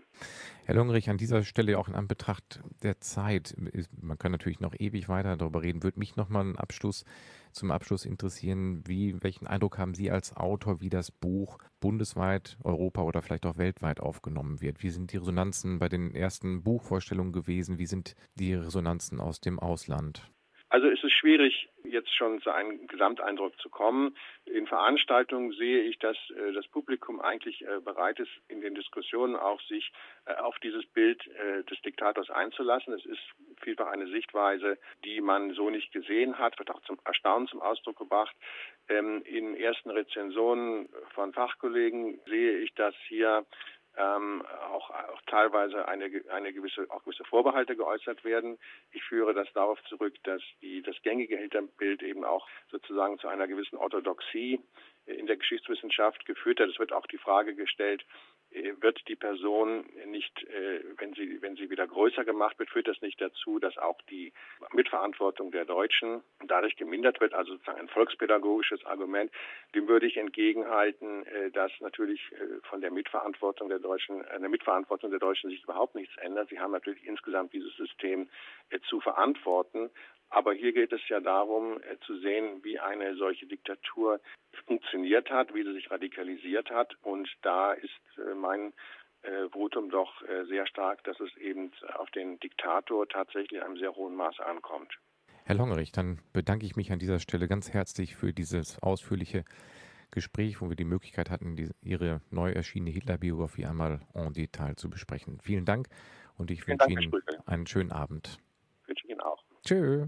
Herr 0.66 0.76
Longerich, 0.76 1.10
an 1.10 1.18
dieser 1.18 1.44
Stelle 1.44 1.78
auch 1.78 1.88
in 1.88 1.96
Anbetracht 1.96 2.62
der 2.84 3.00
Zeit, 3.00 3.56
man 4.02 4.18
kann 4.18 4.32
natürlich 4.32 4.60
noch 4.60 4.76
ewig 4.78 5.10
weiter 5.10 5.38
darüber 5.38 5.64
reden, 5.64 5.84
würde 5.84 6.00
mich 6.00 6.16
nochmal 6.16 6.42
einen 6.42 6.58
Abschluss 6.58 7.04
zu 7.04 7.12
zum 7.54 7.72
Abschluss 7.72 8.06
interessieren, 8.06 8.84
wie, 8.86 9.22
welchen 9.22 9.48
Eindruck 9.48 9.78
haben 9.78 9.94
Sie 9.94 10.12
als 10.12 10.36
Autor, 10.36 10.82
wie 10.82 10.90
das 10.90 11.12
Buch 11.12 11.60
bundesweit, 11.80 12.58
Europa 12.64 13.04
oder 13.04 13.22
vielleicht 13.22 13.46
auch 13.46 13.58
weltweit 13.58 14.00
aufgenommen 14.00 14.62
wird? 14.62 14.84
Wie 14.84 14.90
sind 14.90 15.12
die 15.14 15.18
Resonanzen 15.18 15.80
bei 15.80 15.88
den 15.88 16.14
ersten 16.16 16.64
Buchvorstellungen 16.64 17.32
gewesen? 17.32 17.78
Wie 17.78 17.86
sind 17.86 18.16
die 18.36 18.54
Resonanzen 18.54 19.22
aus 19.22 19.40
dem 19.40 19.60
Ausland? 19.60 20.33
Also 20.74 20.88
es 20.88 21.04
ist 21.04 21.12
schwierig, 21.12 21.70
jetzt 21.84 22.12
schon 22.16 22.42
zu 22.42 22.50
einem 22.50 22.88
Gesamteindruck 22.88 23.56
zu 23.60 23.70
kommen. 23.70 24.18
In 24.46 24.66
Veranstaltungen 24.66 25.52
sehe 25.52 25.84
ich, 25.84 26.00
dass 26.00 26.18
äh, 26.32 26.52
das 26.52 26.68
Publikum 26.68 27.22
eigentlich 27.22 27.62
äh, 27.62 27.80
bereit 27.80 28.20
ist, 28.20 28.32
in 28.48 28.60
den 28.60 28.74
Diskussionen 28.74 29.36
auch 29.36 29.62
sich 29.62 29.92
äh, 30.26 30.34
auf 30.34 30.58
dieses 30.64 30.84
Bild 30.88 31.24
des 31.70 31.80
Diktators 31.84 32.32
einzulassen. 32.32 32.92
Es 32.94 33.06
ist 33.06 33.22
vielfach 33.62 33.86
eine 33.86 34.08
Sichtweise, 34.08 34.80
die 35.06 35.22
man 35.22 35.54
so 35.54 35.70
nicht 35.70 35.92
gesehen 35.92 36.40
hat, 36.40 36.58
wird 36.58 36.72
auch 36.72 36.82
zum 36.82 36.98
Erstaunen 37.06 37.48
zum 37.48 37.62
Ausdruck 37.62 38.00
gebracht. 38.00 38.36
Ähm, 38.90 39.22
in 39.26 39.56
ersten 39.56 39.92
Rezensionen 39.92 40.90
von 41.14 41.34
Fachkollegen 41.34 42.20
sehe 42.26 42.58
ich, 42.58 42.74
dass 42.74 42.96
hier 43.08 43.46
ähm, 43.98 44.44
auch, 44.72 44.90
auch 44.90 45.22
teilweise 45.28 45.88
eine, 45.88 46.10
eine 46.30 46.54
gewisse, 46.54 46.86
auch 46.90 47.04
gewisse 47.04 47.24
Vorbehalte 47.26 47.76
geäußert 47.76 48.24
werden. 48.24 48.58
Ich 48.92 49.04
führe 49.04 49.34
das 49.34 49.52
darauf 49.54 49.82
zurück, 49.86 50.16
dass 50.24 50.42
die, 50.62 50.82
das 50.82 50.96
gängige 51.04 51.38
Hinterbild 51.38 52.02
eben 52.02 52.24
auch 52.24 52.48
sozusagen 52.72 53.20
zu 53.20 53.28
einer 53.28 53.48
gewissen 53.48 53.78
Orthodoxie 53.78 54.60
in 55.06 55.28
der 55.28 55.38
Geschichtswissenschaft 55.38 56.26
geführt 56.26 56.60
hat. 56.60 56.70
Es 56.70 56.80
wird 56.80 56.94
auch 56.94 57.06
die 57.08 57.18
Frage 57.18 57.56
gestellt, 57.56 58.04
wird 58.80 59.08
die 59.08 59.16
Person 59.16 59.86
nicht, 60.06 60.44
äh, 60.44 60.82
wenn 60.98 61.14
sie, 61.14 61.42
wenn 61.42 61.56
sie 61.56 61.70
wieder 61.70 61.88
größer 61.88 62.24
gemacht 62.24 62.58
wird, 62.60 62.70
führt 62.70 62.88
das 62.88 63.02
nicht 63.02 63.20
dazu, 63.20 63.60
dass 63.60 63.78
auch 63.78 64.02
die 64.10 64.34
Mitverantwortung 64.74 65.52
der 65.52 65.66
Deutschen 65.66 66.22
dadurch 66.46 66.76
gemindert 66.76 67.20
wird, 67.20 67.34
also 67.34 67.54
sozusagen 67.54 67.80
ein 67.80 67.88
volkspädagogisches 67.88 68.86
Argument. 68.86 69.32
Dem 69.76 69.88
würde 69.88 70.06
ich 70.06 70.18
entgegenhalten, 70.18 71.26
äh, 71.26 71.52
dass 71.52 71.72
natürlich 71.80 72.22
von 72.64 72.82
der 72.82 72.92
Mitverantwortung 72.92 73.70
der 73.70 73.80
Deutschen, 73.80 74.24
eine 74.26 74.50
Mitverantwortung 74.50 75.10
der 75.10 75.20
Deutschen 75.20 75.50
sich 75.50 75.64
überhaupt 75.64 75.96
nichts 75.96 76.16
ändert. 76.18 76.50
Sie 76.50 76.60
haben 76.60 76.72
natürlich 76.72 77.06
insgesamt 77.06 77.54
dieses 77.54 77.76
System 77.76 78.30
zu 78.90 79.00
verantworten. 79.02 79.90
Aber 80.34 80.54
hier 80.54 80.74
geht 80.74 80.92
es 80.92 81.08
ja 81.10 81.20
darum, 81.20 81.80
äh, 81.84 82.00
zu 82.08 82.18
sehen, 82.18 82.64
wie 82.64 82.80
eine 82.80 83.16
solche 83.16 83.46
Diktatur 83.46 84.20
funktioniert 84.66 85.30
hat, 85.30 85.54
wie 85.54 85.64
sie 85.64 85.74
sich 85.74 85.92
radikalisiert 85.92 86.72
hat. 86.72 86.96
Und 87.04 87.30
da 87.44 87.74
ist 87.74 88.18
äh, 88.18 88.34
mein 88.34 88.74
äh, 89.22 89.48
Votum 89.50 89.92
doch 89.92 90.12
sehr 90.48 90.66
stark, 90.66 91.04
dass 91.04 91.20
es 91.20 91.36
eben 91.38 91.72
auf 91.96 92.10
den 92.12 92.40
Diktator 92.40 93.08
tatsächlich 93.08 93.60
in 93.60 93.62
einem 93.62 93.78
sehr 93.78 93.96
hohen 93.96 94.16
Maß 94.16 94.40
ankommt. 94.40 94.92
Herr 95.46 95.56
Longerich, 95.56 95.92
dann 95.92 96.20
bedanke 96.34 96.66
ich 96.66 96.76
mich 96.76 96.92
an 96.92 97.00
dieser 97.00 97.20
Stelle 97.20 97.48
ganz 97.48 97.72
herzlich 97.72 98.16
für 98.16 98.34
dieses 98.34 98.82
ausführliche 98.82 99.46
Gespräch, 100.10 100.62
wo 100.62 100.70
wir 100.70 100.76
die 100.76 100.84
Möglichkeit 100.84 101.30
hatten, 101.30 101.56
die, 101.56 101.70
Ihre 101.84 102.22
neu 102.32 102.52
erschienene 102.52 102.92
Hitler-Biografie 102.92 103.66
einmal 103.66 104.02
en 104.16 104.34
Detail 104.34 104.76
zu 104.78 104.90
besprechen. 104.90 105.40
Vielen 105.42 105.66
Dank 105.66 105.90
und 106.38 106.50
ich 106.50 106.68
wünsche 106.68 106.90
Ihnen 106.90 107.12
einen 107.46 107.68
schönen 107.68 107.92
Abend. 107.92 108.40
Wünsche 108.88 109.06
ich 109.06 109.12
Ihnen 109.12 109.22
auch. 109.22 109.44
Tschö. 109.64 110.08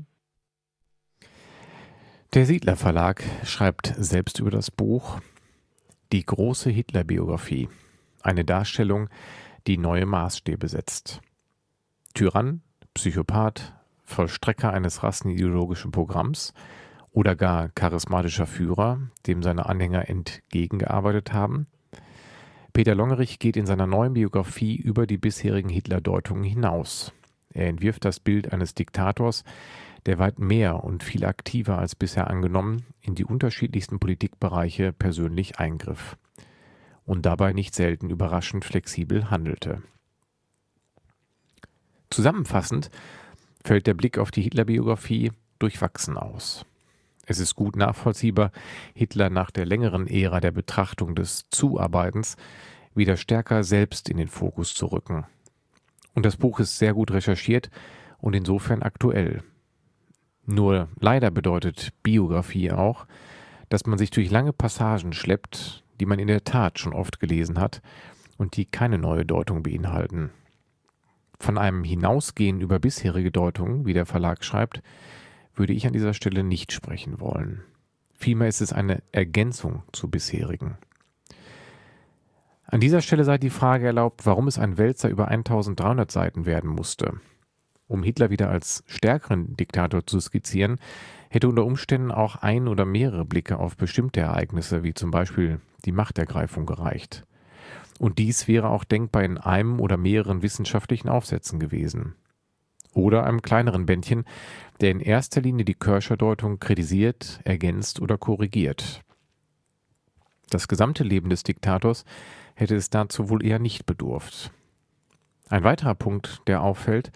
Der 2.36 2.46
Siedler 2.46 2.76
Verlag 2.76 3.24
schreibt 3.46 3.94
selbst 3.98 4.40
über 4.40 4.52
das 4.52 4.70
Buch 4.70 5.22
Die 6.12 6.26
große 6.26 6.70
Hitler-Biografie. 6.70 7.70
Eine 8.22 8.44
Darstellung, 8.44 9.08
die 9.68 9.78
neue 9.78 10.06
Maßstäbe 10.06 10.68
setzt. 10.68 11.22
Tyrann, 12.14 12.62
Psychopath, 12.94 13.74
Vollstrecker 14.04 14.74
eines 14.74 15.02
rassenideologischen 15.02 15.92
Programms 15.92 16.54
oder 17.14 17.38
gar 17.38 17.70
charismatischer 17.70 18.48
Führer, 18.48 19.00
dem 19.28 19.42
seine 19.42 19.68
Anhänger 19.68 20.10
entgegengearbeitet 20.10 21.32
haben. 21.32 21.68
Peter 22.74 22.96
Longerich 22.96 23.40
geht 23.40 23.56
in 23.56 23.66
seiner 23.66 23.88
neuen 23.88 24.12
Biografie 24.12 24.76
über 24.76 25.08
die 25.08 25.18
bisherigen 25.18 25.70
Hitler-Deutungen 25.70 26.44
hinaus. 26.44 27.14
Er 27.54 27.70
entwirft 27.70 28.04
das 28.04 28.20
Bild 28.20 28.52
eines 28.52 28.76
Diktators, 28.76 29.46
der 30.06 30.20
weit 30.20 30.39
mehr 30.39 30.84
und 30.84 31.03
viel 31.03 31.26
aktiver 31.26 31.78
als 31.78 31.95
bisher 31.95 32.30
angenommen 32.30 32.86
in 33.01 33.16
die 33.16 33.26
unterschiedlichsten 33.26 33.99
Politikbereiche 33.99 34.93
persönlich 34.93 35.60
eingriff 35.60 36.18
und 37.06 37.26
dabei 37.26 37.53
nicht 37.53 37.74
selten 37.76 38.10
überraschend 38.10 38.66
flexibel 38.66 39.30
handelte. 39.30 39.82
Zusammenfassend 42.10 42.91
fällt 43.64 43.88
der 43.88 43.93
Blick 43.93 44.18
auf 44.18 44.32
die 44.32 44.41
Hitler-Biografie 44.41 45.32
durchwachsen 45.60 46.18
aus. 46.18 46.66
Es 47.26 47.39
ist 47.39 47.56
gut 47.56 47.76
nachvollziehbar, 47.76 48.51
Hitler 48.93 49.32
nach 49.32 49.49
der 49.49 49.66
längeren 49.66 50.08
Ära 50.08 50.39
der 50.39 50.51
Betrachtung 50.51 51.16
des 51.16 51.49
Zuarbeitens 51.49 52.38
wieder 52.93 53.18
stärker 53.18 53.64
selbst 53.64 54.10
in 54.10 54.18
den 54.18 54.28
Fokus 54.28 54.76
zu 54.76 54.86
rücken. 54.86 55.26
Und 56.14 56.26
das 56.26 56.38
Buch 56.38 56.60
ist 56.60 56.78
sehr 56.78 56.93
gut 56.93 57.12
recherchiert 57.12 57.70
und 58.20 58.36
insofern 58.36 58.84
aktuell. 58.84 59.43
Nur 60.46 60.89
leider 61.00 61.32
bedeutet 61.32 61.93
Biografie 62.04 62.72
auch, 62.72 63.08
dass 63.70 63.86
man 63.86 63.98
sich 63.98 64.12
durch 64.12 64.30
lange 64.30 64.54
Passagen 64.54 65.14
schleppt, 65.14 65.84
die 66.00 66.06
man 66.06 66.20
in 66.20 66.28
der 66.28 66.43
Tat 66.43 66.80
schon 66.80 66.93
oft 66.93 67.20
gelesen 67.20 67.60
hat 67.60 67.82
und 68.38 68.58
die 68.58 68.66
keine 68.66 68.98
neue 68.98 69.26
Deutung 69.26 69.64
beinhalten. 69.64 70.32
Von 71.39 71.58
einem 71.58 71.84
Hinausgehen 71.84 72.62
über 72.62 72.80
bisherige 72.80 73.32
Deutungen, 73.32 73.86
wie 73.86 73.93
der 73.93 74.06
Verlag 74.06 74.43
schreibt, 74.43 74.82
würde 75.56 75.74
ich 75.74 75.88
an 75.88 75.93
dieser 75.93 76.14
Stelle 76.14 76.43
nicht 76.43 76.72
sprechen 76.72 77.20
wollen. 77.20 77.64
Vielmehr 78.14 78.48
ist 78.48 78.62
es 78.62 78.74
eine 78.74 79.02
Ergänzung 79.12 79.84
zu 79.91 80.10
bisherigen. 80.10 80.78
An 82.68 82.80
dieser 82.80 83.02
Stelle 83.02 83.24
sei 83.24 83.38
die 83.38 83.50
Frage 83.50 83.86
erlaubt, 83.86 84.26
warum 84.26 84.48
es 84.48 84.58
ein 84.58 84.78
Wälzer 84.78 85.10
über 85.10 85.28
1300 85.28 86.10
Seiten 86.12 86.46
werden 86.46 86.70
musste. 86.70 87.14
Um 87.88 88.04
Hitler 88.04 88.30
wieder 88.30 88.50
als 88.50 88.84
stärkeren 88.88 89.56
Diktator 89.56 90.06
zu 90.06 90.20
skizzieren, 90.20 90.80
hätte 91.30 91.48
unter 91.48 91.66
Umständen 91.66 92.12
auch 92.12 92.38
ein 92.38 92.68
oder 92.68 92.86
mehrere 92.86 93.26
Blicke 93.26 93.58
auf 93.60 93.78
bestimmte 93.78 94.22
Ereignisse, 94.22 94.84
wie 94.84 94.94
zum 94.94 95.12
Beispiel 95.12 95.60
die 95.86 95.92
Machtergreifung, 95.92 96.66
gereicht. 96.66 97.24
Und 98.00 98.18
dies 98.18 98.48
wäre 98.48 98.70
auch 98.70 98.84
denkbar 98.84 99.24
in 99.24 99.38
einem 99.38 99.80
oder 99.80 99.98
mehreren 99.98 100.42
wissenschaftlichen 100.42 101.10
Aufsätzen 101.10 101.60
gewesen. 101.60 102.16
Oder 102.94 103.26
einem 103.26 103.42
kleineren 103.42 103.86
Bändchen, 103.86 104.26
der 104.82 104.92
in 104.92 105.00
erster 105.00 105.42
Linie 105.42 105.66
die 105.66 105.76
Körscher-Deutung 105.76 106.60
kritisiert, 106.60 107.40
ergänzt 107.44 108.02
oder 108.02 108.18
korrigiert. 108.18 109.02
Das 110.50 110.68
gesamte 110.68 111.04
Leben 111.04 111.30
des 111.30 111.44
Diktators 111.44 112.06
hätte 112.56 112.76
es 112.76 112.90
dazu 112.90 113.30
wohl 113.30 113.46
eher 113.46 113.60
nicht 113.60 113.86
bedurft. 113.86 114.52
Ein 115.50 115.64
weiterer 115.64 115.93
Punkt, 115.93 116.41
der 116.48 116.62
auffällt, 116.62 117.12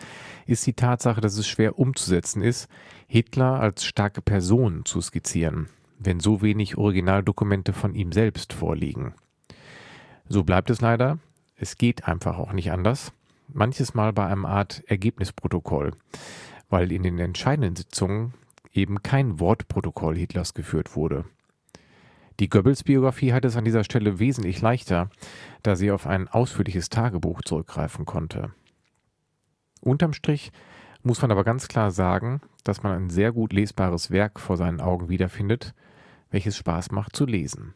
ist 0.46 0.66
die 0.68 0.74
Tatsache, 0.74 1.20
dass 1.20 1.38
es 1.38 1.48
schwer 1.48 1.80
umzusetzen 1.80 2.44
ist, 2.44 2.68
Hitler 3.08 3.60
als 3.60 3.86
starke 3.86 4.22
Person 4.22 4.86
zu 4.86 5.02
skizzieren, 5.02 5.68
wenn 5.98 6.20
so 6.20 6.42
wenig 6.42 6.78
Originaldokumente 6.78 7.74
von 7.74 7.96
ihm 7.96 8.12
selbst 8.12 8.54
vorliegen. 8.54 9.16
So 10.28 10.44
bleibt 10.44 10.70
es 10.70 10.80
leider, 10.80 11.18
es 11.56 11.78
geht 11.78 12.08
einfach 12.08 12.38
auch 12.38 12.54
nicht 12.54 12.72
anders, 12.72 13.14
manches 13.48 13.96
Mal 13.96 14.14
bei 14.14 14.28
einem 14.28 14.46
Art 14.46 14.84
Ergebnisprotokoll, 14.86 15.94
weil 16.70 16.92
in 16.92 17.02
den 17.02 17.18
entscheidenden 17.18 17.76
Sitzungen 17.76 18.36
eben 18.72 19.02
kein 19.02 19.40
Wortprotokoll 19.40 20.16
Hitlers 20.16 20.54
geführt 20.54 20.96
wurde. 20.96 21.26
Die 22.40 22.48
Goebbels-Biografie 22.48 23.34
hat 23.34 23.44
es 23.44 23.58
an 23.58 23.66
dieser 23.66 23.84
Stelle 23.84 24.18
wesentlich 24.18 24.62
leichter, 24.62 25.10
da 25.62 25.76
sie 25.76 25.92
auf 25.92 26.08
ein 26.08 26.30
ausführliches 26.30 26.88
Tagebuch 26.88 27.42
zurückgreifen 27.42 28.06
konnte. 28.06 28.52
Unterm 29.82 30.14
Strich 30.14 30.54
muss 31.04 31.22
man 31.22 31.32
aber 31.32 31.44
ganz 31.44 31.68
klar 31.68 31.92
sagen, 31.92 32.40
dass 32.64 32.82
man 32.82 32.94
ein 32.94 33.10
sehr 33.10 33.34
gut 33.34 33.52
lesbares 33.52 34.10
Werk 34.10 34.40
vor 34.40 34.56
seinen 34.56 34.80
Augen 34.80 35.10
wiederfindet, 35.10 35.74
welches 36.32 36.56
Spaß 36.56 36.92
macht 36.92 37.14
zu 37.14 37.26
lesen. 37.26 37.74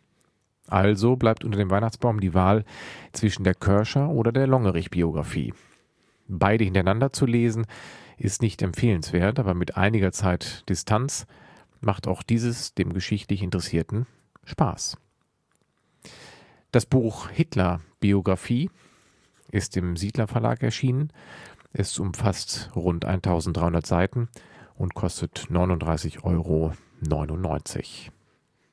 Also 0.67 1.17
bleibt 1.17 1.43
unter 1.43 1.57
dem 1.57 1.69
Weihnachtsbaum 1.69 2.21
die 2.21 2.33
Wahl 2.33 2.63
zwischen 3.11 3.43
der 3.43 3.55
Körscher 3.55 4.09
oder 4.09 4.31
der 4.31 4.47
Longerich-Biografie. 4.47 5.53
Beide 6.29 6.63
hintereinander 6.63 7.11
zu 7.11 7.25
lesen 7.25 7.65
ist 8.17 8.41
nicht 8.41 8.61
empfehlenswert, 8.61 9.39
aber 9.39 9.55
mit 9.55 9.75
einiger 9.75 10.13
Zeit 10.13 10.63
Distanz 10.69 11.27
macht 11.81 12.07
auch 12.07 12.23
dieses 12.23 12.73
dem 12.75 12.93
geschichtlich 12.93 13.43
Interessierten 13.43 14.07
Spaß. 14.45 14.97
Das 16.71 16.85
Buch 16.85 17.29
Hitler 17.29 17.81
Biografie 17.99 18.69
ist 19.51 19.77
im 19.77 19.95
Siedler 19.95 20.27
Verlag 20.27 20.63
erschienen. 20.63 21.13
Es 21.71 21.99
umfasst 21.99 22.71
rund 22.75 23.05
1300 23.05 23.85
Seiten 23.85 24.29
und 24.75 24.95
kostet 24.95 25.47
39,99 25.51 26.23
Euro. 26.23 26.73